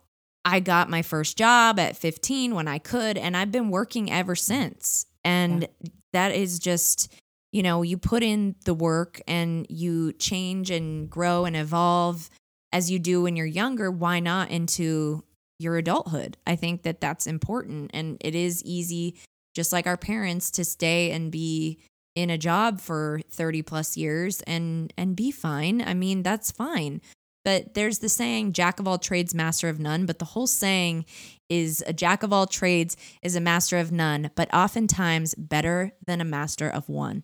I 0.44 0.61
got 0.61 0.90
my 0.90 1.03
first 1.03 1.37
job 1.38 1.79
at 1.81 1.96
15 1.96 2.55
when 2.55 2.68
I 2.68 2.79
could, 2.79 3.16
and 3.18 3.37
I've 3.37 3.51
been 3.51 3.70
working 3.70 4.11
ever 4.12 4.37
since. 4.37 5.07
And 5.25 5.66
that 6.12 6.35
is 6.35 6.59
just, 6.59 7.12
you 7.51 7.62
know, 7.62 7.83
you 7.83 7.96
put 7.99 8.22
in 8.22 8.55
the 8.64 8.75
work 8.75 9.20
and 9.27 9.66
you 9.70 10.12
change 10.12 10.70
and 10.70 11.09
grow 11.11 11.46
and 11.46 11.57
evolve 11.57 12.29
as 12.72 12.90
you 12.90 12.99
do 12.99 13.22
when 13.22 13.35
you're 13.37 13.46
younger. 13.46 13.90
Why 13.90 14.20
not 14.20 14.51
into 14.51 15.25
your 15.59 15.77
adulthood? 15.77 16.37
I 16.47 16.57
think 16.57 16.83
that 16.83 17.01
that's 17.01 17.27
important. 17.27 17.90
And 17.95 18.16
it 18.21 18.35
is 18.35 18.62
easy, 18.64 19.16
just 19.55 19.73
like 19.73 19.87
our 19.87 19.97
parents, 19.97 20.51
to 20.53 20.64
stay 20.64 21.11
and 21.12 21.31
be 21.31 21.79
in 22.14 22.31
a 22.31 22.38
job 22.38 22.81
for 22.81 23.21
30 23.31 23.62
plus 23.62 23.97
years 23.97 24.40
and 24.42 24.92
and 24.97 25.14
be 25.14 25.31
fine. 25.31 25.83
I 25.83 25.95
mean, 25.95 26.23
that's 26.23 26.51
fine. 26.51 27.01
But 27.45 27.75
there's 27.75 28.01
the 28.01 28.09
saying, 28.09 28.55
jack 28.55 28.81
of 28.81 28.88
all 28.88 28.99
trades, 28.99 29.33
master 29.33 29.69
of 29.69 29.79
none. 29.79 30.05
But 30.05 30.19
the 30.19 30.25
whole 30.25 30.49
saying 30.49 31.05
is 31.49 31.85
a 31.87 31.92
jack 31.92 32.25
of 32.25 32.33
all 32.33 32.49
trades 32.49 32.97
is 33.23 33.37
a 33.37 33.40
master 33.40 33.79
of 33.79 33.92
none, 33.92 34.33
but 34.35 34.53
oftentimes 34.53 35.37
better 35.37 35.92
than 36.05 36.21
a 36.21 36.25
master 36.25 36.69
of 36.69 36.88
one. 36.88 37.23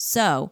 So, 0.00 0.50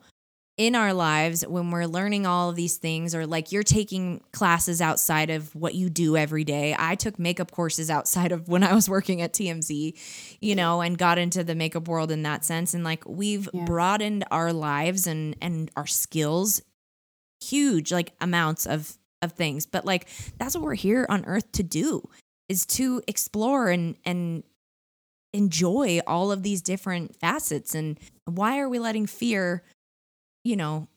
in 0.59 0.75
our 0.75 0.93
lives, 0.93 1.47
when 1.47 1.71
we're 1.71 1.87
learning 1.87 2.27
all 2.27 2.51
of 2.51 2.57
these 2.57 2.77
things, 2.77 3.15
or 3.15 3.27
like 3.27 3.53
you're 3.53 3.63
taking 3.63 4.21
classes 4.33 4.81
outside 4.83 5.31
of 5.31 5.55
what 5.55 5.75
you 5.75 5.89
do 5.89 6.17
every 6.17 6.45
day, 6.45 6.75
I 6.79 6.97
took 6.97 7.19
makeup 7.19 7.53
courses 7.53 7.89
outside 7.89 8.33
of 8.33 8.49
when 8.49 8.65
I 8.65 8.75
was 8.75 8.89
working 8.91 9.23
at 9.23 9.33
TMZ, 9.33 10.37
you 10.41 10.55
know, 10.57 10.81
and 10.83 10.99
got 10.99 11.17
into 11.17 11.45
the 11.45 11.55
makeup 11.55 11.87
world 11.89 12.11
in 12.11 12.25
that 12.25 12.45
sense. 12.45 12.75
And 12.75 12.83
like 12.85 13.05
we've 13.09 13.49
Yeah. 13.55 13.65
broadened 13.65 14.25
our 14.31 14.53
lives 14.53 15.07
and 15.07 15.37
and 15.41 15.71
our 15.77 15.87
skills 15.87 16.61
huge 17.41 17.93
like 17.93 18.13
amounts 18.21 18.67
of 18.67 18.99
of 19.23 19.31
things 19.33 19.65
but 19.65 19.85
like 19.85 20.09
that's 20.39 20.57
what 20.57 20.65
we're 20.65 20.75
here 20.75 21.07
on 21.09 21.25
earth 21.27 21.51
to 21.53 21.63
do 21.63 22.03
is 22.49 22.67
to 22.67 23.01
explore 23.07 23.69
and 23.69 23.95
and 24.05 24.43
enjoy 25.33 26.01
all 26.07 26.33
of 26.33 26.43
these 26.43 26.61
different 26.61 27.15
facets 27.17 27.75
and 27.77 27.99
why 28.25 28.59
are 28.59 28.69
we 28.69 28.81
letting 28.81 29.07
fear 29.07 29.63
you 30.45 30.57
know 30.57 30.89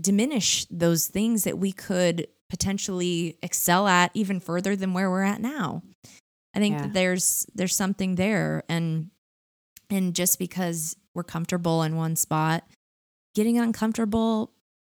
diminish 0.00 0.66
those 0.70 1.06
things 1.08 1.44
that 1.44 1.58
we 1.58 1.72
could 1.72 2.26
potentially 2.48 3.38
excel 3.42 3.86
at 3.86 4.10
even 4.14 4.40
further 4.40 4.74
than 4.76 4.92
where 4.94 5.10
we're 5.10 5.22
at 5.22 5.40
now. 5.40 5.82
I 6.54 6.58
think 6.58 6.74
Yeah. 6.76 6.82
that 6.82 6.92
there's 6.94 7.46
there's 7.54 7.74
something 7.76 8.14
there 8.16 8.64
and 8.68 9.10
and 9.88 10.14
just 10.14 10.38
because 10.38 10.96
we're 11.14 11.24
comfortable 11.24 11.82
in 11.82 11.96
one 11.96 12.16
spot, 12.16 12.64
getting 13.34 13.58
uncomfortable 13.58 14.52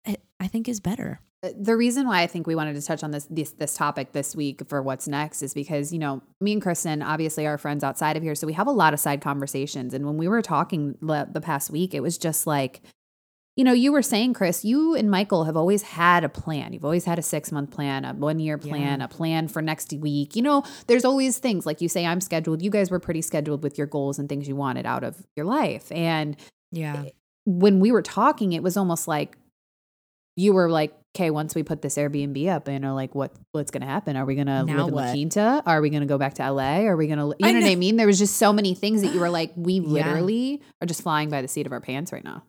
I- 0.07 0.17
I 0.39 0.49
think 0.49 0.69
is 0.69 0.81
better. 0.81 1.21
Uh, 1.43 1.51
the 1.59 1.77
reason 1.77 2.07
why 2.07 2.23
I 2.23 2.27
think 2.27 2.47
we 2.47 2.55
wanted 2.55 2.75
to 2.75 2.83
touch 2.83 3.03
on 3.03 3.11
this 3.11 3.27
this 3.31 3.53
this 3.53 3.75
topic 3.75 4.13
this 4.13 4.37
week 4.37 4.63
for 4.69 4.83
what's 4.83 5.09
next 5.09 5.43
is 5.43 5.55
because 5.55 5.93
you 5.93 5.99
know 5.99 6.23
me 6.41 6.53
and 6.53 6.63
Kristen 6.63 7.03
obviously 7.03 7.47
are 7.47 7.59
friends 7.59 7.83
outside 7.83 8.17
of 8.17 8.23
here, 8.23 8.35
so 8.35 8.47
we 8.47 8.53
have 8.53 8.67
a 8.67 8.73
lot 8.73 8.93
of 8.95 9.01
side 9.01 9.21
conversations. 9.21 9.93
And 9.95 10.05
when 10.07 10.17
we 10.19 10.29
were 10.29 10.43
talking 10.43 10.97
the, 11.03 11.29
the 11.31 11.41
past 11.41 11.71
week, 11.71 11.95
it 11.95 12.01
was 12.01 12.17
just 12.19 12.47
like, 12.47 12.81
you 13.57 13.65
know, 13.65 13.73
you 13.73 13.93
were 13.93 14.03
saying, 14.03 14.33
Chris, 14.35 14.65
you 14.65 14.95
and 14.95 15.11
Michael 15.11 15.45
have 15.45 15.57
always 15.57 15.83
had 15.83 16.25
a 16.25 16.29
plan. 16.29 16.73
You've 16.73 16.85
always 16.85 17.05
had 17.05 17.19
a 17.19 17.23
six 17.23 17.51
month 17.53 17.71
plan, 17.71 18.05
a 18.05 18.15
one 18.15 18.39
year 18.39 18.57
plan, 18.59 19.01
Yeah. 19.01 19.05
a 19.05 19.09
plan 19.09 19.49
for 19.49 19.61
next 19.61 19.93
week. 19.93 20.37
You 20.37 20.43
know, 20.43 20.63
there's 20.87 21.05
always 21.05 21.39
things 21.39 21.67
like 21.67 21.81
you 21.81 21.89
say, 21.89 22.07
I'm 22.07 22.21
scheduled. 22.21 22.63
You 22.63 22.71
guys 22.71 22.91
were 22.91 23.01
pretty 23.01 23.23
scheduled 23.23 23.63
with 23.63 23.77
your 23.77 23.87
goals 23.87 24.19
and 24.19 24.29
things 24.29 24.49
you 24.49 24.57
wanted 24.57 24.87
out 24.87 25.05
of 25.05 25.17
your 25.37 25.47
life, 25.47 25.91
and 25.93 26.37
Yeah. 26.73 27.03
Eh, 27.07 27.11
when 27.45 27.81
we 27.81 27.91
were 27.91 28.03
talking, 28.03 28.53
it 28.53 28.63
was 28.63 28.77
almost 28.77 29.09
like 29.09 29.37
you 30.37 30.53
were 30.53 30.71
like, 30.71 30.95
okay, 31.17 31.31
once 31.31 31.55
we 31.57 31.63
put 31.65 31.83
this 31.83 31.97
Airbnb 31.97 32.49
up, 32.49 32.69
you 32.69 32.79
know, 32.79 32.95
like 32.95 33.15
what 33.15 33.33
what's 33.53 33.71
gonna 33.73 33.85
happen? 33.87 34.17
Are 34.17 34.25
we 34.25 34.37
gonna 34.37 34.63
Now 34.65 34.85
live 34.85 34.89
in 34.89 34.95
La? 34.95 35.11
Quinta? 35.11 35.63
Are 35.67 35.81
we 35.83 35.91
gonna 35.91 36.07
go 36.07 36.19
back 36.19 36.35
to 36.35 36.43
LA? 36.51 36.87
Are 36.87 36.97
we 36.97 37.09
gonna 37.09 37.27
you 37.27 37.35
know, 37.41 37.49
I 37.49 37.53
what 37.53 37.65
I 37.65 37.75
mean? 37.75 37.97
There 37.97 38.07
was 38.07 38.19
just 38.19 38.37
so 38.37 38.53
many 38.53 38.75
things 38.75 39.03
that 39.03 39.13
you 39.13 39.19
were 39.21 39.29
like, 39.29 39.53
we 39.57 39.75
Yeah. 39.81 39.89
literally 39.89 40.63
are 40.81 40.87
just 40.87 41.03
flying 41.03 41.29
by 41.29 41.43
the 41.43 41.49
seat 41.49 41.67
of 41.67 41.73
our 41.73 41.81
pants 41.81 42.13
right 42.13 42.23
now. 42.25 42.45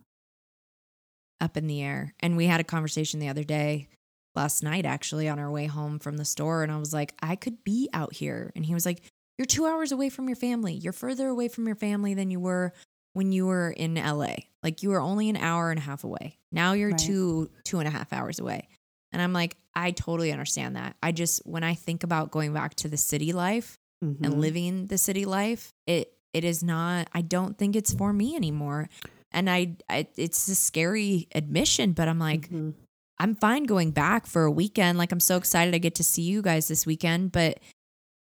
Up 1.41 1.57
in 1.57 1.67
the 1.67 1.81
air. 1.81 2.13
And 2.21 2.37
we 2.37 2.45
had 2.45 2.59
a 2.61 2.63
conversation 2.63 3.19
the 3.19 3.27
other 3.29 3.43
day, 3.43 3.89
last 4.35 4.63
night 4.63 4.85
actually, 4.85 5.27
on 5.27 5.39
our 5.39 5.51
way 5.51 5.65
home 5.65 5.99
from 5.99 6.17
the 6.17 6.25
store. 6.25 6.63
And 6.63 6.71
I 6.71 6.77
was 6.77 6.93
like, 6.93 7.13
I 7.21 7.35
could 7.35 7.63
be 7.63 7.89
out 7.93 8.13
here. 8.13 8.51
And 8.55 8.65
he 8.65 8.73
was 8.73 8.85
like, 8.85 9.01
You're 9.37 9.45
two 9.45 9.65
hours 9.65 9.91
away 9.91 10.09
from 10.09 10.27
your 10.29 10.35
family. 10.37 10.73
You're 10.73 10.93
further 10.93 11.27
away 11.27 11.47
from 11.47 11.65
your 11.65 11.75
family 11.75 12.13
than 12.13 12.29
you 12.31 12.39
were 12.39 12.73
when 13.13 13.31
you 13.33 13.47
were 13.47 13.71
in 13.71 13.95
LA. 13.95 14.35
Like 14.63 14.83
you 14.83 14.89
were 14.89 15.01
only 15.01 15.29
an 15.29 15.35
hour 15.37 15.69
and 15.71 15.79
a 15.79 15.83
half 15.83 16.03
away. 16.03 16.37
Now 16.51 16.73
you're 16.73 16.91
Right. 16.91 16.97
two, 16.99 17.49
two 17.65 17.79
and 17.79 17.87
a 17.87 17.91
half 17.91 18.13
hours 18.13 18.39
away. 18.39 18.69
And 19.11 19.21
I'm 19.21 19.33
like, 19.33 19.57
I 19.75 19.91
totally 19.91 20.31
understand 20.31 20.77
that. 20.77 20.95
I 21.03 21.11
just, 21.11 21.41
when 21.45 21.63
I 21.63 21.73
think 21.73 22.03
about 22.03 22.31
going 22.31 22.53
back 22.53 22.75
to 22.75 22.87
the 22.87 22.95
city 22.97 23.33
life, 23.33 23.77
and 24.03 24.17
Mhm. 24.19 24.37
living 24.39 24.85
the 24.87 24.97
city 24.97 25.25
life 25.25 25.73
it 25.85 26.11
it 26.33 26.43
is 26.43 26.63
not 26.63 27.07
i 27.13 27.21
don't 27.21 27.55
think 27.59 27.75
it's 27.75 27.93
for 27.93 28.11
me 28.11 28.35
anymore 28.35 28.89
and 29.31 29.49
i, 29.49 29.75
I 29.89 30.07
it's 30.17 30.47
a 30.47 30.55
scary 30.55 31.27
admission 31.35 31.93
but 31.93 32.07
i'm 32.07 32.19
like 32.19 32.49
Mhm. 32.49 32.73
i'm 33.19 33.35
fine 33.35 33.63
going 33.65 33.91
back 33.91 34.25
for 34.25 34.43
a 34.43 34.51
weekend 34.51 34.97
like 34.97 35.11
i'm 35.11 35.19
so 35.19 35.37
excited 35.37 35.73
i 35.75 35.77
get 35.77 35.95
to 35.95 36.03
see 36.03 36.23
you 36.23 36.41
guys 36.41 36.67
this 36.67 36.85
weekend 36.85 37.31
but 37.31 37.59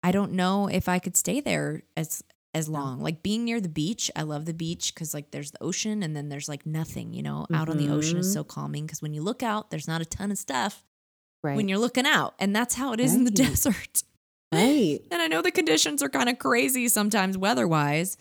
i 0.02 0.10
don't 0.12 0.32
know 0.32 0.68
if 0.68 0.88
i 0.88 0.98
could 0.98 1.16
stay 1.16 1.40
there 1.40 1.82
as 1.96 2.22
as 2.54 2.68
long 2.68 3.00
like 3.00 3.22
being 3.22 3.44
near 3.44 3.60
the 3.60 3.68
beach 3.68 4.10
i 4.16 4.22
love 4.22 4.46
the 4.46 4.54
beach 4.54 4.94
because 4.94 5.12
like 5.12 5.30
there's 5.30 5.50
the 5.50 5.62
ocean 5.62 6.02
and 6.02 6.16
then 6.16 6.28
there's 6.30 6.48
like 6.48 6.64
nothing 6.64 7.12
you 7.12 7.22
know 7.22 7.46
out 7.52 7.68
on 7.68 7.76
the 7.76 7.88
ocean 7.90 8.18
is 8.18 8.28
Mhm. 8.30 8.32
so 8.32 8.44
calming 8.44 8.86
because 8.86 9.02
when 9.02 9.12
you 9.12 9.20
look 9.22 9.42
out 9.42 9.70
there's 9.70 9.86
not 9.88 10.00
a 10.00 10.06
ton 10.06 10.30
of 10.30 10.38
stuff 10.38 10.82
right. 11.44 11.54
when 11.56 11.68
you're 11.68 11.78
looking 11.78 12.06
out 12.06 12.34
and 12.38 12.56
that's 12.56 12.74
how 12.76 12.92
it 12.94 13.00
is 13.00 13.14
in 13.14 13.24
the 13.24 13.30
desert 13.44 14.02
right. 14.54 15.00
and 15.10 15.20
I 15.20 15.26
know 15.26 15.42
the 15.42 15.50
conditions 15.50 16.02
are 16.02 16.08
kind 16.08 16.28
of 16.30 16.38
crazy 16.38 16.88
sometimes 16.88 17.36
weather-wise, 17.36 18.16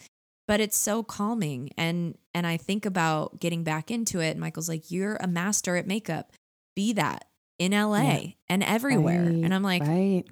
but 0.48 0.60
it's 0.60 0.78
so 0.78 1.04
calming 1.04 1.70
and 1.78 2.18
and 2.34 2.46
I 2.46 2.58
think 2.58 2.86
about 2.86 3.40
getting 3.40 3.64
back 3.64 3.90
into 3.92 4.20
it. 4.20 4.38
Michael's 4.38 4.70
like, 4.70 4.92
"You're 4.92 5.16
a 5.18 5.28
master 5.28 5.76
at 5.78 5.88
makeup. 5.88 6.32
Be 6.76 6.94
that 6.94 7.26
in 7.60 7.72
LA 7.74 8.02
Yeah. 8.02 8.28
and 8.50 8.64
everywhere." 8.64 9.24
Right, 9.24 9.44
And 9.44 9.54
I'm 9.54 9.64
like, 9.64 9.82
right. 9.84 10.24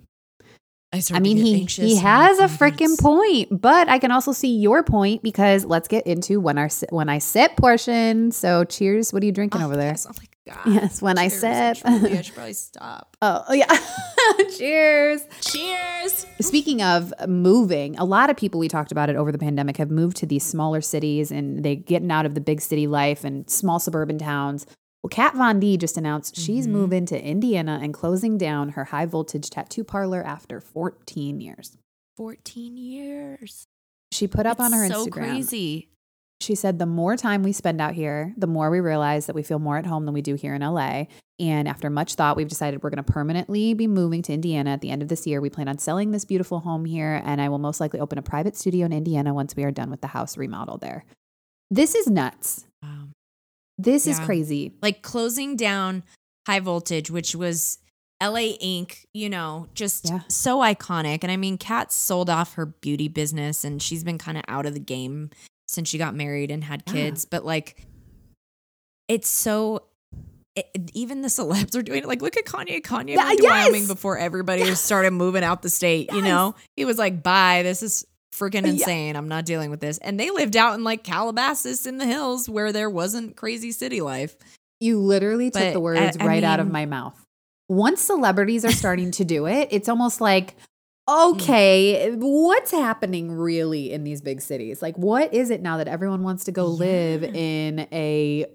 I, 0.94 1.02
I 1.12 1.20
mean, 1.20 1.38
he 1.38 1.64
he 1.66 1.96
has 1.96 2.38
a 2.38 2.44
"Oh, 2.44 2.48
freaking 2.48 3.00
point, 3.00 3.60
but 3.62 3.90
I 3.90 3.98
can 3.98 4.12
also 4.12 4.32
see 4.32 4.58
your 4.60 4.84
point 4.84 5.24
because 5.24 5.66
let's 5.66 5.88
get 5.88 6.06
into 6.06 6.40
when 6.40 6.60
our 6.60 6.70
when 6.92 7.10
I 7.10 7.18
sip 7.18 7.56
portion. 7.58 8.32
So, 8.32 8.64
cheers. 8.64 9.12
What 9.12 9.24
are 9.24 9.26
you 9.26 9.32
drinking 9.32 9.64
Oh, 9.64 9.66
over 9.66 9.76
there? 9.76 9.88
Yes. 9.88 10.06
Oh 10.08 10.14
my 10.16 10.26
god. 10.48 10.66
Yes, 10.66 11.02
when 11.02 11.18
I 11.18 11.28
sip. 11.28 11.78
I 11.86 12.22
should 12.22 12.34
probably 12.36 12.54
stop. 12.54 13.16
Oh, 13.22 13.44
oh, 13.50 13.54
yeah. 13.54 13.66
cheers. 14.58 15.22
Cheers. 15.42 16.26
Speaking 16.42 16.82
of 16.82 17.14
moving, 17.28 17.98
a 17.98 18.06
lot 18.06 18.30
of 18.30 18.38
people 18.38 18.60
we 18.60 18.68
talked 18.68 18.92
about 18.92 19.10
it 19.10 19.16
over 19.16 19.32
the 19.32 19.38
pandemic 19.38 19.78
have 19.78 19.90
moved 19.92 20.18
to 20.18 20.26
these 20.26 20.44
smaller 20.44 20.82
cities 20.82 21.32
and 21.32 21.64
they're 21.64 21.76
getting 21.76 22.12
out 22.12 22.26
of 22.26 22.34
the 22.36 22.42
big 22.42 22.62
city 22.62 22.88
life 22.88 23.24
and 23.24 23.50
small 23.50 23.80
suburban 23.80 24.18
towns. 24.18 24.66
Well, 25.02 25.10
Kat 25.10 25.36
Von 25.36 25.60
D 25.60 25.76
just 25.78 25.98
announced 25.98 26.38
she's 26.38 26.66
Mhm. 26.68 26.72
moving 26.72 27.06
to 27.08 27.22
Indiana 27.22 27.80
and 27.82 27.94
closing 27.94 28.38
down 28.38 28.70
her 28.70 28.86
high 28.86 29.06
voltage 29.06 29.50
tattoo 29.50 29.84
parlor 29.84 30.24
after 30.24 30.62
14 30.62 31.42
years. 31.42 31.78
14 32.16 32.78
years. 32.78 33.66
She 34.12 34.28
put 34.28 34.46
up 34.46 34.60
on 34.60 34.72
her 34.72 34.88
so 34.88 35.06
Instagram. 35.06 35.12
crazy. 35.12 35.90
She 36.42 36.56
said 36.56 36.78
the 36.78 36.86
more 36.86 37.16
time 37.16 37.42
we 37.44 37.54
spend 37.54 37.80
out 37.80 37.94
here, 37.94 38.34
the 38.38 38.48
more 38.48 38.70
we 38.70 38.80
realize 38.82 39.28
that 39.28 39.36
we 39.36 39.44
feel 39.44 39.60
more 39.60 39.78
at 39.78 39.86
home 39.86 40.06
than 40.06 40.14
we 40.14 40.22
do 40.22 40.36
here 40.36 40.54
in 40.54 40.62
LA. 40.62 41.06
And 41.40 41.68
after 41.68 41.90
much 41.90 42.16
thought, 42.16 42.36
we've 42.38 42.48
decided 42.50 42.84
we're 42.84 42.90
going 42.90 43.04
to 43.04 43.12
permanently 43.12 43.74
be 43.74 43.88
moving 43.88 44.22
to 44.24 44.34
Indiana 44.34 44.72
at 44.72 44.82
the 44.82 44.90
end 44.90 45.02
of 45.02 45.08
this 45.08 45.26
year. 45.26 45.40
We 45.42 45.50
plan 45.50 45.68
on 45.70 45.78
selling 45.78 46.12
this 46.12 46.26
beautiful 46.26 46.60
home 46.60 46.86
here, 46.86 47.22
and 47.26 47.42
I 47.42 47.50
will 47.50 47.60
most 47.60 47.80
likely 47.80 48.00
open 48.00 48.18
a 48.18 48.22
private 48.22 48.56
studio 48.58 48.86
in 48.86 48.94
Indiana 48.94 49.34
once 49.34 49.56
we 49.56 49.64
are 49.64 49.72
done 49.72 49.90
with 49.90 50.02
the 50.02 50.08
house 50.08 50.38
remodel 50.38 50.78
there. 50.78 51.06
This 51.72 51.96
is 51.96 52.08
nuts. 52.08 52.66
Wow. 52.84 53.08
This 53.78 54.06
is 54.06 54.20
crazy. 54.20 54.74
like 54.82 55.02
closing 55.02 55.56
down 55.56 56.04
high 56.46 56.60
voltage 56.60 57.10
which 57.10 57.36
was 57.36 57.80
LA 58.22 58.56
Ink., 58.62 59.06
you 59.14 59.30
know, 59.30 59.68
just 59.74 60.10
Yeah. 60.10 60.20
so 60.30 60.60
iconic. 60.60 61.20
And 61.24 61.32
I 61.32 61.38
mean, 61.38 61.58
Kat 61.58 61.92
sold 61.92 62.30
off 62.30 62.54
her 62.54 62.66
beauty 62.68 63.08
business 63.08 63.64
and 63.64 63.82
she's 63.82 64.04
been 64.04 64.18
kind 64.18 64.38
of 64.38 64.44
out 64.48 64.66
of 64.66 64.74
the 64.74 64.80
game 64.80 65.32
since 65.74 65.90
she 65.90 65.98
got 65.98 66.16
married 66.16 66.52
and 66.52 66.64
had 66.64 66.84
Yeah. 66.88 66.94
kids. 66.94 67.26
But 67.26 67.46
like, 67.46 67.86
it's 69.08 69.28
so. 69.28 69.84
It, 70.56 70.92
even 70.94 71.22
the 71.24 71.30
celebs 71.30 71.76
are 71.76 71.82
doing 71.82 72.04
it. 72.04 72.06
Like, 72.08 72.22
look 72.22 72.38
at 72.38 72.46
Kanye. 72.46 72.80
Kanye 72.82 73.16
Yeah, 73.16 73.24
moved 73.24 73.38
to 73.38 73.44
yes! 73.44 73.66
Wyoming 73.66 73.88
before 73.88 74.20
everybody 74.20 74.64
started 74.76 75.12
moving 75.12 75.44
out 75.44 75.64
the 75.64 75.70
state. 75.70 76.12
You 76.14 76.22
know, 76.22 76.54
he 76.76 76.86
was 76.86 77.00
like, 77.00 77.24
"Bye, 77.24 77.62
this 77.64 77.82
is 77.82 78.06
freaking 78.36 78.64
Yeah. 78.64 78.70
insane. 78.74 79.16
I'm 79.16 79.28
not 79.28 79.46
dealing 79.46 79.72
with 79.72 79.80
this." 79.80 79.98
And 79.98 80.20
they 80.20 80.30
lived 80.30 80.56
out 80.56 80.76
in 80.76 80.84
like 80.84 81.04
Calabasas 81.04 81.88
in 81.88 81.98
the 81.98 82.06
hills 82.06 82.48
where 82.48 82.72
there 82.72 82.90
wasn't 82.90 83.36
crazy 83.36 83.72
city 83.72 84.00
life. 84.02 84.36
You 84.80 85.00
literally 85.00 85.50
took 85.50 85.62
But 85.64 85.72
the 85.74 85.80
uh, 85.80 85.82
words 85.82 86.18
I 86.20 86.26
right 86.26 86.44
out 86.44 86.60
of 86.60 86.70
my 86.72 86.86
mouth. 86.86 87.20
Once 87.68 88.02
celebrities 88.02 88.64
are 88.64 88.72
starting 88.72 89.10
to 89.12 89.26
do 89.26 89.48
it, 89.48 89.70
it's 89.72 89.90
almost 89.90 90.22
like. 90.22 90.56
Mm. 91.08 91.34
okay, 91.34 92.12
what's 92.16 92.72
happening 92.72 93.32
really 93.32 93.92
in 93.92 94.04
these 94.04 94.22
big 94.22 94.42
cities? 94.42 94.82
Like, 94.82 94.98
what 94.98 95.34
is 95.34 95.50
it 95.50 95.62
now 95.62 95.78
that 95.78 95.88
everyone 95.88 96.24
wants 96.24 96.46
to 96.46 96.52
go 96.52 96.66
live 96.66 97.24
in 97.24 97.88
a 97.92 98.46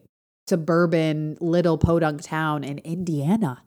suburban 0.47 1.37
little 1.41 1.79
podunk 1.79 2.23
town 2.23 2.65
in 2.65 2.79
Indiana? 2.79 3.63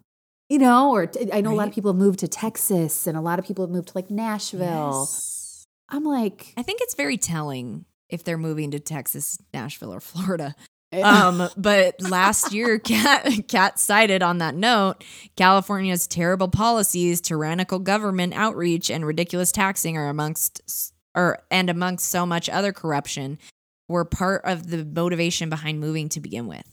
You 0.49 0.59
know, 0.59 0.91
or 0.91 1.07
t- 1.07 1.29
I 1.31 1.41
know 1.41 1.53
a 1.53 1.55
lot 1.55 1.67
of 1.67 1.73
people 1.73 1.93
have 1.93 1.99
moved 1.99 2.19
to 2.19 2.27
Texas 2.27 3.07
and 3.07 3.15
a 3.15 3.21
lot 3.21 3.39
of 3.39 3.45
people 3.45 3.63
have 3.65 3.71
moved 3.71 3.89
to 3.89 3.93
like 3.95 4.11
Nashville. 4.11 5.07
Yes. 5.09 5.65
I'm 5.87 6.03
like, 6.03 6.53
I 6.57 6.63
think 6.63 6.81
it's 6.81 6.95
very 6.95 7.17
telling 7.17 7.85
if 8.09 8.23
they're 8.23 8.37
moving 8.37 8.71
to 8.71 8.79
Texas, 8.79 9.37
Nashville, 9.53 9.93
or 9.93 9.99
Florida. 10.01 10.55
Um, 10.91 11.49
but 11.57 12.01
last 12.09 12.51
year, 12.51 12.79
Kat 12.79 13.47
Kat 13.47 13.79
cited 13.79 14.21
on 14.21 14.39
that 14.39 14.55
note, 14.55 15.03
California's 15.35 16.07
terrible 16.07 16.47
policies, 16.47 17.21
tyrannical 17.21 17.79
government 17.79 18.33
outreach, 18.33 18.89
and 18.89 19.05
ridiculous 19.05 19.51
taxing 19.51 19.97
are 19.97 20.09
amongst 20.09 20.93
or 21.15 21.43
and 21.49 21.69
amongst 21.69 22.09
so 22.09 22.25
much 22.25 22.49
other 22.49 22.73
corruption 22.73 23.39
were 23.87 24.05
part 24.05 24.43
of 24.45 24.69
the 24.69 24.85
motivation 24.85 25.49
behind 25.49 25.79
moving 25.79 26.09
to 26.09 26.19
begin 26.19 26.47
with. 26.47 26.65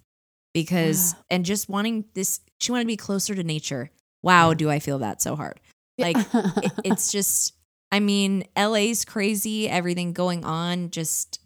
Because 0.54 1.14
and 1.30 1.44
just 1.44 1.68
wanting 1.68 2.04
this, 2.14 2.40
she 2.58 2.72
wanted 2.72 2.84
to 2.84 2.88
be 2.88 2.96
closer 2.96 3.34
to 3.34 3.44
nature. 3.44 3.90
Wow, 4.22 4.54
do 4.54 4.70
I 4.70 4.80
feel 4.80 4.98
that 4.98 5.22
so 5.22 5.36
hard? 5.36 5.60
Like 5.98 6.16
it, 6.16 6.72
it's 6.84 7.12
just 7.12 7.54
i 7.90 8.00
mean 8.00 8.44
la's 8.56 9.04
crazy 9.04 9.68
everything 9.68 10.12
going 10.12 10.44
on 10.44 10.90
just 10.90 11.40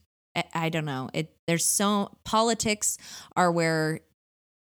I, 0.55 0.69
don't 0.69 0.85
know. 0.85 1.11
It 1.13 1.35
there's 1.47 1.65
so 1.65 2.17
politics 2.25 2.99
are 3.37 3.51
where 3.51 4.01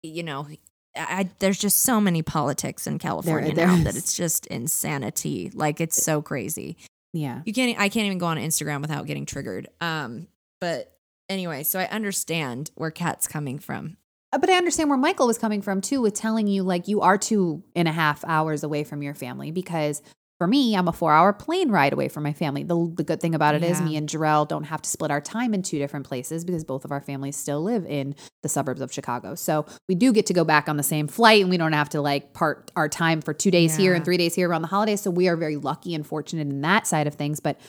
you 0.03 0.23
know 0.23 0.47
I, 0.95 1.29
there's 1.39 1.59
just 1.59 1.81
so 1.81 2.01
many 2.01 2.21
politics 2.21 2.87
in 2.87 2.99
california 2.99 3.53
there 3.53 3.67
now 3.67 3.83
that 3.83 3.95
it's 3.95 4.15
just 4.15 4.47
insanity. 4.47 5.51
Like 5.53 5.81
it's 5.81 6.01
so 6.01 6.21
crazy. 6.21 6.77
Yeah. 7.11 7.41
you 7.45 7.53
can't 7.53 7.79
i 7.79 7.89
can't 7.89 8.05
even 8.05 8.19
go 8.19 8.27
on 8.27 8.37
instagram 8.37 8.81
without 8.81 9.05
getting 9.07 9.25
triggered. 9.25 9.67
Um 9.81 10.27
but 10.61 10.95
anyway 11.27 11.63
so 11.63 11.79
i 11.79 11.85
understand 11.85 12.71
where 12.75 12.91
kat's 12.91 13.27
coming 13.27 13.59
from. 13.59 13.97
Uh, 14.31 14.37
But 14.37 14.49
I 14.49 14.57
understand 14.57 14.89
where 14.89 14.97
Michael 14.97 15.25
was 15.27 15.39
coming 15.39 15.61
from 15.61 15.81
too, 15.81 16.01
with 16.01 16.13
telling 16.13 16.47
you 16.47 16.63
like 16.63 16.87
you 16.87 17.01
are 17.01 17.17
two 17.17 17.63
and 17.75 17.87
a 17.87 17.91
half 17.91 18.23
hours 18.25 18.63
away 18.63 18.83
from 18.83 19.01
your 19.01 19.15
family 19.15 19.51
because 19.51 20.01
For 20.39 20.47
me, 20.47 20.73
I'm 20.73 20.87
a 20.87 20.93
four 20.93 21.11
hour 21.11 21.33
plane 21.33 21.69
ride 21.69 21.91
away 21.91 22.07
from 22.07 22.23
my 22.23 22.31
family. 22.31 22.63
The, 22.63 22.93
the 22.95 23.03
good 23.03 23.19
thing 23.19 23.35
about 23.35 23.55
it 23.55 23.63
is 23.63 23.79
Yeah. 23.79 23.85
me 23.85 23.97
and 23.97 24.07
Jarrell 24.07 24.47
don't 24.47 24.63
have 24.63 24.81
to 24.81 24.89
split 24.89 25.11
our 25.11 25.19
time 25.19 25.53
in 25.53 25.61
two 25.63 25.77
different 25.79 26.07
places 26.07 26.45
because 26.45 26.63
both 26.63 26.85
of 26.85 26.93
our 26.93 27.01
families 27.01 27.35
still 27.35 27.61
live 27.61 27.85
in 27.85 28.15
the 28.41 28.47
suburbs 28.47 28.79
of 28.79 28.91
Chicago. 28.91 29.35
So 29.35 29.65
we 29.89 29.95
do 29.95 30.13
get 30.13 30.25
to 30.27 30.33
go 30.33 30.45
back 30.45 30.69
on 30.69 30.77
the 30.77 30.83
same 30.83 31.09
flight 31.09 31.41
and 31.41 31.49
we 31.49 31.57
don't 31.57 31.73
have 31.73 31.89
to 31.89 31.99
like 32.01 32.31
part 32.33 32.71
our 32.77 32.87
time 32.87 33.21
for 33.21 33.33
two 33.33 33.51
days 33.51 33.75
here 33.75 33.93
and 33.93 34.05
three 34.05 34.15
days 34.15 34.33
here 34.33 34.47
around 34.49 34.61
the 34.61 34.69
holidays. 34.69 35.01
So 35.01 35.11
we 35.11 35.27
are 35.27 35.35
very 35.35 35.57
lucky 35.57 35.93
and 35.93 36.07
fortunate 36.07 36.47
in 36.47 36.61
that 36.61 36.87
side 36.87 37.05
of 37.05 37.15
things. 37.15 37.41
But 37.41 37.59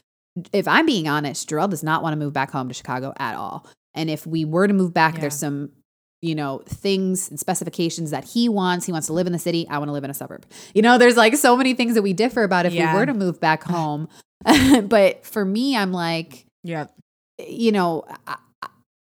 if 0.52 0.68
I'm 0.68 0.86
being 0.86 1.08
honest, 1.08 1.50
Jarrell 1.50 1.68
does 1.68 1.82
not 1.82 2.04
want 2.04 2.12
to 2.12 2.16
move 2.18 2.32
back 2.32 2.52
home 2.52 2.68
to 2.68 2.74
Chicago 2.74 3.12
at 3.18 3.34
all. 3.34 3.66
And 3.94 4.08
if 4.08 4.28
we 4.28 4.44
were 4.44 4.68
to 4.68 4.74
move 4.74 4.94
back, 4.94 5.14
Yeah. 5.14 5.22
there's 5.22 5.34
some, 5.34 5.70
you 6.22 6.34
know, 6.34 6.62
things 6.66 7.30
and 7.30 7.40
specifications 7.40 8.10
that 8.10 8.24
he 8.24 8.48
wants. 8.48 8.86
He 8.86 8.92
wants 8.92 9.06
to 9.06 9.12
live 9.12 9.26
in 9.26 9.32
the 9.32 9.38
city. 9.38 9.66
I 9.68 9.78
want 9.78 9.88
to 9.88 9.92
live 9.92 10.04
in 10.04 10.10
a 10.10 10.14
suburb. 10.14 10.44
You 10.74 10.82
know, 10.82 10.98
there's 10.98 11.16
like 11.16 11.34
so 11.36 11.56
many 11.56 11.74
things 11.74 11.94
that 11.94 12.02
we 12.02 12.12
differ 12.12 12.42
about 12.42 12.66
if 12.66 12.72
Yeah. 12.74 12.92
we 12.92 12.98
were 13.00 13.06
to 13.06 13.14
move 13.14 13.40
back 13.40 13.62
home. 13.64 14.08
but 14.84 15.24
for 15.24 15.44
me, 15.44 15.76
I'm 15.76 15.92
like, 15.92 16.46
Yeah. 16.62 16.86
you 17.38 17.72
know, 17.72 18.04
I, 18.26 18.36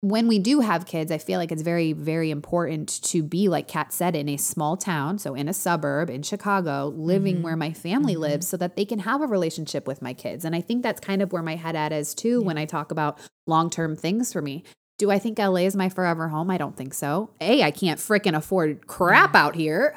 when 0.00 0.28
we 0.28 0.38
do 0.38 0.60
have 0.60 0.86
kids, 0.86 1.10
I 1.10 1.18
feel 1.18 1.40
like 1.40 1.50
it's 1.50 1.62
very, 1.62 1.92
very 1.92 2.30
important 2.30 3.02
to 3.04 3.20
be, 3.22 3.48
like 3.48 3.66
Kat 3.66 3.92
said, 3.92 4.14
in 4.14 4.28
a 4.28 4.36
small 4.36 4.76
town, 4.76 5.18
so 5.18 5.34
in 5.34 5.48
a 5.48 5.52
suburb 5.52 6.08
in 6.08 6.22
Chicago, 6.22 6.92
living 6.94 7.38
Mhm. 7.38 7.42
where 7.42 7.56
my 7.56 7.72
family 7.72 8.14
Mhm. 8.14 8.20
lives 8.20 8.46
so 8.46 8.56
that 8.58 8.76
they 8.76 8.84
can 8.84 9.00
have 9.00 9.22
a 9.22 9.26
relationship 9.26 9.88
with 9.88 10.00
my 10.00 10.14
kids. 10.14 10.44
And 10.44 10.54
I 10.54 10.60
think 10.60 10.82
that's 10.84 11.00
kind 11.00 11.20
of 11.20 11.32
where 11.32 11.42
my 11.42 11.56
head 11.56 11.74
at 11.74 11.90
is 11.92 12.14
too 12.14 12.40
when 12.42 12.56
I 12.58 12.64
talk 12.64 12.92
about 12.92 13.18
long 13.48 13.70
term 13.70 13.96
things 13.96 14.32
for 14.32 14.40
me. 14.40 14.62
Do 14.98 15.10
I 15.10 15.18
think 15.18 15.38
LA 15.38 15.58
is 15.62 15.76
my 15.76 15.88
forever 15.88 16.28
home? 16.28 16.50
I 16.50 16.58
don't 16.58 16.76
think 16.76 16.92
so. 16.92 17.30
A, 17.40 17.62
I 17.62 17.70
can't 17.70 18.00
fricking 18.00 18.36
afford 18.36 18.86
crap 18.88 19.34
out 19.36 19.54
here. 19.54 19.96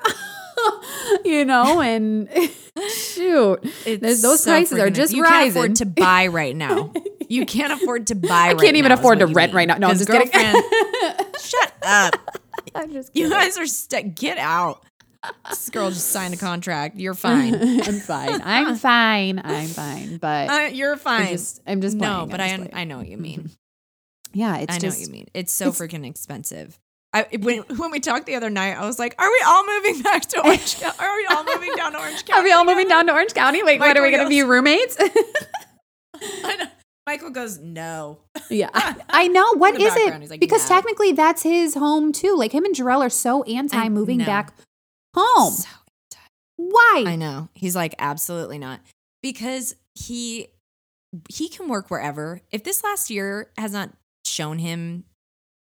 you 1.25 1.43
know, 1.43 1.81
and 1.81 2.29
shoot. 2.95 3.61
Those 3.85 4.43
prices 4.43 4.77
are 4.79 4.91
just 4.91 5.13
you 5.13 5.23
Can't 5.23 5.33
rising. 5.33 5.49
afford 5.59 5.75
to 5.77 5.85
buy 5.87 6.27
right 6.31 6.55
now. 6.55 6.93
You 7.27 7.45
can't 7.47 7.73
afford 7.73 8.07
to 8.07 8.15
buy. 8.15 8.49
I 8.49 8.53
can't 8.53 8.75
even 8.77 8.91
afford 8.91 9.19
to 9.19 9.25
rent 9.27 9.53
right 9.53 9.67
now. 9.67 9.77
No, 9.77 9.87
I'm 9.87 9.97
just 9.97 10.09
kidding. 10.09 10.29
Shut 11.39 11.73
up. 11.81 12.15
I'm 12.75 12.91
just 12.91 13.15
You 13.15 13.29
guys 13.29 13.57
are 13.57 13.65
st- 13.65 14.15
get 14.15 14.37
out. 14.37 14.83
This 15.49 15.69
girl 15.69 15.89
just 15.89 16.09
signed 16.09 16.33
a 16.33 16.37
contract. 16.37 16.97
You're 16.97 17.13
fine. 17.13 17.55
I'm 17.55 17.99
fine. 17.99 18.41
I'm 18.43 18.75
fine. 18.75 19.41
I'm 19.43 19.67
fine. 19.67 20.17
But 20.17 20.49
Uh, 20.49 20.69
you're 20.71 20.97
fine. 20.97 21.21
I'm 21.21 21.27
just, 21.29 21.61
I'm 21.67 21.81
just 21.81 21.97
no, 21.97 22.21
I'm 22.23 22.29
but 22.29 22.37
just 22.39 22.73
I. 22.73 22.81
I 22.81 22.83
know 22.85 22.97
what 22.97 23.07
you 23.07 23.17
mean. 23.17 23.49
Yeah, 24.33 24.57
it's 24.57 24.75
I 24.75 24.79
know 24.79 24.89
what 24.89 24.99
you 24.99 25.07
mean. 25.07 25.27
It's 25.33 25.51
so 25.51 25.69
it's- 25.69 25.79
freaking 25.79 26.05
expensive. 26.05 26.77
I 27.13 27.27
when 27.41 27.63
when 27.75 27.91
we 27.91 27.99
talked 27.99 28.25
the 28.25 28.35
other 28.35 28.49
night, 28.49 28.77
I 28.77 28.85
was 28.85 28.97
like, 28.97 29.15
"Are 29.19 29.27
we 29.27 29.43
all 29.45 29.65
moving 29.65 30.01
back 30.03 30.21
to 30.27 30.45
Orange 30.45 30.79
County? 30.79 30.97
Are 30.99 31.15
we 31.17 31.25
all 31.29 31.43
moving 31.43 31.73
down 31.75 31.91
to 31.91 31.99
Orange 31.99 32.23
County? 32.23 32.39
Are 32.39 32.43
we 32.43 32.51
all 32.53 32.63
moving 32.63 32.87
down 32.87 33.07
to 33.07 33.11
Orange 33.13 33.33
County? 33.33 33.63
Wait, 33.63 33.81
what 33.81 33.97
are 33.97 34.01
we 34.01 34.11
going 34.11 34.23
to 34.23 34.29
be 34.29 34.43
roommates? 34.43 34.97
Michael 37.05 37.31
goes, 37.31 37.57
"No." 37.57 38.19
yeah, 38.49 38.69
I 39.09 39.27
know. 39.27 39.55
What 39.55 39.75
is 39.75 39.93
it? 39.95 40.29
like, 40.29 40.39
because 40.39 40.69
"No." 40.69 40.75
technically, 40.75 41.11
that's 41.11 41.43
his 41.43 41.73
home 41.73 42.13
too. 42.13 42.35
Like 42.37 42.53
him 42.53 42.63
and 42.63 42.75
Jarrell 42.75 43.01
are 43.01 43.09
so 43.09 43.43
anti 43.43 43.89
moving 43.89 44.19
back 44.19 44.53
home. 45.15 45.53
So- 45.53 45.67
Why? 46.57 47.03
I 47.07 47.15
know. 47.15 47.49
He's 47.55 47.75
like, 47.75 47.95
absolutely 47.99 48.59
not. 48.59 48.79
Because 49.21 49.75
he 49.95 50.47
he 51.27 51.49
can 51.49 51.67
work 51.67 51.89
wherever. 51.91 52.39
If 52.51 52.63
this 52.63 52.83
last 52.83 53.09
year 53.09 53.49
has 53.57 53.73
not 53.73 53.89
shown 54.25 54.59
him 54.59 55.05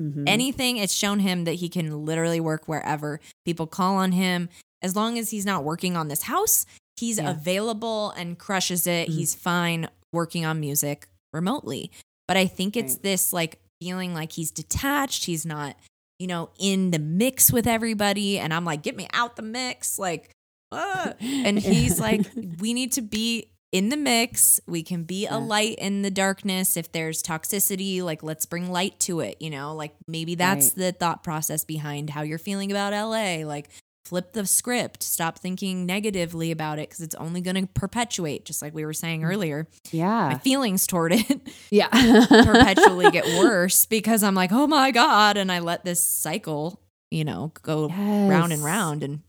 Mhm. 0.00 0.24
anything, 0.26 0.76
it's 0.76 0.92
shown 0.92 1.20
him 1.20 1.44
that 1.44 1.54
he 1.54 1.68
can 1.68 2.04
literally 2.04 2.40
work 2.40 2.68
wherever. 2.68 3.20
People 3.44 3.66
call 3.66 3.96
on 3.96 4.12
him. 4.12 4.48
As 4.82 4.94
long 4.94 5.18
as 5.18 5.30
he's 5.30 5.46
not 5.46 5.64
working 5.64 5.96
on 5.96 6.08
this 6.08 6.22
house, 6.22 6.66
he's 6.96 7.16
Yeah. 7.18 7.30
available 7.30 8.10
and 8.10 8.38
crushes 8.38 8.86
it. 8.86 9.08
Mhm. 9.08 9.14
He's 9.14 9.34
fine 9.34 9.88
working 10.12 10.44
on 10.44 10.60
music 10.60 11.08
remotely. 11.32 11.90
But 12.28 12.36
I 12.36 12.46
think 12.46 12.76
it's 12.76 12.94
Right. 12.94 13.02
this 13.02 13.32
like 13.32 13.58
feeling 13.80 14.12
like 14.14 14.32
he's 14.32 14.50
detached. 14.50 15.24
He's 15.26 15.46
not, 15.46 15.76
you 16.18 16.26
know, 16.26 16.50
in 16.58 16.90
the 16.90 16.98
mix 16.98 17.50
with 17.52 17.66
everybody. 17.66 18.38
And 18.38 18.52
I'm 18.52 18.64
like, 18.64 18.82
get 18.82 18.96
me 18.96 19.06
out 19.14 19.36
the 19.36 19.42
mix. 19.42 19.98
Like, 19.98 20.30
ah. 20.72 21.14
and 21.20 21.58
he's 21.58 21.98
like, 21.98 22.26
we 22.58 22.74
need 22.74 22.92
to 22.92 23.02
be 23.02 23.48
in 23.72 23.88
the 23.88 23.96
mix. 23.96 24.60
We 24.66 24.82
can 24.82 25.02
be 25.04 25.26
a 25.26 25.38
light 25.38 25.76
in 25.78 26.02
the 26.02 26.10
darkness. 26.10 26.76
If 26.76 26.92
there's 26.92 27.22
toxicity, 27.22 28.02
like 28.02 28.22
let's 28.22 28.46
bring 28.46 28.70
light 28.70 28.98
to 29.00 29.20
it, 29.20 29.36
you 29.40 29.50
know? 29.50 29.74
Like 29.74 29.94
maybe 30.06 30.34
that's 30.34 30.66
Right. 30.68 30.76
the 30.76 30.92
thought 30.92 31.22
process 31.22 31.64
behind 31.64 32.10
how 32.10 32.22
you're 32.22 32.38
feeling 32.38 32.70
about 32.70 32.92
LA. 32.92 33.44
Like 33.44 33.68
flip 34.04 34.32
the 34.34 34.46
script, 34.46 35.02
stop 35.02 35.36
thinking 35.36 35.84
negatively 35.84 36.52
about 36.52 36.78
it 36.78 36.88
because 36.88 37.00
it's 37.02 37.16
only 37.16 37.40
going 37.40 37.56
to 37.56 37.66
perpetuate, 37.74 38.44
just 38.44 38.62
like 38.62 38.72
we 38.72 38.84
were 38.84 38.92
saying 38.94 39.22
Mm. 39.22 39.26
earlier. 39.26 39.66
My 39.92 39.98
yeah, 39.98 40.38
feelings 40.38 40.86
toward 40.86 41.12
it 41.12 41.40
yeah, 41.70 41.88
perpetually 42.28 43.10
get 43.10 43.26
worse 43.38 43.84
because 43.86 44.22
I'm 44.22 44.36
like, 44.36 44.52
oh 44.52 44.68
my 44.68 44.92
God. 44.92 45.36
And 45.36 45.50
I 45.50 45.58
let 45.58 45.84
this 45.84 46.02
cycle, 46.04 46.80
you 47.10 47.24
know, 47.24 47.50
go 47.62 47.88
round 47.88 48.52
and 48.52 48.62
round. 48.62 49.02
And 49.02 49.22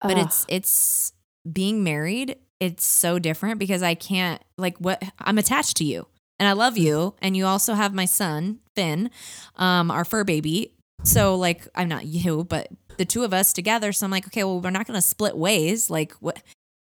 but 0.00 0.16
it's 0.18 0.46
it's 0.48 1.12
being 1.50 1.84
married 1.84 2.36
it's 2.60 2.86
so 2.86 3.18
different 3.18 3.58
because 3.58 3.82
i 3.82 3.94
can't 3.94 4.42
like 4.56 4.76
what 4.78 5.02
i'm 5.20 5.38
attached 5.38 5.76
to 5.76 5.84
you 5.84 6.06
and 6.38 6.48
i 6.48 6.52
love 6.52 6.78
you 6.78 7.14
and 7.20 7.36
you 7.36 7.46
also 7.46 7.74
have 7.74 7.92
my 7.94 8.04
son 8.04 8.60
finn 8.74 9.10
um 9.56 9.90
our 9.90 10.04
fur 10.04 10.24
baby. 10.24 10.72
So 11.02 11.34
like 11.34 11.66
i'm 11.74 11.88
not 11.88 12.06
you 12.06 12.44
but 12.44 12.68
the 12.96 13.04
two 13.04 13.24
of 13.24 13.34
us 13.34 13.52
together. 13.52 13.92
So 13.92 14.06
i'm 14.06 14.10
like 14.10 14.26
okay 14.26 14.44
well 14.44 14.60
we're 14.60 14.70
not 14.70 14.86
going 14.86 14.98
to 14.98 15.06
split 15.06 15.36
ways. 15.36 15.90
Like 15.90 16.12
what 16.14 16.42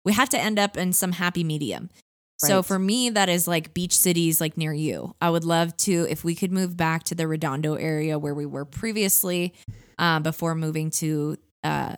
we 0.05 0.13
have 0.13 0.29
to 0.31 0.39
end 0.39 0.59
up 0.59 0.77
in 0.77 0.93
some 0.93 1.13
happy 1.13 1.45
medium. 1.45 1.91
So 2.39 2.63
for 2.63 2.79
me 2.79 3.11
that 3.11 3.29
is 3.29 3.49
like 3.49 3.73
beach 3.73 3.97
cities 3.97 4.41
like 4.41 4.57
near 4.57 4.73
you. 4.73 5.15
I 5.21 5.31
would 5.31 5.45
love 5.45 5.77
to 5.79 6.07
if 6.09 6.23
we 6.23 6.35
could 6.35 6.53
move 6.53 6.77
back 6.77 7.05
to 7.05 7.15
the 7.15 7.27
redondo 7.27 7.75
area 7.75 8.19
where 8.19 8.35
we 8.35 8.45
were 8.45 8.67
previously 8.67 9.55
um, 9.99 10.23
before 10.23 10.55
moving 10.55 10.91
to 10.91 11.39
uh, 11.65 11.97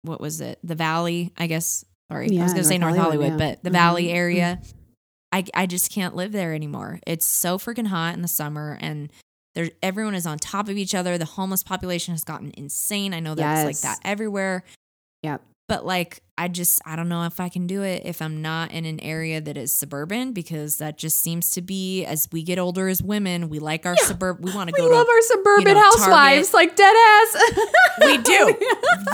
what 0.00 0.20
was 0.20 0.40
it? 0.40 0.58
The 0.64 0.74
Valley, 0.74 1.32
I 1.36 1.46
guess. 1.46 1.84
Sorry, 2.12 2.38
I 2.38 2.42
was 2.42 2.52
going 2.52 2.62
to 2.62 2.68
say 2.68 2.78
North 2.78 2.96
Hollywood, 2.96 3.28
Hollywood, 3.30 3.40
yeah. 3.40 3.52
but 3.54 3.62
the 3.64 3.70
Mhm, 3.70 3.72
Valley 3.72 4.04
mhm. 4.08 4.14
area. 4.14 4.60
I 5.32 5.44
I 5.54 5.66
just 5.66 5.90
can't 5.90 6.14
live 6.14 6.32
there 6.32 6.52
anymore. 6.54 7.00
It's 7.06 7.24
so 7.24 7.58
freaking 7.58 7.86
hot 7.86 8.14
in 8.14 8.22
the 8.22 8.28
summer, 8.28 8.76
and 8.80 9.10
there 9.54 9.70
everyone 9.82 10.14
is 10.14 10.26
on 10.26 10.38
top 10.38 10.68
of 10.68 10.76
each 10.76 10.94
other. 10.94 11.16
The 11.16 11.24
homeless 11.24 11.62
population 11.62 12.12
has 12.12 12.22
gotten 12.24 12.52
insane. 12.56 13.14
I 13.14 13.20
know 13.20 13.34
that's 13.34 13.64
like 13.64 13.80
that 13.80 13.98
everywhere. 14.04 14.62
Yep. 15.22 15.42
But 15.72 15.86
like, 15.86 16.22
I 16.36 16.48
just 16.48 16.82
I 16.84 16.96
don't 16.96 17.08
know 17.08 17.24
if 17.24 17.40
I 17.40 17.48
can 17.48 17.66
do 17.66 17.82
it 17.82 18.02
if 18.04 18.20
I'm 18.20 18.42
not 18.42 18.72
in 18.72 18.84
an 18.84 19.00
area 19.00 19.40
that 19.40 19.56
is 19.56 19.72
suburban 19.74 20.32
because 20.34 20.76
that 20.78 20.98
just 20.98 21.20
seems 21.20 21.50
to 21.52 21.62
be 21.62 22.04
as 22.04 22.28
we 22.30 22.42
get 22.42 22.58
older 22.58 22.88
as 22.88 23.02
women, 23.02 23.48
we 23.48 23.58
like 23.58 23.86
our 23.86 23.96
suburb. 23.96 24.44
We 24.44 24.52
want 24.54 24.68
to 24.68 24.74
we 24.76 24.86
go 24.86 24.94
love 24.94 25.06
to 25.06 25.10
our 25.10 25.22
suburban 25.22 25.72
know, 25.72 25.80
housewives, 25.80 26.50
Target. 26.50 26.54
like 26.54 26.76
dead 26.76 26.94
ass. 26.94 27.52
we 28.04 28.18
do. 28.22 28.54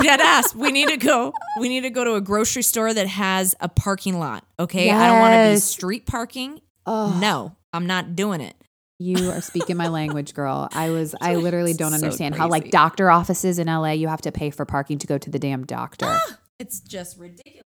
Dead 0.02 0.20
ass. 0.20 0.52
We 0.52 0.72
need 0.72 0.88
to 0.88 0.96
go. 0.96 1.32
We 1.60 1.68
need 1.68 1.82
to 1.82 1.90
go 1.90 2.02
to 2.02 2.14
a 2.14 2.20
grocery 2.20 2.62
store 2.62 2.92
that 2.92 3.06
has 3.06 3.54
a 3.60 3.68
parking 3.68 4.18
lot. 4.18 4.44
Okay. 4.58 4.90
I 4.90 5.06
don't 5.06 5.20
want 5.20 5.32
to 5.34 5.36
be 5.36 5.50
Yes. 5.52 5.62
street 5.64 6.06
parking. 6.06 6.60
Oh, 6.86 7.16
No, 7.20 7.54
I'm 7.72 7.86
not 7.86 8.16
doing 8.16 8.40
it. 8.40 8.56
You 8.98 9.30
are 9.30 9.40
speaking 9.40 9.76
my 9.76 9.86
language, 9.86 10.34
girl. 10.34 10.68
I 10.72 10.90
was 10.90 11.14
I 11.20 11.36
literally 11.46 11.72
don't 11.72 11.90
So 11.92 11.94
understand 11.94 12.34
how 12.34 12.48
like 12.48 12.72
doctor 12.72 13.12
offices 13.12 13.60
in 13.60 13.68
LA 13.68 13.92
you 13.92 14.08
have 14.08 14.22
to 14.22 14.32
pay 14.32 14.50
for 14.50 14.64
parking 14.64 14.98
to 14.98 15.06
go 15.06 15.18
to 15.18 15.30
the 15.30 15.38
damn 15.38 15.64
doctor. 15.64 16.06
Ah! 16.08 16.38
It's 16.58 16.80
just 16.80 17.18
ridiculous. 17.18 17.62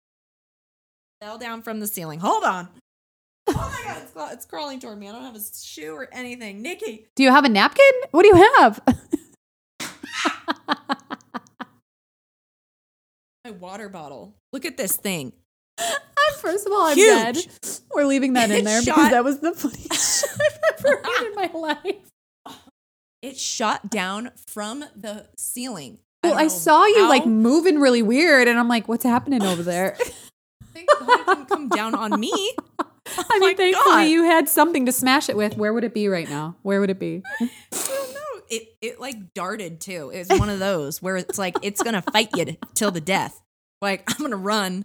Fell 1.20 1.38
down 1.38 1.62
from 1.62 1.80
the 1.80 1.86
ceiling. 1.86 2.20
Hold 2.20 2.44
on. 2.44 2.68
Oh 3.48 3.52
my 3.54 3.82
god, 3.92 4.02
it's, 4.02 4.12
it's 4.34 4.46
crawling 4.46 4.80
toward 4.80 4.98
me. 4.98 5.08
I 5.08 5.12
don't 5.12 5.22
have 5.22 5.36
a 5.36 5.40
shoe 5.40 5.92
or 5.94 6.08
anything. 6.12 6.62
Nikki. 6.62 7.06
Do 7.16 7.22
you 7.22 7.30
have 7.30 7.44
a 7.44 7.48
napkin? 7.48 7.84
What 8.10 8.22
do 8.22 8.28
you 8.28 8.52
have? 8.58 8.80
My 13.44 13.50
water 13.58 13.88
bottle. 13.88 14.34
Look 14.52 14.64
at 14.64 14.76
this 14.76 14.96
thing. 14.96 15.32
First 16.38 16.66
of 16.66 16.72
all, 16.72 16.82
I'm 16.86 16.96
Huge. 16.96 17.44
dead. 17.46 17.78
We're 17.94 18.04
leaving 18.04 18.34
that 18.34 18.50
in 18.50 18.64
there 18.64 18.80
because 18.80 18.94
shot- 18.96 19.10
that 19.10 19.24
was 19.24 19.40
the 19.40 19.52
funniest 19.52 20.20
shit 20.20 20.30
I've 20.40 20.84
ever 20.84 21.02
heard 21.04 21.26
in 21.26 21.34
my 21.34 21.50
life. 21.58 22.56
It 23.22 23.36
shot 23.36 23.90
down 23.90 24.30
from 24.46 24.84
the 24.96 25.26
ceiling. 25.36 25.98
Well, 26.22 26.34
don't 26.34 26.42
I 26.42 26.48
saw 26.48 26.84
you 26.84 27.08
like 27.08 27.26
moving 27.26 27.78
really 27.80 28.02
weird, 28.02 28.46
and 28.48 28.58
I'm 28.58 28.68
like, 28.68 28.88
"What's 28.88 29.04
happening 29.04 29.42
over 29.42 29.62
there?" 29.62 29.96
Thank 30.72 30.88
God 30.88 31.20
it 31.20 31.26
didn't 31.26 31.48
come 31.48 31.68
down 31.68 31.94
on 31.94 32.18
me. 32.20 32.30
I 33.18 33.38
mean, 33.38 33.56
thankfully 33.56 33.74
God. 33.74 34.00
you 34.02 34.24
had 34.24 34.48
something 34.48 34.86
to 34.86 34.92
smash 34.92 35.28
it 35.28 35.36
with. 35.36 35.56
Where 35.56 35.72
would 35.72 35.84
it 35.84 35.94
be 35.94 36.08
right 36.08 36.28
now? 36.28 36.56
Where 36.62 36.80
would 36.80 36.90
it 36.90 36.98
be? 36.98 37.22
I 37.40 37.50
don't 37.72 38.14
know. 38.14 38.42
It 38.50 38.68
it 38.80 39.00
like 39.00 39.34
darted 39.34 39.80
too. 39.80 40.10
It 40.10 40.28
was 40.28 40.38
one 40.38 40.50
of 40.50 40.58
those 40.58 41.02
where 41.02 41.16
it's 41.16 41.38
like 41.38 41.56
it's 41.62 41.82
gonna 41.82 42.02
fight 42.02 42.28
you 42.36 42.56
till 42.74 42.90
the 42.90 43.00
death. 43.00 43.40
Like 43.80 44.04
I'm 44.08 44.22
gonna 44.22 44.36
run. 44.36 44.84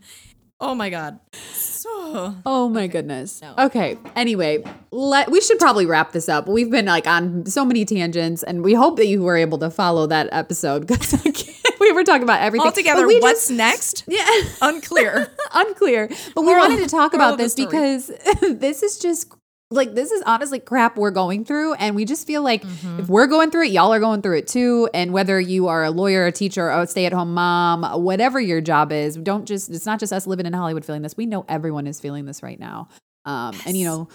Oh 0.59 0.73
my 0.73 0.89
god. 0.89 1.19
So 1.53 2.35
Oh 2.45 2.69
my 2.69 2.87
goodness. 2.87 3.41
No. 3.41 3.53
Okay. 3.57 3.97
Anyway, 4.15 4.63
let 4.91 5.29
we 5.29 5.41
should 5.41 5.59
probably 5.59 5.85
wrap 5.85 6.11
this 6.13 6.29
up. 6.29 6.47
We've 6.47 6.71
been 6.71 6.85
like 6.85 7.07
on 7.07 7.45
so 7.45 7.65
many 7.65 7.85
tangents, 7.85 8.41
and 8.43 8.63
we 8.63 8.73
hope 8.73 8.95
that 8.97 9.07
you 9.07 9.21
were 9.21 9.35
able 9.37 9.57
to 9.59 9.69
follow 9.69 10.07
that 10.07 10.29
episode 10.31 10.87
because 10.87 11.13
we 11.79 11.91
were 11.91 12.03
talking 12.03 12.23
about 12.23 12.41
everything 12.41 12.65
Altogether, 12.67 13.05
we 13.07 13.19
what's 13.19 13.47
just- 13.47 13.57
next? 13.57 14.03
yeah. 14.07 14.25
Unclear. 14.61 15.27
unclear. 15.53 16.07
But 16.33 16.41
we 16.41 16.47
Moral- 16.47 16.69
wanted 16.69 16.83
to 16.83 16.89
talk 16.89 17.13
moral 17.13 17.27
about 17.29 17.37
this 17.37 17.53
because 17.55 18.07
this 18.41 18.81
is 18.81 18.97
just 18.97 19.33
like 19.71 19.93
this 19.95 20.11
is 20.11 20.21
honestly 20.25 20.59
crap 20.59 20.95
we're 20.97 21.11
going 21.11 21.43
through 21.43 21.73
and 21.75 21.95
we 21.95 22.05
just 22.05 22.27
feel 22.27 22.41
like 22.43 22.61
Mm-hmm. 22.63 22.99
if 22.99 23.09
we're 23.09 23.27
going 23.27 23.49
through 23.51 23.63
it 23.65 23.71
y'all 23.71 23.93
are 23.93 23.99
going 23.99 24.21
through 24.21 24.37
it 24.37 24.47
too. 24.47 24.89
And 24.93 25.11
whether 25.11 25.39
you 25.39 25.67
are 25.67 25.83
a 25.83 25.91
lawyer 25.91 26.25
a 26.25 26.31
teacher 26.31 26.69
a 26.69 26.85
stay-at-home 26.87 27.33
mom 27.33 27.83
whatever 28.03 28.39
your 28.39 28.61
job 28.61 28.91
is 28.91 29.15
don't 29.17 29.45
just 29.45 29.69
it's 29.69 29.85
not 29.85 29.99
just 29.99 30.13
us 30.13 30.27
living 30.27 30.45
in 30.45 30.53
hollywood 30.53 30.85
feeling 30.85 31.01
this. 31.01 31.17
We 31.17 31.25
know 31.25 31.45
everyone 31.49 31.87
is 31.87 31.99
feeling 31.99 32.25
this 32.25 32.43
right 32.43 32.59
now. 32.59 32.89
Um 33.25 33.55
and 33.65 33.75
you 33.75 33.85
know 33.85 34.07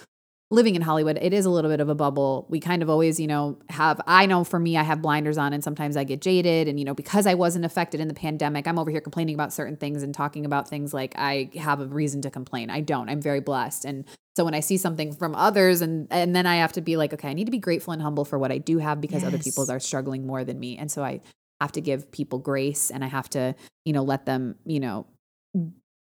living 0.53 0.74
in 0.74 0.82
Hollywood, 0.82 1.16
it 1.22 1.32
is 1.32 1.44
a 1.44 1.51
little 1.51 1.70
bit 1.70 1.80
of 1.80 1.88
a 1.88 1.94
bubble. 1.94 2.46
We 2.48 2.59
kind 2.59 2.82
of 2.82 2.90
always, 2.90 3.20
you 3.20 3.28
know, 3.28 3.59
have, 3.68 4.01
I 4.07 4.26
know 4.26 4.42
for 4.42 4.59
me, 4.59 4.76
I 4.76 4.82
have 4.82 5.01
blinders 5.01 5.38
on 5.38 5.53
and 5.53 5.62
sometimes 5.62 5.96
I 5.96 6.03
get 6.03 6.20
jaded. 6.20 6.66
And, 6.66 6.78
you 6.78 6.84
know, 6.84 6.94
because 6.94 7.26
I 7.26 7.34
wasn't 7.34 7.64
affected 7.64 8.01
in 8.01 8.09
the 8.09 8.14
pandemic, 8.14 8.66
I'm 8.66 8.78
over 8.78 8.90
here 8.90 9.01
complaining 9.01 9.34
about 9.36 9.53
certain 9.53 9.76
things 9.76 10.03
and 10.03 10.12
talking 10.12 10.44
about 10.44 10.68
things 10.68 10.92
like 10.92 11.14
I 11.16 11.51
have 11.55 11.80
a 11.80 11.86
reason 11.86 12.20
to 12.22 12.30
complain. 12.30 12.68
I 12.68 12.80
don't. 12.80 13.09
I'm 13.09 13.22
very 13.22 13.40
blessed. 13.40 13.84
And 13.84 14.05
so 14.36 14.44
when 14.44 14.55
I 14.55 14.61
see 14.61 14.76
something 14.76 15.12
from 15.12 15.34
others 15.34 15.82
and 15.82 16.09
and 16.11 16.34
then 16.34 16.46
I 16.46 16.57
have 16.57 16.72
to 16.72 16.80
be 16.80 16.96
like, 16.96 17.12
okay, 17.12 17.28
I 17.28 17.32
need 17.32 17.44
to 17.44 17.51
be 17.51 17.59
grateful 17.59 17.92
and 17.92 18.03
humble 18.03 18.24
for 18.24 18.38
what 18.38 18.51
I 18.51 18.59
do 18.59 18.78
have 18.78 19.01
because 19.01 19.22
other 19.22 19.38
people 19.38 19.70
are 19.70 19.80
struggling 19.80 20.26
more 20.26 20.44
than 20.44 20.59
me. 20.59 20.76
And 20.76 20.90
so 20.90 21.05
I 21.05 21.20
have 21.61 21.72
to 21.72 21.80
give 21.80 22.11
people 22.11 22.38
grace 22.38 22.90
and 22.90 23.05
I 23.05 23.09
have 23.09 23.28
to, 23.30 23.55
you 23.84 23.92
know, 23.92 24.03
let 24.03 24.26
them, 24.26 24.57
you 24.64 24.80
know, 24.80 25.07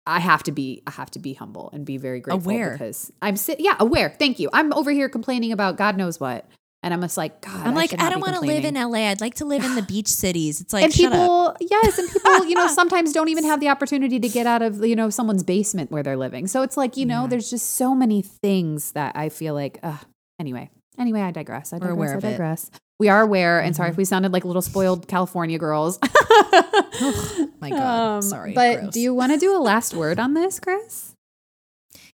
I 0.06 0.20
have 0.20 0.42
to 0.44 0.52
be 0.52 0.82
I 0.86 0.90
have 0.92 1.10
to 1.12 1.18
be 1.18 1.34
humble 1.34 1.70
and 1.72 1.84
be 1.86 1.96
very 1.96 2.20
grateful 2.20 2.50
Aware. 2.50 2.72
because 2.72 3.10
I'm 3.22 3.36
sit 3.36 3.60
yeah, 3.60 3.76
aware. 3.78 4.10
Thank 4.18 4.38
you. 4.38 4.50
I'm 4.52 4.72
over 4.72 4.90
here 4.90 5.08
complaining 5.08 5.52
about 5.52 5.76
God 5.76 5.96
knows 5.96 6.20
what. 6.20 6.46
And 6.82 6.92
I'm 6.92 7.00
just 7.00 7.16
like, 7.16 7.40
God, 7.40 7.66
I'm 7.66 7.74
like, 7.74 7.98
I 7.98 8.10
don't 8.10 8.20
want 8.20 8.34
to 8.34 8.42
live 8.42 8.62
in. 8.66 8.74
LA. 8.74 9.08
I'd 9.08 9.22
like 9.22 9.36
to 9.36 9.46
live 9.46 9.64
in 9.64 9.74
the 9.74 9.80
beach 9.88 10.08
cities. 10.08 10.60
It's 10.60 10.74
like, 10.74 10.84
and 10.84 10.92
shut 10.92 11.14
up. 11.14 11.18
people, 11.18 11.56
yes, 11.58 11.96
and 11.96 12.10
people, 12.10 12.44
you 12.44 12.54
know, 12.54 12.68
sometimes 12.80 13.14
don't 13.14 13.30
even 13.30 13.44
have 13.44 13.58
the 13.58 13.70
opportunity 13.70 14.20
to 14.20 14.28
get 14.28 14.46
out 14.46 14.60
of, 14.60 14.84
you 14.84 14.94
know, 14.94 15.08
someone's 15.08 15.42
basement 15.42 15.90
where 15.90 16.02
they're 16.02 16.18
living. 16.18 16.46
So 16.46 16.60
it's 16.60 16.76
like, 16.76 16.98
you 16.98 17.06
know, 17.06 17.22
Yeah. 17.22 17.28
there's 17.28 17.48
just 17.48 17.76
so 17.76 17.94
many 17.94 18.20
things 18.20 18.92
that 18.92 19.16
I 19.16 19.30
feel 19.30 19.54
like, 19.54 19.78
uh, 19.82 19.96
anyway, 20.38 20.68
anyway, 20.98 21.22
I 21.22 21.30
digress. 21.30 21.72
I 21.72 21.78
digress. 21.78 22.10
I 22.10 22.20
digress. 22.20 22.70
We 23.00 23.08
are 23.08 23.20
aware, 23.22 23.58
and 23.60 23.72
Mm-hmm. 23.72 23.76
sorry 23.76 23.90
if 23.90 23.96
we 23.96 24.04
sounded 24.04 24.32
like 24.32 24.44
little 24.44 24.62
spoiled 24.62 25.08
California 25.08 25.58
girls. 25.58 25.98
oh, 26.04 27.50
My 27.60 27.70
God. 27.70 28.16
Um, 28.16 28.22
Sorry. 28.22 28.52
But 28.54 28.80
gross. 28.80 28.94
do 28.94 29.00
you 29.00 29.12
want 29.14 29.32
to 29.32 29.38
do 29.38 29.56
a 29.56 29.58
last 29.58 29.94
word 29.94 30.18
on 30.20 30.34
this, 30.34 30.60
Chris? 30.60 31.14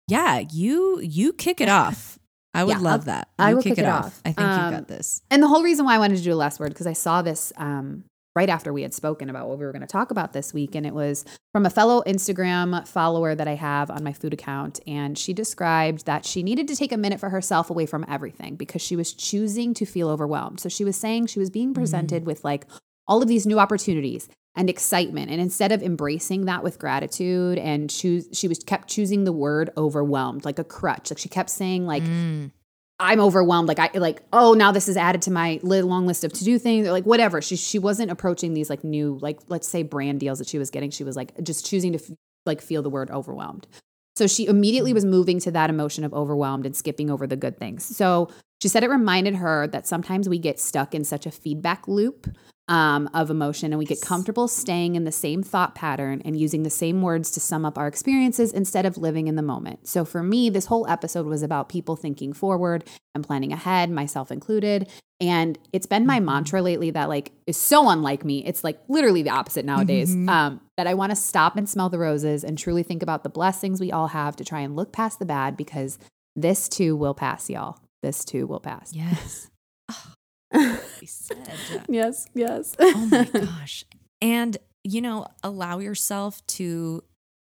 Yeah, 0.07 0.43
you 0.51 0.99
you 1.01 1.33
kick 1.33 1.59
it 1.61 1.67
off. 1.69 2.17
I 2.53 2.63
would 2.63 2.71
Yeah, 2.77 2.79
love 2.79 3.01
I'll- 3.01 3.05
that. 3.05 3.27
I 3.37 3.49
You 3.49 3.55
will 3.57 3.63
kick, 3.63 3.71
kick 3.75 3.79
it 3.79 3.85
it 3.85 3.87
off. 3.89 4.05
off. 4.05 4.21
I 4.25 4.31
think 4.31 4.39
you 4.39 4.45
Um, 4.53 4.73
got 4.73 4.87
this. 4.87 5.21
And 5.29 5.43
the 5.43 5.47
whole 5.47 5.63
reason 5.63 5.85
why 5.85 5.95
I 5.95 5.99
wanted 5.99 6.17
to 6.17 6.23
do 6.23 6.33
a 6.33 6.35
last 6.35 6.59
word 6.59 6.69
because 6.69 6.87
I 6.87 6.93
saw 6.93 7.21
this 7.21 7.51
um, 7.57 8.03
right 8.37 8.49
after 8.49 8.71
we 8.71 8.83
had 8.83 8.93
spoken 8.93 9.31
about 9.31 9.49
what 9.49 9.57
we 9.57 9.65
were 9.65 9.71
going 9.71 9.81
to 9.81 9.87
talk 9.87 10.11
about 10.11 10.31
this 10.31 10.53
week, 10.53 10.75
and 10.75 10.85
it 10.85 10.93
was 10.93 11.25
from 11.51 11.65
a 11.65 11.71
fellow 11.71 12.03
Instagram 12.05 12.87
follower 12.87 13.33
that 13.33 13.47
I 13.47 13.55
have 13.55 13.89
on 13.89 14.03
my 14.03 14.13
food 14.13 14.31
account, 14.31 14.79
and 14.85 15.17
she 15.17 15.33
described 15.33 16.05
that 16.05 16.23
she 16.23 16.43
needed 16.43 16.67
to 16.67 16.75
take 16.75 16.91
a 16.91 16.97
minute 16.97 17.19
for 17.19 17.29
herself 17.29 17.71
away 17.71 17.87
from 17.87 18.05
everything 18.07 18.55
because 18.55 18.83
she 18.83 18.95
was 18.95 19.11
choosing 19.11 19.73
to 19.73 19.87
feel 19.87 20.07
overwhelmed. 20.07 20.59
So 20.59 20.69
she 20.69 20.85
was 20.85 20.95
saying 20.95 21.25
she 21.25 21.39
was 21.39 21.49
being 21.49 21.73
presented 21.73 22.27
with 22.27 22.43
like 22.43 22.67
all 23.07 23.23
of 23.23 23.27
these 23.27 23.47
new 23.47 23.57
opportunities 23.57 24.29
and 24.55 24.69
excitement 24.69 25.31
and 25.31 25.39
instead 25.39 25.71
of 25.71 25.83
embracing 25.83 26.45
that 26.45 26.63
with 26.63 26.79
gratitude 26.79 27.59
and 27.59 27.89
choose 27.89 28.27
she 28.33 28.47
was 28.47 28.57
kept 28.59 28.87
choosing 28.87 29.23
the 29.23 29.31
word 29.31 29.69
overwhelmed 29.77 30.43
like 30.45 30.57
a 30.57 30.63
crutch 30.63 31.11
like 31.11 31.19
she 31.19 31.29
kept 31.29 31.49
saying 31.49 31.85
like 31.85 32.01
Mm. 32.01 32.51
I'm 32.99 33.19
overwhelmed. 33.19 33.67
Like 33.67 33.79
I 33.79 33.91
like, 33.93 34.23
oh, 34.33 34.53
now 34.53 34.71
this 34.71 34.87
is 34.87 34.97
added 34.97 35.21
to 35.23 35.31
my 35.31 35.59
long 35.63 36.07
list 36.07 36.23
of 36.23 36.33
to 36.33 36.43
do 36.43 36.57
things 36.57 36.87
or 36.87 36.91
like 36.91 37.05
whatever. 37.05 37.41
She 37.41 37.55
she 37.55 37.77
wasn't 37.77 38.09
approaching 38.09 38.53
these 38.53 38.69
like 38.69 38.83
new 38.83 39.19
like 39.21 39.39
let's 39.47 39.67
say 39.67 39.83
brand 39.83 40.19
deals 40.19 40.39
that 40.39 40.47
she 40.47 40.57
was 40.57 40.71
getting. 40.71 40.89
She 40.89 41.03
was 41.03 41.15
like 41.15 41.31
just 41.43 41.65
choosing 41.65 41.93
to 41.93 41.99
f- 41.99 42.17
like 42.45 42.61
feel 42.61 42.81
the 42.81 42.89
word 42.89 43.11
overwhelmed. 43.11 43.67
So 44.15 44.25
she 44.25 44.47
immediately 44.47 44.93
was 44.93 45.05
mm. 45.05 45.09
moving 45.09 45.39
to 45.41 45.51
that 45.51 45.69
emotion 45.69 46.03
of 46.03 46.13
overwhelmed 46.13 46.65
and 46.65 46.75
skipping 46.75 47.11
over 47.11 47.27
the 47.27 47.35
good 47.35 47.59
things. 47.59 47.85
So 47.85 48.29
she 48.61 48.67
said 48.67 48.83
it 48.83 48.89
reminded 48.89 49.35
her 49.35 49.67
that 49.67 49.85
sometimes 49.85 50.27
we 50.27 50.39
get 50.39 50.59
stuck 50.59 50.95
in 50.95 51.03
such 51.03 51.27
a 51.27 51.31
feedback 51.31 51.87
loop 51.87 52.27
um, 52.67 53.09
of 53.13 53.29
emotion 53.29 53.71
and 53.71 53.79
we 53.79 53.85
get 53.85 54.01
comfortable 54.01 54.47
staying 54.47 54.95
in 54.95 55.05
the 55.05 55.11
same 55.11 55.41
thought 55.41 55.73
pattern 55.73 56.21
and 56.25 56.37
using 56.37 56.63
the 56.63 56.69
same 56.69 57.01
words 57.01 57.31
to 57.31 57.39
sum 57.39 57.65
up 57.65 57.77
our 57.77 57.87
experiences 57.87 58.51
instead 58.51 58.85
of 58.85 58.97
living 58.97 59.27
in 59.27 59.35
the 59.35 59.41
moment. 59.41 59.87
So 59.87 60.03
for 60.03 60.21
me, 60.21 60.49
this 60.49 60.65
whole 60.65 60.87
episode 60.87 61.25
was 61.25 61.43
about 61.43 61.69
people 61.69 61.95
thinking 61.95 62.33
forward 62.33 62.83
and 63.15 63.23
planning 63.23 63.53
ahead, 63.53 63.89
myself 63.89 64.31
included. 64.31 64.89
And 65.19 65.57
it's 65.73 65.87
been 65.87 66.05
my 66.05 66.19
mantra 66.19 66.61
lately 66.61 66.91
that 66.91 67.09
like 67.09 67.31
is 67.47 67.57
so 67.57 67.89
unlike 67.89 68.23
me. 68.23 68.45
It's 68.45 68.63
like 68.63 68.79
literally 68.87 69.23
the 69.23 69.31
opposite 69.31 69.65
nowadays. 69.65 70.13
Um, 70.29 70.61
that 70.77 70.87
I 70.87 70.93
want 70.93 71.09
to 71.11 71.15
stop 71.15 71.55
and 71.57 71.67
smell 71.67 71.89
the 71.89 71.97
roses 71.97 72.43
and 72.43 72.57
truly 72.57 72.83
think 72.83 73.01
about 73.01 73.23
the 73.23 73.29
blessings 73.29 73.79
we 73.79 73.91
all 73.91 74.07
have 74.07 74.35
to 74.35 74.45
try 74.45 74.59
and 74.59 74.75
look 74.75 74.91
past 74.91 75.17
the 75.17 75.25
bad 75.25 75.57
because 75.57 75.97
this 76.35 76.69
too 76.69 76.95
will 76.95 77.15
pass, 77.15 77.49
y'all. 77.49 77.79
This 78.03 78.23
too 78.23 78.45
will 78.45 78.59
pass. 78.59 78.93
Yes. 78.93 79.49
Oh, 79.89 80.13
said. 81.05 81.85
Yes, 81.89 82.27
yes. 82.33 82.75
oh 82.79 83.07
my 83.11 83.23
gosh 83.33 83.85
and 84.21 84.57
you 84.83 85.01
know 85.01 85.27
allow 85.43 85.79
yourself 85.79 86.45
to 86.47 87.03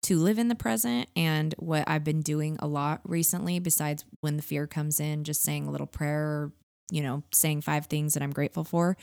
to 0.04 0.18
live 0.18 0.38
in 0.38 0.48
the 0.48 0.56
present 0.56 1.08
and 1.16 1.54
what 1.58 1.84
i've 1.88 2.04
been 2.04 2.22
doing 2.22 2.58
a 2.60 2.68
lot 2.68 3.02
recently 3.06 3.60
besides 3.60 4.06
when 4.22 4.38
the 4.38 4.44
fear 4.44 4.68
comes 4.68 5.00
in 5.00 5.24
just 5.24 5.44
saying 5.44 5.68
a 5.68 5.72
little 5.72 5.88
prayer 5.88 6.52
you 6.92 7.02
know 7.02 7.24
saying 7.32 7.62
five 7.62 7.86
things 7.88 8.14
that 8.14 8.24
i'm 8.24 8.32
grateful 8.32 8.64
for 8.64 8.98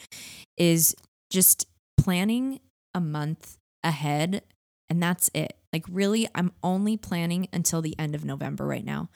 is 0.56 0.94
just 1.30 1.66
planning 1.98 2.60
a 2.94 3.00
month 3.00 3.56
ahead 3.82 4.42
and 4.88 5.02
that's 5.02 5.30
it 5.34 5.56
like 5.72 5.84
really 5.90 6.28
i'm 6.34 6.52
only 6.62 6.96
planning 6.96 7.48
until 7.52 7.80
the 7.80 7.98
end 7.98 8.14
of 8.14 8.24
november 8.24 8.66
right 8.66 8.84
now 8.84 9.08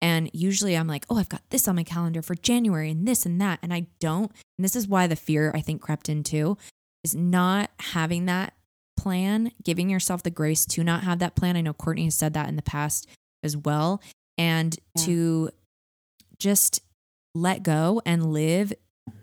and 0.00 0.30
usually 0.32 0.76
I'm 0.76 0.86
like, 0.86 1.04
oh, 1.10 1.16
I've 1.18 1.28
got 1.28 1.42
this 1.50 1.66
on 1.68 1.76
my 1.76 1.82
calendar 1.84 2.22
for 2.22 2.34
January 2.34 2.90
and 2.90 3.06
this 3.06 3.26
and 3.26 3.40
that. 3.40 3.58
And 3.62 3.72
I 3.74 3.86
don't. 4.00 4.30
And 4.58 4.64
this 4.64 4.76
is 4.76 4.86
why 4.86 5.06
the 5.06 5.16
fear 5.16 5.50
I 5.54 5.60
think 5.60 5.80
crept 5.82 6.08
in 6.08 6.22
too 6.22 6.56
is 7.04 7.14
not 7.14 7.70
having 7.80 8.26
that 8.26 8.54
plan, 8.96 9.52
giving 9.64 9.88
yourself 9.90 10.22
the 10.22 10.30
grace 10.30 10.64
to 10.66 10.84
not 10.84 11.04
have 11.04 11.18
that 11.20 11.34
plan. 11.36 11.56
I 11.56 11.60
know 11.60 11.72
Courtney 11.72 12.04
has 12.04 12.14
said 12.14 12.34
that 12.34 12.48
in 12.48 12.56
the 12.56 12.62
past 12.62 13.08
as 13.42 13.56
well. 13.56 14.00
And 14.36 14.76
Yeah. 14.96 15.04
to 15.06 15.50
just 16.38 16.80
let 17.34 17.62
go 17.62 18.00
and 18.06 18.32
live, 18.32 18.72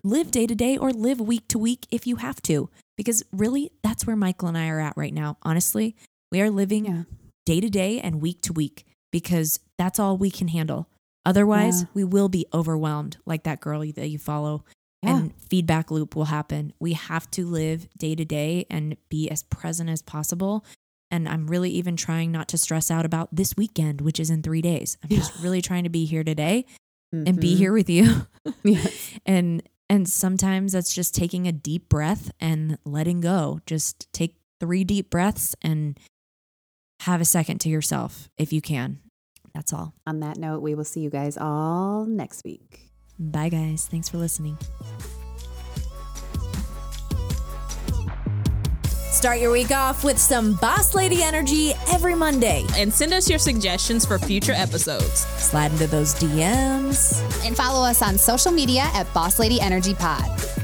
live 0.03 0.31
day 0.31 0.45
to 0.47 0.55
day 0.55 0.77
or 0.77 0.91
live 0.91 1.19
week 1.19 1.47
to 1.49 1.59
week 1.59 1.87
if 1.91 2.05
you 2.07 2.17
have 2.17 2.41
to. 2.43 2.69
Because 2.97 3.23
really, 3.31 3.71
that's 3.83 4.05
where 4.07 4.15
Michael 4.15 4.47
and 4.49 4.57
I 4.57 4.67
are 4.69 4.79
at 4.79 4.95
right 4.97 5.13
now. 5.13 5.37
Honestly, 5.43 5.95
we 6.31 6.41
are 6.41 6.49
living 6.49 6.85
Yeah. 6.85 7.03
day 7.45 7.59
to 7.61 7.69
day 7.69 7.99
and 7.99 8.21
week 8.21 8.41
to 8.43 8.53
week 8.53 8.85
because 9.19 9.59
that's 9.77 9.97
all 9.97 10.17
we 10.17 10.29
can 10.29 10.49
handle. 10.49 10.89
Otherwise, 11.25 11.81
Yeah. 11.83 11.87
we 11.93 12.03
will 12.03 12.27
be 12.27 12.45
overwhelmed 12.53 13.15
like 13.25 13.43
that 13.43 13.61
girl 13.61 13.79
that 13.79 14.09
you 14.09 14.17
follow 14.19 14.65
Yeah. 15.01 15.15
and 15.17 15.33
feedback 15.49 15.89
loop 15.89 16.17
will 16.17 16.25
happen. 16.25 16.73
We 16.79 16.93
have 16.93 17.31
to 17.31 17.45
live 17.45 17.87
day 17.97 18.13
to 18.15 18.25
day 18.25 18.65
and 18.69 18.97
be 19.07 19.29
as 19.29 19.41
present 19.43 19.89
as 19.89 20.01
possible. 20.01 20.65
And 21.09 21.29
I'm 21.29 21.47
really 21.47 21.69
even 21.71 21.95
trying 21.95 22.29
not 22.33 22.49
to 22.49 22.57
stress 22.57 22.91
out 22.91 23.05
about 23.05 23.33
this 23.33 23.55
weekend, 23.55 24.01
which 24.01 24.19
is 24.19 24.29
in 24.29 24.43
three 24.43 24.61
days. 24.61 24.97
I'm 25.01 25.09
just 25.09 25.31
really 25.41 25.61
trying 25.61 25.85
to 25.85 25.89
be 25.89 26.03
here 26.05 26.23
today 26.25 26.65
and 27.13 27.39
be 27.39 27.53
Mhm. 27.55 27.57
here 27.57 27.71
with 27.73 27.89
you. 27.89 28.27
Yes. 28.63 29.11
and 29.25 29.63
and 29.89 30.09
sometimes 30.09 30.73
that's 30.73 30.93
just 30.93 31.13
taking 31.15 31.47
a 31.47 31.51
deep 31.51 31.87
breath 31.89 32.31
and 32.39 32.77
letting 32.85 33.21
go. 33.21 33.61
Just 33.65 34.11
take 34.11 34.35
three 34.59 34.83
deep 34.83 35.09
breaths 35.11 35.55
and 35.61 35.97
have 37.01 37.21
a 37.21 37.25
second 37.25 37.59
to 37.61 37.69
yourself 37.69 38.29
if 38.37 38.51
you 38.51 38.61
can. 38.61 38.99
That's 39.55 39.71
all. 39.71 39.93
On 40.05 40.19
that 40.19 40.37
note, 40.37 40.61
we 40.61 40.75
will 40.75 40.83
see 40.83 40.99
you 40.99 41.09
guys 41.09 41.37
all 41.37 42.05
next 42.05 42.43
week. 42.43 42.91
Bye 43.17 43.47
guys. 43.47 43.87
Thanks 43.89 44.09
for 44.09 44.17
listening. 44.17 44.57
Start 49.15 49.39
your 49.39 49.51
week 49.51 49.71
off 49.71 50.03
with 50.03 50.19
some 50.19 50.55
Boss 50.55 50.93
Lady 50.93 51.23
energy 51.23 51.71
every 51.89 52.15
Monday. 52.15 52.65
And 52.75 52.93
send 52.93 53.13
us 53.13 53.29
your 53.29 53.39
suggestions 53.39 54.05
for 54.05 54.19
future 54.19 54.51
episodes. 54.51 55.21
Slide 55.41 55.71
into 55.71 55.87
those 55.87 56.13
DMs. 56.15 57.23
And 57.47 57.55
follow 57.55 57.87
us 57.87 58.01
on 58.01 58.17
social 58.17 58.51
media 58.51 58.83
at 58.93 59.11
Boss 59.13 59.39
Lady 59.39 59.61
Energy 59.61 59.93
Pod. 59.93 60.54